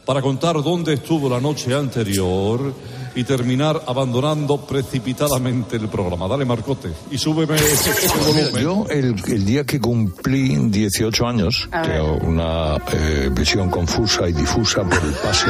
para 0.07 0.23
contar 0.23 0.63
dónde 0.63 0.95
estuvo 0.95 1.29
la 1.29 1.41
noche 1.41 1.75
anterior 1.75 2.73
y 3.17 3.25
terminar 3.25 3.83
abandonando 3.87 4.59
precipitadamente 4.64 5.77
el 5.77 5.89
programa. 5.89 6.29
Dale, 6.29 6.45
Marcote, 6.45 6.91
y 7.11 7.19
súbeme 7.19 7.57
el 7.57 8.09
volumen. 8.25 8.62
Yo, 8.62 8.87
el, 8.91 9.17
el 9.27 9.45
día 9.45 9.64
que 9.64 9.81
cumplí 9.81 10.55
18 10.71 11.27
años, 11.27 11.69
tengo 11.71 12.19
una 12.19 12.77
eh, 12.93 13.29
visión 13.33 13.71
confusa 13.71 14.29
y 14.29 14.33
difusa 14.35 14.83
por 14.85 15.03
el 15.03 15.12
paso 15.14 15.47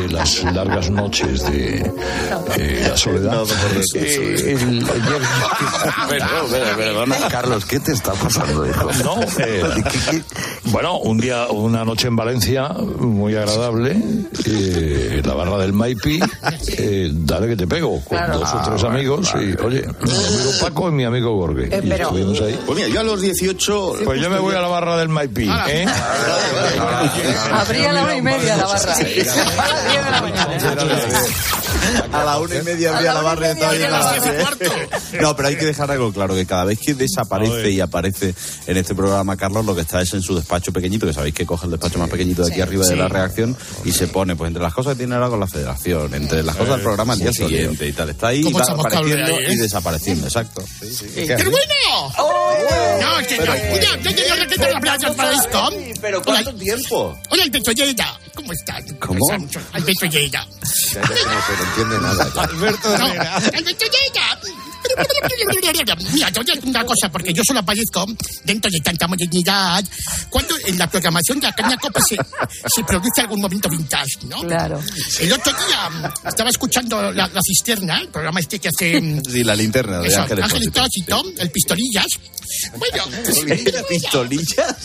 de 0.00 0.08
las 0.12 0.42
largas 0.52 0.90
noches 0.90 1.44
de 1.50 1.92
eh, 2.56 2.86
la 2.88 2.96
soledad. 2.96 3.32
No, 3.32 3.44
por 3.44 3.80
eso. 3.80 3.98
El- 3.98 4.58
el 4.58 4.82
día 4.82 4.88
que- 4.88 6.08
Perdón, 6.08 6.50
perdón, 6.50 6.76
perdona. 6.76 7.16
Carlos, 7.28 7.64
¿qué 7.66 7.78
te 7.80 7.92
está 7.92 8.12
pasando, 8.12 8.66
hijo? 8.66 8.90
No, 9.04 9.20
eh, 9.38 9.62
bueno, 10.66 10.98
un 10.98 11.18
día, 11.18 11.46
una 11.48 11.84
noche 11.84 12.08
en 12.08 12.16
Valencia 12.16 12.68
muy 12.70 13.34
agradable, 13.36 13.96
eh, 14.46 15.22
la 15.24 15.34
barra 15.34 15.58
del 15.58 15.72
Maipi, 15.72 16.20
eh, 16.78 17.08
dale 17.12 17.48
que 17.48 17.56
te 17.56 17.66
pego, 17.66 18.00
con 18.00 18.16
Claro. 18.18 18.38
dos 18.38 18.48
o 18.52 18.58
Ah, 18.58 18.62
tres 18.68 18.82
vale, 18.82 18.98
amigos, 18.98 19.28
y 19.34 19.62
oye, 19.62 19.80
mi 19.82 20.10
amigo 20.10 20.50
Paco 20.60 20.88
y 20.88 20.92
mi 20.92 21.04
amigo 21.04 21.36
Gorge. 21.36 21.64
Eh, 21.74 21.80
y 21.82 21.88
pero- 21.88 22.04
estuvimos 22.08 22.40
ahí. 22.40 22.58
Pues 22.66 22.76
mira, 22.78 22.88
yo 22.88 23.00
a 23.00 23.04
los 23.04 23.20
18... 23.20 23.92
Pues 24.04 24.20
yo 24.20 24.30
me 24.30 24.38
voy 24.38 24.54
a 24.54 24.60
la 24.60 24.68
barra 24.68 24.96
del 24.96 25.08
Maipi, 25.08 25.48
¿eh? 25.68 25.86
Abría 27.52 27.90
a 27.90 27.92
la 27.92 28.02
una 28.04 28.16
y 28.16 28.22
media 28.22 28.56
la 28.56 28.66
barra. 28.66 28.92
A 28.94 28.98
las 28.98 29.14
10 29.14 29.26
de 30.04 30.10
la 30.10 30.20
mañana. 30.22 30.58
A 32.12 32.24
la 32.24 32.38
una 32.38 32.56
y 32.56 32.62
media 32.62 32.96
había 32.96 33.14
la 33.14 33.22
barra 33.22 33.52
y 33.52 33.54
todavía 33.56 33.90
no 35.20 35.36
pero 35.36 35.48
hay 35.48 35.56
que 35.56 35.66
dejar 35.66 35.90
algo 35.90 36.12
claro, 36.12 36.34
que 36.34 36.46
cada 36.46 36.64
vez 36.64 36.78
que 36.78 36.94
desaparece 36.94 37.70
y 37.70 37.80
aparece 37.80 38.34
en 38.66 38.76
este 38.76 38.94
programa 38.94 39.36
Carlos, 39.36 39.64
lo 39.64 39.74
que 39.74 39.82
está 39.82 40.00
es 40.02 40.12
en 40.14 40.22
su 40.22 40.34
despacho 40.34 40.72
pequeñito, 40.72 41.06
que 41.06 41.12
sabéis 41.12 41.34
que 41.34 41.46
coge 41.46 41.66
el 41.66 41.72
despacho 41.72 41.98
más 41.98 42.08
pequeñito 42.08 42.44
de 42.44 42.52
aquí 42.52 42.60
arriba 42.60 42.86
de 42.86 42.96
la 42.96 43.08
reacción 43.08 43.56
y 43.84 43.92
se 43.92 44.08
pone, 44.08 44.36
pues 44.36 44.48
entre 44.48 44.62
las 44.62 44.74
cosas 44.74 44.94
que 44.94 44.98
tiene 44.98 45.14
ahora 45.14 45.28
con 45.28 45.40
la 45.40 45.46
federación, 45.46 46.14
entre 46.14 46.42
las 46.42 46.56
cosas 46.56 46.76
del 46.76 46.82
programa 46.82 47.14
al 47.14 47.18
día 47.18 47.32
siguiente 47.32 47.86
y 47.86 47.92
tal. 47.92 48.10
Está 48.10 48.28
ahí 48.28 48.42
¿Cómo 48.42 48.58
va 48.58 48.64
apareciendo 48.64 49.36
ahí, 49.36 49.44
eh? 49.44 49.52
y 49.52 49.56
desapareciendo, 49.56 50.26
exacto. 50.26 50.62
Sí, 50.80 50.92
sí. 50.92 51.06
¡Qué 51.14 51.36
bueno! 51.36 52.12
No, 53.00 53.26
que 53.26 53.38
no. 53.38 53.54
Esto. 55.30 55.70
Pero 56.00 56.22
¿cuánto 56.22 56.54
tiempo? 56.54 57.18
Hola, 57.30 57.44
Alberto 57.44 57.72
Lleida. 57.72 58.18
¿Cómo 58.34 58.52
estás? 58.52 58.84
¿Cómo? 59.00 59.20
Lleida. 60.10 60.46
Entiende 61.76 61.98
nada. 61.98 62.24
ya. 62.32 62.42
Alberto 62.42 62.88
Alberto 63.56 63.84
Lleida. 63.86 64.23
Mira, 66.12 66.30
te 66.30 66.40
voy 66.40 66.50
a 66.50 66.54
decir 66.54 66.68
una 66.68 66.84
cosa, 66.84 67.08
porque 67.10 67.32
yo 67.32 67.42
solo 67.46 67.60
aparezco 67.60 68.06
dentro 68.44 68.70
de 68.70 68.80
tanta 68.80 69.06
modernidad 69.06 69.84
cuando 70.30 70.56
en 70.66 70.78
la 70.78 70.88
programación 70.88 71.40
de 71.40 71.46
la 71.48 71.54
Caña 71.54 71.76
Copa 71.78 72.00
se, 72.06 72.16
se 72.16 72.84
produce 72.84 73.20
algún 73.20 73.40
momento 73.40 73.68
vintage, 73.68 74.26
¿no? 74.28 74.40
Claro. 74.42 74.80
El 75.20 75.32
otro 75.32 75.52
día 75.52 76.12
estaba 76.26 76.50
escuchando 76.50 77.12
la, 77.12 77.28
la 77.28 77.40
cisterna, 77.42 78.00
el 78.00 78.08
programa 78.08 78.40
este 78.40 78.58
que 78.58 78.68
hace 78.68 79.00
mm, 79.00 79.22
Sí, 79.24 79.44
la 79.44 79.54
linterna 79.54 80.00
de 80.00 80.08
eso, 80.08 80.22
Ángel 80.22 80.42
Ángel 80.42 80.62
Expósito. 80.62 81.16
Expósito, 81.16 81.42
el 81.42 81.50
pistolillas. 81.50 82.06
Bueno, 82.76 83.04
¿Pistolillas? 83.88 84.76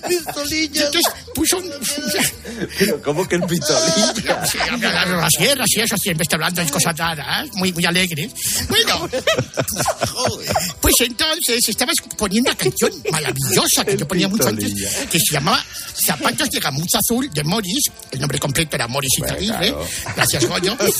pistolillas. 0.08 0.84
Entonces 0.84 1.12
puso 1.34 1.58
un. 1.58 1.70
Pero 2.78 3.02
¿cómo 3.02 3.26
que 3.28 3.36
el 3.36 3.42
pistolilla? 3.42 4.46
Sí, 4.46 4.58
las 4.58 5.32
sierras 5.36 5.66
y 5.76 5.80
eso, 5.80 5.96
siempre 5.96 6.22
está 6.24 6.36
hablando 6.36 6.62
de 6.62 6.70
cosas 6.70 6.96
raras, 6.96 7.48
muy, 7.54 7.72
muy 7.72 7.84
alegres. 7.84 8.32
Bueno, 8.68 9.08
pues 10.80 10.94
entonces 11.00 11.68
estabas 11.68 11.94
poniendo 12.16 12.50
una 12.50 12.58
canción 12.58 12.92
maravillosa 13.10 13.84
que 13.84 13.96
yo 13.96 14.06
ponía 14.06 14.28
mucho 14.28 14.48
antes, 14.48 14.72
que 15.10 15.18
se 15.18 15.34
llamaba 15.34 15.64
Zapatos 15.94 16.50
de 16.50 16.60
Gamuza 16.60 16.98
Azul 16.98 17.30
de 17.32 17.44
Morris. 17.44 17.84
El 18.10 18.20
nombre 18.20 18.38
completo 18.38 18.76
era 18.76 18.86
Morris 18.86 19.18
Izaguirre. 19.18 19.74
Gracias, 20.14 20.46
Goyo. 20.46 20.76
Pero 20.76 20.92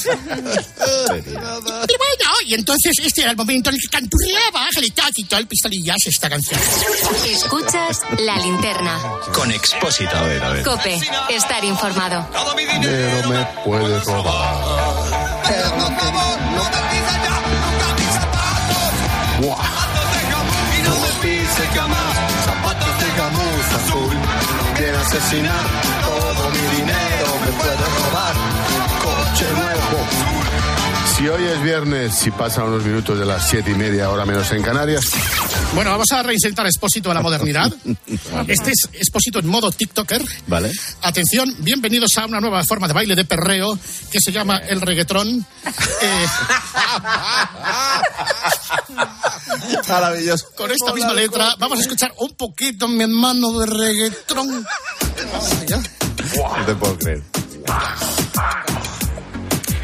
bueno, 1.98 2.32
y 2.46 2.54
entonces 2.54 2.92
este 3.02 3.22
era 3.22 3.30
el 3.30 3.36
momento 3.36 3.70
en 3.70 3.76
el 3.76 3.80
que 3.80 3.88
canturreaba 3.88 4.64
Ángel 4.64 4.92
y 5.16 5.24
todo 5.24 5.40
el 5.40 5.46
pistolillas 5.46 5.96
esta 6.06 6.28
canción. 6.28 6.60
Escuchas 7.28 8.00
la 8.18 8.36
linterna. 8.38 9.00
Con 9.32 9.50
Expósito. 9.50 10.16
A 10.16 10.22
ver, 10.22 10.42
a 10.42 10.50
ver. 10.50 10.64
Cope, 10.64 11.00
estar 11.30 11.64
informado. 11.64 12.28
Pero 12.82 13.28
me 13.28 13.46
puedes 13.64 14.04
robar. 14.04 15.06
Jamás, 21.76 22.16
zapatos 22.44 22.98
de 23.00 23.18
gamuza 23.18 23.76
azul. 23.76 24.16
Quiere 24.76 24.96
asesinar 24.96 25.64
todo 26.02 26.50
mi 26.50 26.76
dinero, 26.76 27.26
me 27.44 27.52
puede 27.52 27.76
robar 27.76 28.34
un 28.76 28.98
coche 29.02 29.46
nuevo. 29.52 30.35
Si 31.16 31.26
hoy 31.26 31.44
es 31.44 31.62
viernes, 31.62 32.14
si 32.14 32.30
pasan 32.30 32.64
unos 32.64 32.84
minutos 32.84 33.18
de 33.18 33.24
las 33.24 33.48
siete 33.48 33.70
y 33.70 33.74
media, 33.74 34.10
hora 34.10 34.26
menos 34.26 34.52
en 34.52 34.62
Canarias. 34.62 35.02
Bueno, 35.74 35.90
vamos 35.90 36.12
a 36.12 36.22
reinsertar 36.22 36.66
Expósito 36.66 37.10
a 37.10 37.14
la 37.14 37.22
modernidad. 37.22 37.72
Este 38.46 38.70
es 38.70 38.88
Expósito 38.92 39.38
en 39.38 39.46
modo 39.46 39.70
TikToker. 39.72 40.22
Vale. 40.46 40.70
Atención, 41.00 41.54
bienvenidos 41.60 42.18
a 42.18 42.26
una 42.26 42.38
nueva 42.38 42.62
forma 42.64 42.86
de 42.86 42.92
baile 42.92 43.14
de 43.14 43.24
perreo 43.24 43.78
que 44.10 44.20
se 44.20 44.30
llama 44.30 44.58
el 44.58 44.82
reggaetrón. 44.82 45.46
Eh, 46.02 46.26
Maravilloso. 49.88 50.48
con 50.54 50.70
esta 50.70 50.92
misma 50.92 51.14
letra 51.14 51.54
vamos 51.58 51.78
a 51.78 51.80
escuchar 51.80 52.12
un 52.18 52.34
poquito, 52.34 52.88
mi 52.88 53.04
hermano, 53.04 53.58
de 53.60 53.66
reggaetrón. 53.66 54.66
No 56.36 56.66
te 56.66 56.74
puedo 56.74 56.98
creer. 56.98 57.22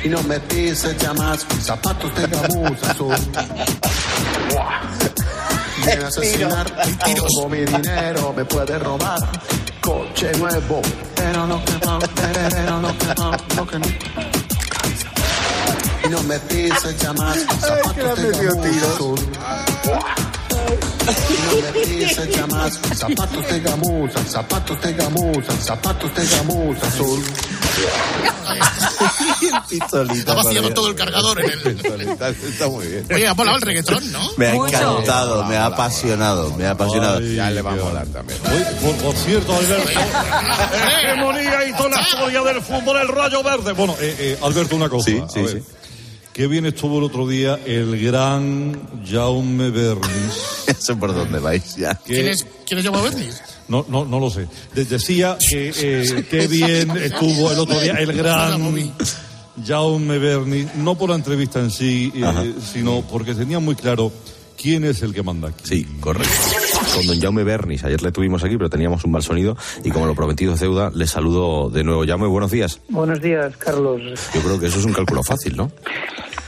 Y 0.04 0.08
no 0.08 0.22
me 0.24 0.40
pises 0.40 0.96
jamás, 1.00 1.46
zapatos 1.60 2.12
de 2.16 2.26
gamuza 2.26 2.90
azul. 2.90 3.14
Quiere 5.84 6.04
asesinar 6.04 6.66
todo 7.16 7.48
mi 7.48 7.58
dinero, 7.58 8.32
me 8.36 8.44
puede 8.44 8.78
robar 8.78 9.18
coche 9.80 10.32
nuevo. 10.38 10.82
Pero 11.14 11.46
no 11.46 11.64
que 11.64 11.72
no, 11.84 11.98
pero 12.16 12.80
no 12.80 12.98
que 12.98 13.14
no, 13.14 13.30
no 13.56 13.66
que 13.66 13.78
no. 13.78 13.86
Y 16.04 16.08
no 16.08 16.22
me 16.24 16.38
pises 16.40 16.96
jamás, 17.00 17.38
zapatos 17.60 18.22
de 18.22 18.30
gamuza 18.46 18.92
azul. 18.94 19.18
Y 21.30 21.34
no 21.46 21.54
me 21.62 21.70
zapatos 22.94 23.48
de 23.48 23.60
gamuza, 23.60 24.24
zapatos 24.24 24.80
de 24.82 24.92
gamuza, 24.94 25.52
zapatos 25.60 26.14
de 26.14 26.26
gamuza 26.26 26.86
azul. 26.86 27.24
Pistolita. 29.68 30.34
María. 30.34 30.74
todo 30.74 30.88
el 30.88 30.94
cargador 30.94 31.40
en 31.40 31.50
el... 31.50 31.76
Pistolita, 31.76 32.28
Está 32.28 32.68
muy 32.68 32.86
bien. 32.86 33.06
Oye, 33.12 33.26
ha 33.26 33.34
volado 33.34 33.56
el 33.56 33.62
reggaetrón, 33.62 34.12
¿no? 34.12 34.20
Me 34.36 34.46
ha 34.46 34.54
encantado, 34.54 35.44
me 35.44 35.56
ha 35.56 35.66
apasionado, 35.66 36.54
me 36.56 36.66
ha 36.66 36.70
apasionado. 36.72 37.20
Ya 37.20 37.50
le 37.50 37.62
va 37.62 37.72
a 37.72 37.76
molar 37.76 38.06
también. 38.08 38.38
por, 38.82 38.94
por 38.96 39.14
cierto, 39.16 39.54
Alberto, 39.54 40.00
hegemonía 41.02 41.64
y 41.68 41.72
toda 41.74 41.90
la 41.90 42.02
historia 42.02 42.42
del 42.42 42.62
fútbol, 42.62 42.96
el 42.98 43.08
rayo 43.08 43.42
verde. 43.42 43.72
Bueno, 43.72 43.94
eh, 44.00 44.16
eh, 44.18 44.38
Alberto, 44.42 44.76
una 44.76 44.88
cosa. 44.88 45.10
Sí, 45.10 45.22
sí, 45.28 45.38
a 45.40 45.42
ver. 45.42 45.52
sí. 45.52 45.62
Qué 46.32 46.46
bien 46.46 46.64
estuvo 46.64 46.96
el 46.96 47.04
otro 47.04 47.28
día 47.28 47.60
el 47.66 48.02
gran 48.02 49.04
Jaume 49.06 49.68
Bernis. 49.68 50.64
¿Eso 50.66 50.96
por 50.98 51.14
dónde 51.14 51.38
vais 51.40 51.76
ya? 51.76 51.94
¿Quién 51.94 52.28
es, 52.28 52.46
quién 52.66 52.78
es 52.78 52.86
Jaume 52.86 53.02
Bernis? 53.02 53.42
No, 53.68 53.84
no, 53.88 54.04
no 54.04 54.20
lo 54.20 54.30
sé. 54.30 54.46
De- 54.74 54.84
decía 54.84 55.36
que 55.50 55.72
eh, 55.76 56.26
qué 56.30 56.46
bien 56.46 56.90
estuvo 56.96 57.50
el 57.52 57.58
otro 57.58 57.80
día 57.80 57.92
el 57.94 58.12
gran 58.12 58.60
Jaume 59.66 60.18
Bernis, 60.18 60.74
no 60.76 60.96
por 60.96 61.10
la 61.10 61.16
entrevista 61.16 61.60
en 61.60 61.70
sí, 61.70 62.10
eh, 62.14 62.54
sino 62.72 63.02
porque 63.02 63.34
tenía 63.34 63.58
muy 63.58 63.74
claro 63.74 64.10
quién 64.56 64.84
es 64.84 65.02
el 65.02 65.12
que 65.12 65.22
manda 65.22 65.48
aquí. 65.48 65.62
Sí, 65.64 65.84
correcto. 66.00 66.32
Con 66.94 67.06
don 67.06 67.20
Jaume 67.20 67.44
Bernis. 67.44 67.84
Ayer 67.84 68.00
le 68.02 68.12
tuvimos 68.12 68.42
aquí, 68.44 68.56
pero 68.56 68.70
teníamos 68.70 69.04
un 69.04 69.12
mal 69.12 69.22
sonido. 69.22 69.56
Y 69.84 69.90
como 69.90 70.06
lo 70.06 70.14
prometido 70.14 70.54
es 70.54 70.60
deuda, 70.60 70.90
le 70.94 71.06
saludo 71.06 71.68
de 71.70 71.84
nuevo. 71.84 72.04
Jaume, 72.06 72.26
buenos 72.26 72.50
días. 72.50 72.80
Buenos 72.88 73.20
días, 73.20 73.56
Carlos. 73.58 74.00
Yo 74.34 74.40
creo 74.40 74.58
que 74.58 74.66
eso 74.66 74.78
es 74.78 74.84
un 74.84 74.92
cálculo 74.94 75.22
fácil, 75.22 75.56
¿no? 75.56 75.70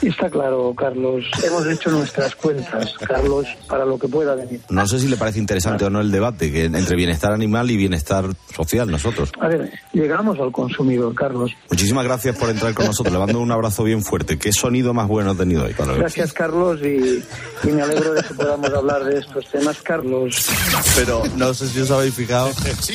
Está 0.07 0.29
claro, 0.31 0.75
Carlos. 0.77 1.25
Hemos 1.45 1.67
hecho 1.67 1.91
nuestras 1.91 2.35
cuentas, 2.35 2.95
Carlos, 3.07 3.47
para 3.69 3.85
lo 3.85 3.99
que 3.99 4.09
pueda 4.09 4.35
venir. 4.35 4.61
No 4.69 4.87
sé 4.87 4.99
si 4.99 5.09
le 5.09 5.17
parece 5.17 5.39
interesante 5.39 5.85
o 5.85 5.91
no 5.91 6.01
el 6.01 6.11
debate 6.11 6.53
que 6.53 6.65
entre 6.65 6.97
bienestar 6.97 7.33
animal 7.33 7.71
y 7.71 7.77
bienestar 7.77 8.27
social 8.55 8.91
nosotros. 8.91 9.33
A 9.41 9.49
ver, 9.49 9.73
llegamos 9.93 10.39
al 10.39 10.53
consumidor, 10.53 11.15
Carlos. 11.15 11.53
Muchísimas 11.71 12.05
gracias 12.05 12.37
por 12.37 12.51
entrar 12.51 12.75
con 12.75 12.87
nosotros. 12.87 13.13
Le 13.13 13.19
mando 13.19 13.41
un 13.41 13.51
abrazo 13.51 13.85
bien 13.85 14.03
fuerte. 14.03 14.39
¿Qué 14.39 14.53
sonido 14.53 14.95
más 14.95 15.09
bueno 15.09 15.33
ha 15.33 15.35
tenido 15.35 15.65
hoy? 15.65 15.75
Gracias, 15.97 16.33
Carlos, 16.33 16.81
y, 16.83 17.23
y 17.67 17.73
me 17.73 17.83
alegro 17.83 18.15
de 18.15 18.23
que 18.23 18.35
podamos 18.35 18.71
hablar 18.73 19.05
de 19.05 19.19
estos 19.19 19.47
temas, 19.51 19.81
Carlos. 19.83 20.49
Pero 20.97 21.23
no 21.37 21.55
sé 21.55 21.69
si 21.69 21.81
os 21.81 21.91
habéis 21.91 22.15
fijado 22.15 22.51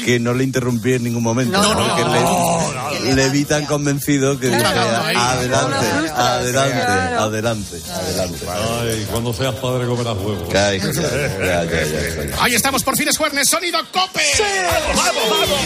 que 0.05 0.19
no 0.19 0.33
le 0.33 0.43
interrumpí 0.43 0.93
en 0.93 1.03
ningún 1.03 1.23
momento. 1.23 1.61
No, 1.61 1.73
no, 1.73 1.87
porque 1.87 2.03
no, 2.03 3.05
le, 3.05 3.15
le 3.15 3.29
vi 3.29 3.45
tan 3.45 3.65
convencido 3.65 4.39
que 4.39 4.47
dije, 4.47 4.63
adelante, 4.63 5.85
adelante, 6.15 6.98
Claro. 7.07 7.23
adelante, 7.23 7.81
adelante. 7.91 8.45
Ay, 8.49 9.07
cuando 9.11 9.33
seas 9.33 9.55
padre 9.55 9.85
comerás 9.87 10.17
huevos. 10.17 10.53
Ay, 10.55 10.79
ya, 10.79 10.91
ya, 10.93 11.63
ya, 11.63 12.25
ya. 12.25 12.43
Ahí 12.43 12.53
estamos, 12.55 12.83
por 12.83 12.97
fin 12.97 13.07
es 13.07 13.17
jueves, 13.17 13.47
sonido 13.49 13.79
cope. 13.91 14.21
¡Vamos, 14.95 15.29
vamos, 15.29 15.59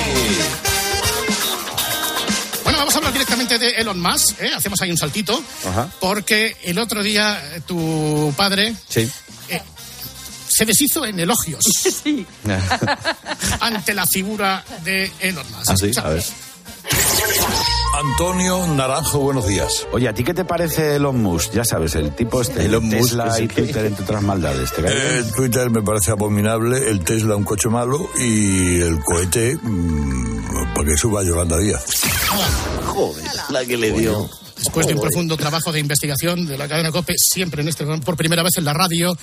Bueno, 2.63 2.77
vamos 2.79 2.93
a 2.95 2.97
hablar 2.97 3.13
directamente 3.13 3.57
de 3.59 3.69
Elon 3.71 3.99
Musk, 3.99 4.41
¿eh? 4.41 4.51
hacemos 4.55 4.81
ahí 4.81 4.91
un 4.91 4.97
saltito, 4.97 5.41
Ajá. 5.67 5.89
porque 5.99 6.55
el 6.63 6.77
otro 6.79 7.03
día 7.03 7.41
eh, 7.55 7.61
tu 7.65 8.33
padre 8.37 8.73
Sí. 8.89 9.09
se 10.47 10.65
deshizo 10.65 11.03
en 11.05 11.19
elogios 11.19 11.63
ante 13.59 13.93
la 13.93 14.05
figura 14.05 14.63
de 14.83 15.11
Elon 15.19 15.45
Musk. 15.51 15.69
Ah, 15.71 15.75
sí, 15.77 15.89
O 15.89 15.93
sea, 15.93 16.03
a 16.03 16.09
ver. 16.09 16.23
Antonio 17.93 18.65
Naranjo, 18.65 19.19
buenos 19.19 19.45
días. 19.45 19.85
Oye, 19.91 20.09
¿a 20.09 20.13
ti 20.13 20.23
qué 20.23 20.33
te 20.33 20.45
parece 20.45 20.95
Elon 20.95 21.21
Musk? 21.21 21.53
Ya 21.53 21.63
sabes, 21.63 21.93
el 21.93 22.15
tipo 22.15 22.41
este, 22.41 22.65
Elon 22.65 22.85
Musk, 22.85 22.97
Tesla 22.97 23.35
sí. 23.35 23.43
y 23.43 23.47
Twitter, 23.47 23.85
entre 23.85 24.03
otras 24.03 24.23
maldades. 24.23 24.71
El 24.79 25.31
Twitter 25.31 25.69
me 25.69 25.83
parece 25.83 26.09
abominable, 26.09 26.89
el 26.89 27.03
Tesla 27.03 27.35
un 27.35 27.43
coche 27.43 27.69
malo 27.69 28.09
y 28.17 28.81
el 28.81 28.99
cohete 29.03 29.55
mm, 29.61 30.73
para 30.73 30.87
que 30.87 30.97
suba 30.97 31.23
Yolanda 31.23 31.59
Díaz. 31.59 31.85
Joder, 32.87 33.25
la 33.49 33.63
que 33.63 33.77
le 33.77 33.91
dio. 33.91 34.27
Después 34.57 34.87
de 34.87 34.95
un 34.95 35.01
profundo 35.01 35.37
trabajo 35.37 35.71
de 35.71 35.79
investigación 35.79 36.47
de 36.47 36.57
la 36.57 36.67
cadena 36.67 36.91
COPE, 36.91 37.13
siempre 37.17 37.61
en 37.61 37.67
este 37.67 37.85
por 37.85 38.15
primera 38.15 38.41
vez 38.41 38.53
en 38.57 38.65
la 38.65 38.73
radio, 38.73 39.15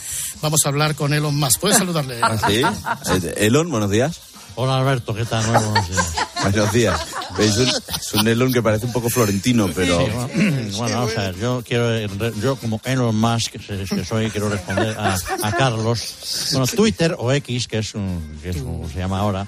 vamos 0.43 0.61
a 0.64 0.68
hablar 0.68 0.95
con 0.95 1.12
Elon 1.12 1.35
Musk. 1.35 1.61
¿Puedes 1.61 1.79
saludarle? 1.79 2.18
¿Ah, 2.23 2.37
sí? 2.47 2.62
Eh, 3.27 3.35
Elon, 3.47 3.68
buenos 3.68 3.91
días. 3.91 4.21
Hola 4.63 4.77
Alberto, 4.77 5.15
¿qué 5.15 5.25
tal? 5.25 5.43
Buenos 5.47 5.89
días. 5.89 6.15
Buenos 6.43 6.73
días. 6.73 7.01
Es 7.39 7.57
un, 7.57 7.69
es 7.69 8.13
un 8.13 8.29
Elon 8.29 8.53
que 8.53 8.61
parece 8.61 8.85
un 8.85 8.93
poco 8.93 9.09
florentino, 9.09 9.71
pero... 9.75 10.05
Sí, 10.05 10.13
bueno, 10.13 10.29
bueno, 10.77 10.97
vamos 10.97 11.17
a 11.17 11.23
ver, 11.23 11.37
yo 11.39 11.63
quiero, 11.67 12.31
yo 12.33 12.57
como 12.57 12.79
Elon 12.85 13.17
Musk, 13.17 13.53
que 13.53 14.05
soy, 14.05 14.29
quiero 14.29 14.51
responder 14.51 14.99
a, 14.99 15.17
a 15.43 15.53
Carlos. 15.53 16.51
Bueno, 16.53 16.67
Twitter 16.67 17.17
o 17.19 17.33
X, 17.33 17.69
que 17.69 17.79
es, 17.79 17.95
un, 17.95 18.39
que 18.43 18.51
es 18.51 18.59
como 18.59 18.87
se 18.87 18.99
llama 18.99 19.21
ahora, 19.21 19.47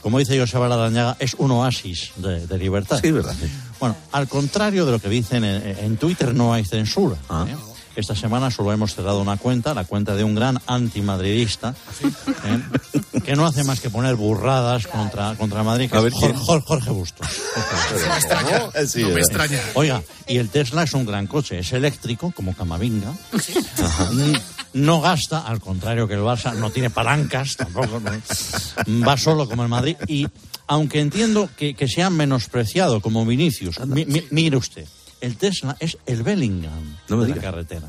como 0.00 0.20
dice 0.20 0.38
Joseba 0.38 0.68
Larrañaga, 0.68 1.16
es 1.18 1.34
un 1.34 1.50
oasis 1.50 2.12
de, 2.14 2.46
de 2.46 2.58
libertad. 2.58 3.00
Sí, 3.02 3.10
verdad. 3.10 3.34
Bueno, 3.80 3.96
al 4.12 4.28
contrario 4.28 4.86
de 4.86 4.92
lo 4.92 5.00
que 5.00 5.08
dicen, 5.08 5.42
en, 5.42 5.76
en 5.76 5.96
Twitter 5.96 6.32
no 6.32 6.54
hay 6.54 6.64
censura. 6.64 7.16
¿eh? 7.48 7.56
Esta 7.94 8.14
semana 8.16 8.50
solo 8.50 8.72
hemos 8.72 8.94
cerrado 8.94 9.20
una 9.20 9.36
cuenta, 9.36 9.74
la 9.74 9.84
cuenta 9.84 10.14
de 10.14 10.24
un 10.24 10.34
gran 10.34 10.58
antimadridista, 10.66 11.74
¿eh? 12.02 13.20
que 13.22 13.36
no 13.36 13.44
hace 13.46 13.64
más 13.64 13.80
que 13.80 13.90
poner 13.90 14.14
burradas 14.16 14.86
contra, 14.86 15.34
contra 15.36 15.62
Madrid, 15.62 15.90
que 15.90 15.98
A 15.98 16.00
es. 16.06 16.14
Jorge, 16.14 16.64
Jorge 16.66 16.90
Bustos. 16.90 17.26
No 19.02 19.08
me 19.10 19.20
extraña. 19.20 19.60
Oiga, 19.74 20.02
y 20.26 20.38
el 20.38 20.48
Tesla 20.48 20.84
es 20.84 20.94
un 20.94 21.04
gran 21.04 21.26
coche, 21.26 21.58
es 21.58 21.72
eléctrico, 21.72 22.32
como 22.34 22.54
Camavinga. 22.54 23.12
No 24.74 25.00
gasta, 25.02 25.40
al 25.40 25.60
contrario 25.60 26.08
que 26.08 26.14
el 26.14 26.20
Barça, 26.20 26.54
no 26.54 26.70
tiene 26.70 26.88
palancas 26.88 27.56
tampoco. 27.56 28.00
¿no? 28.00 29.06
Va 29.06 29.16
solo 29.18 29.46
como 29.48 29.62
el 29.64 29.68
Madrid. 29.68 29.96
Y 30.08 30.26
aunque 30.66 31.00
entiendo 31.00 31.50
que, 31.56 31.74
que 31.74 31.88
se 31.88 32.02
han 32.02 32.16
menospreciado 32.16 33.00
como 33.02 33.26
Vinicius, 33.26 33.78
mi- 33.86 34.06
mi- 34.06 34.24
mire 34.30 34.56
usted. 34.56 34.86
El 35.22 35.36
Tesla 35.36 35.76
es 35.78 35.96
el 36.04 36.24
Bellingham 36.24 36.96
No 37.08 37.16
me 37.16 37.26
de 37.26 37.36
la 37.36 37.40
carretera. 37.40 37.88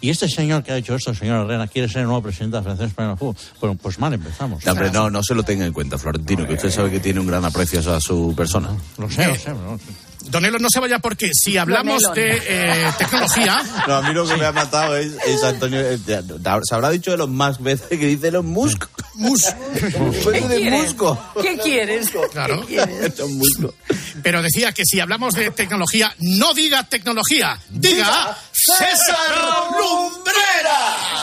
Y 0.00 0.10
este 0.10 0.28
señor 0.28 0.64
que 0.64 0.72
ha 0.72 0.76
hecho 0.76 0.96
esto, 0.96 1.12
el 1.12 1.16
señor 1.16 1.44
Herrera, 1.44 1.68
quiere 1.68 1.88
ser 1.88 2.00
el 2.00 2.06
nuevo 2.08 2.22
presidente 2.22 2.56
de 2.56 2.58
la 2.58 2.62
Federación 2.64 2.88
Española 2.88 3.14
de 3.14 3.18
Fútbol. 3.18 3.36
Bueno, 3.60 3.78
pues 3.80 3.98
mal 4.00 4.12
empezamos. 4.12 4.64
No, 4.64 4.72
hombre, 4.72 4.90
no, 4.90 5.08
no 5.08 5.22
se 5.22 5.36
lo 5.36 5.44
tenga 5.44 5.64
en 5.64 5.72
cuenta, 5.72 5.96
Florentino, 5.96 6.44
que 6.44 6.54
usted 6.54 6.70
sabe 6.72 6.90
que 6.90 6.98
tiene 6.98 7.20
un 7.20 7.28
gran 7.28 7.44
aprecio 7.44 7.78
a 7.94 8.00
su 8.00 8.34
persona. 8.36 8.70
Lo 8.98 9.08
sé, 9.08 9.28
lo 9.28 9.36
sé. 9.36 9.50
lo 9.50 9.78
sé. 9.78 9.84
Don 10.30 10.44
Elon, 10.44 10.60
no 10.60 10.68
se 10.68 10.80
vaya 10.80 10.98
porque 10.98 11.30
si 11.32 11.56
hablamos 11.56 12.02
de 12.14 12.42
eh, 12.48 12.90
tecnología... 12.98 13.62
No, 13.86 13.94
a 13.94 14.02
mí 14.02 14.12
lo 14.12 14.26
que 14.26 14.36
me 14.36 14.44
ha 14.44 14.52
matado 14.52 14.96
es, 14.96 15.12
es 15.24 15.44
Antonio. 15.44 15.80
eh, 15.80 15.98
ya, 16.04 16.20
Se 16.64 16.74
habrá 16.74 16.90
dicho 16.90 17.12
de 17.12 17.16
los 17.16 17.28
más 17.28 17.62
veces 17.62 17.88
que 17.88 18.06
dice 18.06 18.28
Elon 18.28 18.46
Musk. 18.46 18.86
Musk. 19.14 19.54
Pues 20.24 20.48
de 20.48 20.70
Musco. 20.70 21.18
¿Qué 21.40 21.56
quieres? 21.58 22.10
Claro. 22.32 22.66
¿Qué 22.66 22.74
quieres? 22.74 23.14
Pero 24.26 24.42
decía 24.42 24.72
que 24.72 24.82
si 24.84 24.98
hablamos 24.98 25.34
de 25.34 25.52
tecnología, 25.52 26.12
no 26.18 26.52
diga 26.52 26.82
tecnología, 26.82 27.60
diga 27.68 28.36
César 28.50 29.70
Lumbreras. 29.78 31.14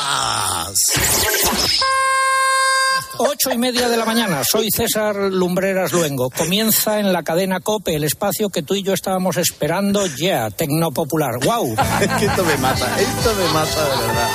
Ocho 3.18 3.52
y 3.52 3.58
media 3.58 3.90
de 3.90 3.98
la 3.98 4.06
mañana, 4.06 4.44
soy 4.50 4.70
César 4.72 5.18
Lumbreras 5.18 5.92
Luengo. 5.92 6.30
Comienza 6.30 7.02
en 7.02 7.12
la 7.12 7.24
cadena 7.24 7.60
COPE 7.60 7.98
el 7.98 8.06
espacio 8.06 8.50
que 8.50 8.64
tú 8.64 8.74
y 8.76 8.84
yo 8.84 8.94
estábamos 8.94 9.36
esperando 9.36 10.06
ya, 10.06 10.50
Tecnopopular. 10.50 11.40
¡Wow! 11.44 11.76
Es 12.00 12.08
que 12.08 12.28
esto 12.28 12.46
me 12.46 12.56
mata, 12.56 12.88
esto 13.02 13.36
me 13.36 13.48
mata 13.52 13.84
de 13.84 14.08
verdad. 14.08 14.30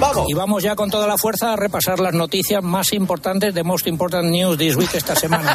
Vamos. 0.00 0.26
Y 0.28 0.34
vamos 0.34 0.62
ya 0.62 0.74
con 0.74 0.90
toda 0.90 1.06
la 1.06 1.18
fuerza 1.18 1.52
a 1.52 1.56
repasar 1.56 2.00
las 2.00 2.14
noticias 2.14 2.62
más 2.62 2.92
importantes 2.94 3.54
de 3.54 3.62
Most 3.62 3.86
Important 3.86 4.30
News 4.30 4.56
This 4.56 4.76
Week 4.76 4.94
esta 4.94 5.14
semana. 5.14 5.54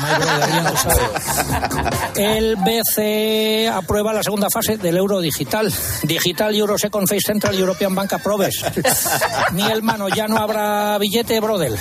El 2.16 2.56
BCE 2.56 3.70
aprueba 3.70 4.14
la 4.14 4.24
segunda 4.24 4.48
fase 4.54 4.78
del 4.78 4.98
euro 4.98 5.20
digital. 5.20 5.74
Digital 6.04 6.56
Euro 6.56 6.78
Second 6.78 7.08
Phase 7.08 7.26
Central 7.26 7.58
European 7.58 7.96
Bank 7.96 8.14
Approves. 8.14 8.64
Ni 9.54 9.64
el 9.64 9.82
mano, 9.82 10.08
ya 10.10 10.28
no 10.28 10.38
habrá 10.38 10.98
billete, 11.00 11.40
brother. 11.40 11.74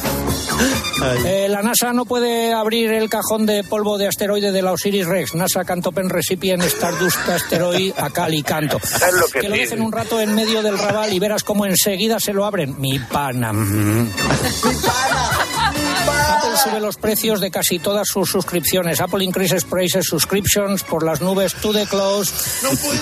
Eh, 1.27 1.49
la 1.49 1.63
NASA 1.63 1.93
no 1.93 2.05
puede 2.05 2.53
abrir 2.53 2.93
el 2.93 3.11
cajón 3.11 3.45
de 3.47 3.65
polvo 3.65 3.99
de 3.99 4.07
asteroide 4.07 4.53
de 4.53 4.63
la 4.63 4.73
Osiris 4.73 5.07
Rex. 5.07 5.35
NASA 5.35 5.65
Cantopen 5.65 6.09
Recipient 6.09 6.63
Stardust 6.63 7.29
Asteroid 7.29 7.93
a 7.97 8.11
cal 8.11 8.33
y 8.33 8.43
canto. 8.43 8.81
lo 9.13 9.27
que 9.27 9.41
que 9.41 9.49
lo 9.49 9.57
dejen 9.57 9.83
un 9.83 9.93
rato 9.93 10.21
en 10.21 10.35
medio 10.35 10.63
del 10.63 10.79
rabal 10.79 11.13
y 11.13 11.19
verás 11.19 11.45
cómo 11.45 11.67
enseguida 11.67 12.19
se 12.21 12.33
lo 12.33 12.45
abren. 12.55 12.75
Mi 12.79 12.99
pana. 12.99 13.51
Apple 16.37 16.57
sube 16.63 16.81
los 16.81 16.97
precios 16.97 17.41
de 17.41 17.51
casi 17.51 17.79
todas 17.79 18.07
sus 18.07 18.31
suscripciones. 18.31 19.01
Apple 19.01 19.25
increases 19.25 19.65
prices 19.65 20.07
subscriptions 20.07 20.85
por 20.85 21.05
las 21.05 21.21
nubes 21.21 21.55
to 21.55 21.73
the 21.73 21.85
close. 21.87 22.33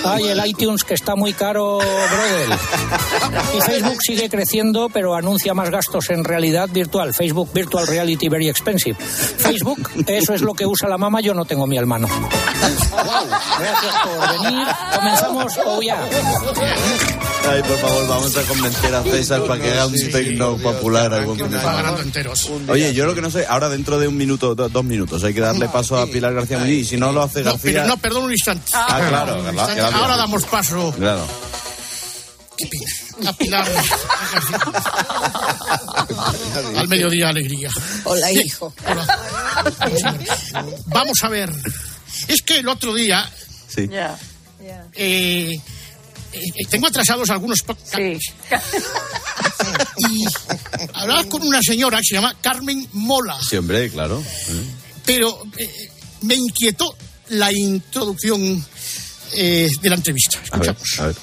Ay, 0.05 0.29
el 0.29 0.47
iTunes 0.47 0.85
que 0.85 0.95
está 0.95 1.17
muy 1.17 1.35
caro, 1.35 1.79
brother. 1.79 2.59
Y 3.57 3.61
Facebook 3.61 3.99
sigue 4.01 4.31
creciendo, 4.31 4.89
pero 4.89 5.15
anuncia 5.15 5.53
más 5.55 5.71
gastos 5.71 6.09
en 6.11 6.25
realidad 6.25 6.69
virtual. 6.71 7.13
Facebook 7.13 7.53
Virtual 7.53 7.87
Reality 7.87 8.29
Very 8.29 8.49
Expensive. 8.49 8.99
Facebook, 8.99 9.91
eso 10.07 10.33
es 10.33 10.41
lo 10.41 10.55
que 10.55 10.67
usa 10.67 10.89
la 10.89 10.97
mamá, 10.97 11.21
yo 11.21 11.35
no 11.35 11.45
tengo 11.45 11.67
mi 11.67 11.77
hermano. 11.77 12.09
Gracias 13.59 13.95
por 14.05 14.43
venir. 14.43 14.67
Comenzamos, 14.95 15.59
oh 15.67 15.83
ya. 15.83 15.99
Ay, 17.49 17.63
por 17.63 17.79
favor, 17.79 18.07
vamos 18.09 18.37
a 18.37 18.43
convencer 18.43 18.95
a 18.95 19.03
César 19.03 19.43
para 19.47 19.61
que 19.63 19.71
haga 19.71 19.87
un 19.87 19.95
tecno 19.95 20.57
popular 20.59 21.13
algún 21.13 21.39
enteros. 22.01 22.51
Oye, 22.69 22.95
yo 22.95 23.05
lo 23.05 23.15
que 23.15 23.21
no 23.23 23.31
sé, 23.31 23.45
ahora 23.47 23.69
dentro 23.69 23.99
de 23.99 24.09
un 24.09 24.17
minuto, 24.17 24.55
do- 24.55 24.69
dos 24.69 24.85
minutos, 24.85 25.23
hay 25.25 25.35
que 25.35 25.41
darle 25.41 25.69
paso 25.69 25.97
a 25.99 26.07
Pilar 26.07 26.33
García 26.35 26.59
Muñiz 26.59 26.79
y 26.79 26.85
si 26.85 26.97
no 26.97 27.13
lo 27.13 27.23
hace 27.23 27.41
No, 27.43 27.53
García... 27.53 27.73
pero 27.73 27.87
no, 27.87 27.97
perdón 27.99 28.25
un 28.25 28.33
instante. 28.33 28.71
Ah, 28.75 29.05
claro, 29.09 29.41
Un 29.41 29.47
instante. 29.49 29.75
claro. 29.75 29.97
Ahora 29.97 30.17
damos 30.17 30.45
paso 30.45 30.95
Claro. 30.97 31.27
a 33.27 33.33
Pilar. 33.35 33.69
Al 36.77 36.89
mediodía, 36.89 37.29
alegría. 37.29 37.71
Hola, 38.05 38.33
hijo. 38.33 38.73
Vamos 40.87 41.23
a 41.23 41.29
ver. 41.29 41.51
Es 42.29 42.43
que 42.43 42.59
el 42.59 42.69
otro 42.69 42.95
día 42.95 43.29
Sí. 43.69 43.89
Ya. 43.91 44.17
eh, 44.95 45.59
eh, 46.33 46.67
tengo 46.71 46.87
atrasados 46.87 47.29
algunos 47.31 47.61
podcasts. 47.63 48.33
Y 50.11 50.25
hablaba 50.95 51.25
con 51.25 51.43
una 51.47 51.61
señora 51.63 51.99
que 51.99 52.05
se 52.09 52.15
llama 52.17 52.35
Carmen 52.41 52.87
Mola, 52.95 53.39
Sí, 53.41 53.57
hombre, 53.57 53.89
claro. 53.91 54.23
pero 55.05 55.43
eh, 55.57 55.71
me 56.23 56.35
inquietó 56.35 56.97
la 57.29 57.53
introducción 57.53 58.65
eh, 59.35 59.69
de 59.81 59.89
la 59.89 59.95
entrevista. 59.97 60.39
A 60.51 60.59
ver, 60.59 60.77
a 60.99 61.07
ver. 61.07 61.17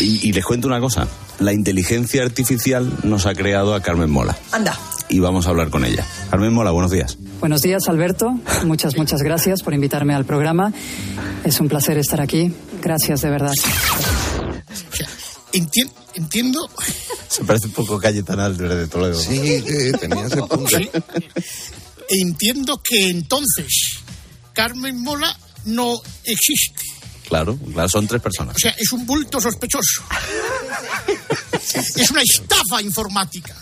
Y, 0.00 0.28
y 0.28 0.32
les 0.32 0.44
cuento 0.44 0.66
una 0.68 0.80
cosa. 0.80 1.06
La 1.40 1.52
inteligencia 1.52 2.22
artificial 2.22 2.90
nos 3.02 3.26
ha 3.26 3.34
creado 3.34 3.74
a 3.74 3.82
Carmen 3.82 4.10
Mola. 4.10 4.36
Anda. 4.52 4.78
Y 5.08 5.18
vamos 5.20 5.46
a 5.46 5.50
hablar 5.50 5.70
con 5.70 5.84
ella. 5.84 6.06
Carmen 6.30 6.52
Mola, 6.52 6.70
buenos 6.70 6.90
días. 6.90 7.16
Buenos 7.40 7.60
días, 7.60 7.88
Alberto. 7.88 8.30
Muchas, 8.64 8.96
muchas 8.96 9.22
gracias 9.22 9.62
por 9.62 9.74
invitarme 9.74 10.14
al 10.14 10.24
programa. 10.24 10.72
Es 11.44 11.60
un 11.60 11.68
placer 11.68 11.98
estar 11.98 12.20
aquí. 12.20 12.52
Gracias, 12.82 13.20
de 13.20 13.30
verdad. 13.30 13.52
Entien- 15.52 15.92
entiendo. 16.14 16.68
Se 17.28 17.44
parece 17.44 17.66
un 17.66 17.72
poco 17.72 17.98
Cayetana 18.00 18.48
de 18.48 18.86
Toledo. 18.88 19.14
Sí, 19.20 19.62
tenía 20.00 20.26
ese 20.26 20.36
punto. 20.38 20.66
Sí. 20.68 20.90
Entiendo 22.08 22.80
que 22.82 23.08
entonces 23.08 23.98
Carmen 24.52 25.00
Mola 25.02 25.36
no 25.66 25.94
existe. 26.24 26.82
Claro, 27.28 27.58
claro, 27.72 27.88
son 27.88 28.06
tres 28.06 28.20
personas. 28.20 28.56
O 28.56 28.58
sea, 28.58 28.72
es 28.78 28.92
un 28.92 29.06
bulto 29.06 29.40
sospechoso. 29.40 30.02
es 31.96 32.10
una 32.10 32.22
estafa 32.22 32.82
informática. 32.82 33.54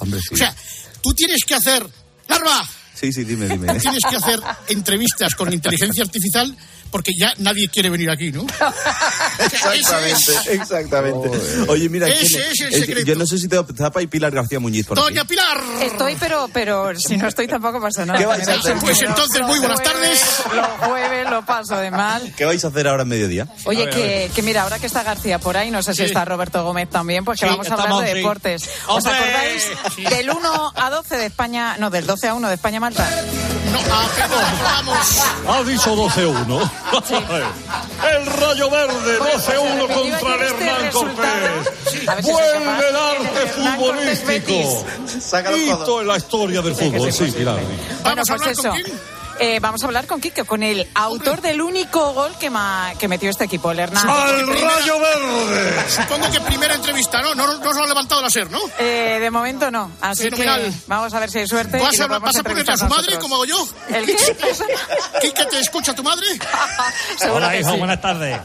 Hombre, 0.00 0.20
sí. 0.20 0.34
O 0.34 0.36
sea, 0.36 0.54
tú 1.02 1.14
tienes 1.14 1.44
que 1.46 1.54
hacer. 1.54 1.86
¡Larva! 2.28 2.68
Sí, 2.94 3.12
sí, 3.12 3.24
dime, 3.24 3.48
dime. 3.48 3.74
Tienes 3.78 4.02
que 4.08 4.16
hacer 4.16 4.40
entrevistas 4.68 5.34
con 5.34 5.52
inteligencia 5.52 6.04
artificial 6.04 6.54
porque 6.90 7.12
ya 7.18 7.32
nadie 7.38 7.68
quiere 7.68 7.90
venir 7.90 8.10
aquí, 8.10 8.32
¿no? 8.32 8.46
Exactamente, 9.38 10.32
exactamente. 10.52 11.30
Oye, 11.68 11.88
mira, 11.88 12.08
Ese 12.08 12.26
¿quién 12.26 12.42
es 12.52 12.60
el 12.60 12.70
que 12.70 12.80
secreto. 12.80 13.06
yo 13.06 13.14
no 13.16 13.26
sé 13.26 13.38
si 13.38 13.48
te 13.48 13.62
tapa 13.62 14.02
y 14.02 14.06
Pilar 14.06 14.32
García 14.32 14.60
Muñiz 14.60 14.86
por 14.86 14.98
aquí. 14.98 15.08
Doña 15.08 15.24
Pilar. 15.24 15.58
Estoy, 15.82 16.16
pero, 16.20 16.48
pero 16.52 16.92
si 16.98 17.16
no 17.16 17.28
estoy 17.28 17.46
tampoco 17.48 17.80
pasa 17.80 18.04
nada. 18.04 18.18
¿Qué 18.18 18.26
vais 18.26 18.46
a 18.48 18.54
hacer? 18.54 18.76
Pues 18.78 19.00
entonces, 19.02 19.42
muy 19.42 19.58
buenas 19.58 19.82
tardes. 19.82 20.20
Los 20.54 20.66
jueves 20.88 21.30
lo 21.30 21.44
paso 21.44 21.76
de 21.76 21.90
mal. 21.90 22.32
¿Qué 22.36 22.44
vais 22.44 22.64
a 22.64 22.68
hacer 22.68 22.88
ahora 22.88 23.02
en 23.02 23.08
mediodía? 23.08 23.46
Oye, 23.64 23.82
A 23.82 23.86
ver, 23.86 23.94
a 23.94 23.96
que, 23.96 24.30
que 24.34 24.42
mira, 24.42 24.62
ahora 24.62 24.78
que 24.78 24.86
está 24.86 25.02
García 25.02 25.38
por 25.38 25.56
ahí, 25.56 25.70
no 25.70 25.82
sé 25.82 25.92
si 25.94 26.00
Sí. 26.00 26.04
está 26.06 26.24
Roberto 26.24 26.62
Gómez 26.64 26.88
también, 26.90 27.24
pues 27.24 27.38
que 27.40 27.46
Sí, 27.46 27.50
vamos 27.50 27.68
a 27.70 27.74
hablar 27.74 28.00
de 28.04 28.10
sí. 28.10 28.14
deportes. 28.18 28.62
¿Os 28.88 29.04
¡Hombre! 29.04 29.12
acordáis 29.12 29.66
del 30.10 30.30
1 30.30 30.72
a 30.76 30.90
12 30.90 31.16
de 31.16 31.26
España, 31.26 31.76
no, 31.78 31.90
del 31.90 32.06
12 32.06 32.28
a 32.28 32.34
1 32.34 32.48
de 32.48 32.54
España-Malta? 32.54 33.08
No, 33.72 33.78
ah, 33.92 34.08
perdón, 34.16 34.44
vamos. 34.64 35.06
Ha 35.48 35.62
dicho 35.64 35.94
12-1. 36.92 37.44
El 38.14 38.26
Rayo 38.26 38.70
Verde, 38.70 39.18
12-1 39.18 39.94
contra 39.94 40.34
el 40.34 40.42
Hernán 40.42 40.90
Cortés. 40.92 42.22
Vuelve 42.22 42.88
el 42.88 42.96
arte 42.96 43.46
futbolístico. 43.48 44.86
Hito 45.56 46.00
en 46.00 46.06
la 46.06 46.16
historia 46.16 46.62
del 46.62 46.74
fútbol. 46.74 47.12
Sí, 47.12 47.30
Pilar. 47.30 47.60
Bueno, 48.02 48.22
pues 48.26 48.58
eso. 48.58 48.72
Eh, 49.42 49.58
vamos 49.58 49.82
a 49.82 49.86
hablar 49.86 50.06
con 50.06 50.20
Kike, 50.20 50.44
con 50.44 50.62
el 50.62 50.86
autor 50.94 51.40
del 51.40 51.62
único 51.62 52.12
gol 52.12 52.30
que, 52.38 52.50
ma- 52.50 52.92
que 52.98 53.08
metió 53.08 53.30
este 53.30 53.44
equipo, 53.44 53.70
el 53.70 53.78
Hernán. 53.78 54.06
¡Al 54.06 54.46
Rayo 54.46 55.00
Verde! 55.00 55.82
Supongo 55.88 56.30
que 56.30 56.40
primera 56.42 56.74
entrevista, 56.74 57.22
¿no? 57.22 57.34
No, 57.34 57.46
no, 57.46 57.54
no 57.58 57.70
se 57.72 57.78
lo 57.78 57.84
ha 57.84 57.88
levantado 57.88 58.20
la 58.20 58.28
SER, 58.28 58.50
¿no? 58.50 58.60
Eh, 58.78 59.16
de 59.18 59.30
momento 59.30 59.70
no, 59.70 59.92
así 60.02 60.24
Fenomenal. 60.24 60.64
que 60.64 60.72
vamos 60.86 61.14
a 61.14 61.20
ver 61.20 61.30
si 61.30 61.38
hay 61.38 61.48
suerte. 61.48 61.78
¿Vas 61.78 61.98
a, 62.00 62.06
vas 62.06 62.36
a 62.36 62.42
ponerle 62.42 62.70
a 62.72 62.76
su 62.76 62.84
madre 62.86 63.18
como 63.18 63.36
hago 63.36 63.44
yo? 63.46 63.68
¿El 63.88 64.04
qué? 64.06 64.16
¿Quique 65.22 65.44
te 65.46 65.58
escucha 65.58 65.94
tu 65.94 66.02
madre? 66.02 66.26
Seguro 67.18 67.36
Hola, 67.38 67.52
que 67.52 67.60
hijo, 67.60 67.72
sí. 67.72 67.78
buenas 67.78 68.00
tardes. 68.02 68.38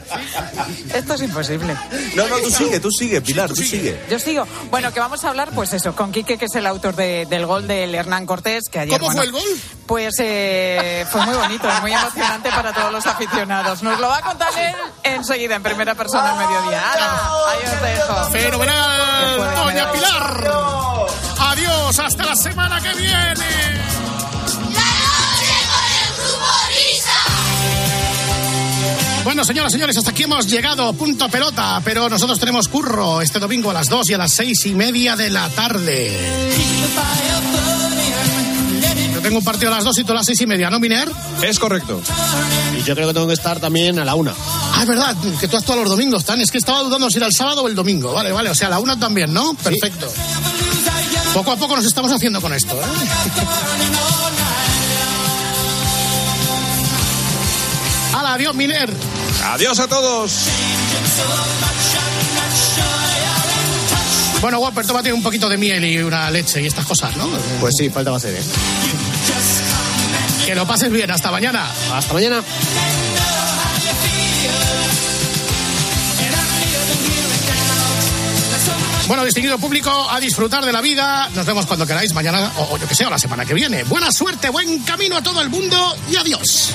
Esto 0.94 1.12
es 1.14 1.22
imposible. 1.22 1.76
No, 2.14 2.26
no, 2.28 2.38
tú 2.38 2.50
sigue, 2.50 2.80
tú 2.80 2.90
sigue, 2.90 3.20
Pilar, 3.20 3.48
tú 3.50 3.56
sigue. 3.56 4.00
Yo 4.08 4.18
sigo. 4.18 4.46
Bueno, 4.70 4.92
que 4.94 5.00
vamos 5.00 5.22
a 5.24 5.28
hablar, 5.28 5.50
pues 5.54 5.74
eso, 5.74 5.94
con 5.94 6.10
Quique, 6.10 6.38
que 6.38 6.46
es 6.46 6.54
el 6.54 6.66
autor 6.66 6.96
de- 6.96 7.26
del 7.26 7.44
gol 7.44 7.66
del 7.68 7.94
Hernán 7.94 8.24
Cortés, 8.24 8.64
que 8.70 8.78
ayer. 8.78 8.98
¿Cómo 8.98 9.12
bueno, 9.12 9.18
fue 9.18 9.26
el 9.26 9.32
gol? 9.32 9.60
Pues 9.86 10.14
eh, 10.20 10.85
fue 11.10 11.24
muy 11.26 11.34
bonito, 11.34 11.68
muy 11.80 11.92
emocionante 11.92 12.50
para 12.50 12.72
todos 12.72 12.92
los 12.92 13.06
aficionados. 13.06 13.82
Nos 13.82 13.98
lo 14.00 14.08
va 14.08 14.18
a 14.18 14.22
contar 14.22 14.48
él 14.58 14.74
enseguida, 15.02 15.56
en 15.56 15.62
primera 15.62 15.94
persona, 15.94 16.32
al 16.32 16.38
mediodía. 16.38 16.82
¡Hala! 16.92 17.30
Ahí 17.48 17.58
os 17.64 17.82
dejo. 17.82 18.24
¡Fenomenal! 18.30 19.54
¡Doña 19.56 19.92
Pilar! 19.92 20.50
¡Adiós! 21.38 21.98
¡Hasta 21.98 22.24
la 22.24 22.36
semana 22.36 22.80
que 22.80 22.94
viene! 22.94 23.76
Bueno, 29.26 29.44
señoras 29.44 29.72
y 29.72 29.74
señores, 29.74 29.96
hasta 29.96 30.12
aquí 30.12 30.22
hemos 30.22 30.46
llegado, 30.46 30.92
punto 30.92 31.28
pelota, 31.28 31.80
pero 31.84 32.08
nosotros 32.08 32.38
tenemos 32.38 32.68
curro 32.68 33.20
este 33.20 33.40
domingo 33.40 33.70
a 33.70 33.74
las 33.74 33.88
2 33.88 34.10
y 34.10 34.14
a 34.14 34.18
las 34.18 34.32
seis 34.32 34.64
y 34.66 34.74
media 34.76 35.16
de 35.16 35.30
la 35.30 35.48
tarde. 35.48 36.46
Tengo 39.26 39.38
un 39.38 39.44
partido 39.44 39.72
a 39.72 39.74
las 39.74 39.82
2 39.82 39.98
y 39.98 40.04
tú 40.04 40.12
a 40.12 40.14
las 40.14 40.24
seis 40.24 40.40
y 40.42 40.46
media, 40.46 40.70
¿no, 40.70 40.78
Miner? 40.78 41.10
Es 41.42 41.58
correcto. 41.58 42.00
Y 42.78 42.84
yo 42.84 42.94
creo 42.94 43.08
que 43.08 43.14
tengo 43.14 43.26
que 43.26 43.32
estar 43.32 43.58
también 43.58 43.98
a 43.98 44.04
la 44.04 44.14
una. 44.14 44.32
Ah, 44.72 44.82
es 44.82 44.86
verdad, 44.86 45.16
que 45.40 45.48
tú 45.48 45.56
actúas 45.56 45.78
los 45.78 45.90
domingos, 45.90 46.24
Tan. 46.24 46.40
Es 46.40 46.52
que 46.52 46.58
estaba 46.58 46.80
dudando 46.84 47.10
si 47.10 47.16
era 47.16 47.26
el 47.26 47.32
sábado 47.32 47.62
o 47.62 47.68
el 47.68 47.74
domingo. 47.74 48.12
Vale, 48.12 48.30
vale, 48.30 48.50
o 48.50 48.54
sea, 48.54 48.68
a 48.68 48.70
la 48.70 48.78
una 48.78 48.96
también, 48.96 49.34
¿no? 49.34 49.54
Perfecto. 49.54 50.08
Poco 51.34 51.50
a 51.50 51.56
poco 51.56 51.74
nos 51.74 51.84
estamos 51.84 52.12
haciendo 52.12 52.40
con 52.40 52.54
esto, 52.54 52.72
¿eh? 52.72 52.84
¡Hala, 58.14 58.34
adiós, 58.34 58.54
Miner! 58.54 58.88
Adiós 59.42 59.80
a 59.80 59.88
todos. 59.88 60.30
Bueno, 64.40 64.60
Whopper, 64.60 64.86
tómate 64.86 65.12
un 65.12 65.24
poquito 65.24 65.48
de 65.48 65.58
miel 65.58 65.84
y 65.84 65.98
una 65.98 66.30
leche 66.30 66.62
y 66.62 66.66
estas 66.66 66.86
cosas, 66.86 67.16
¿no? 67.16 67.28
Pues 67.60 67.74
sí, 67.76 67.90
falta 67.90 68.12
va 68.12 68.18
a 68.18 68.20
ser, 68.20 68.36
¿eh? 68.36 68.42
Que 70.46 70.54
lo 70.54 70.64
pases 70.64 70.92
bien, 70.92 71.10
hasta 71.10 71.32
mañana. 71.32 71.66
Hasta 71.92 72.14
mañana. 72.14 72.40
Bueno, 79.08 79.24
distinguido 79.24 79.58
público, 79.58 79.90
a 80.08 80.20
disfrutar 80.20 80.64
de 80.64 80.72
la 80.72 80.80
vida. 80.80 81.28
Nos 81.34 81.46
vemos 81.46 81.66
cuando 81.66 81.84
queráis, 81.84 82.12
mañana 82.12 82.52
o, 82.58 82.74
o 82.74 82.78
yo 82.78 82.86
que 82.86 82.94
sé, 82.94 83.04
o 83.06 83.10
la 83.10 83.18
semana 83.18 83.44
que 83.44 83.54
viene. 83.54 83.82
Buena 83.84 84.12
suerte, 84.12 84.50
buen 84.50 84.80
camino 84.84 85.16
a 85.16 85.22
todo 85.22 85.42
el 85.42 85.50
mundo 85.50 85.96
y 86.08 86.14
adiós. 86.14 86.72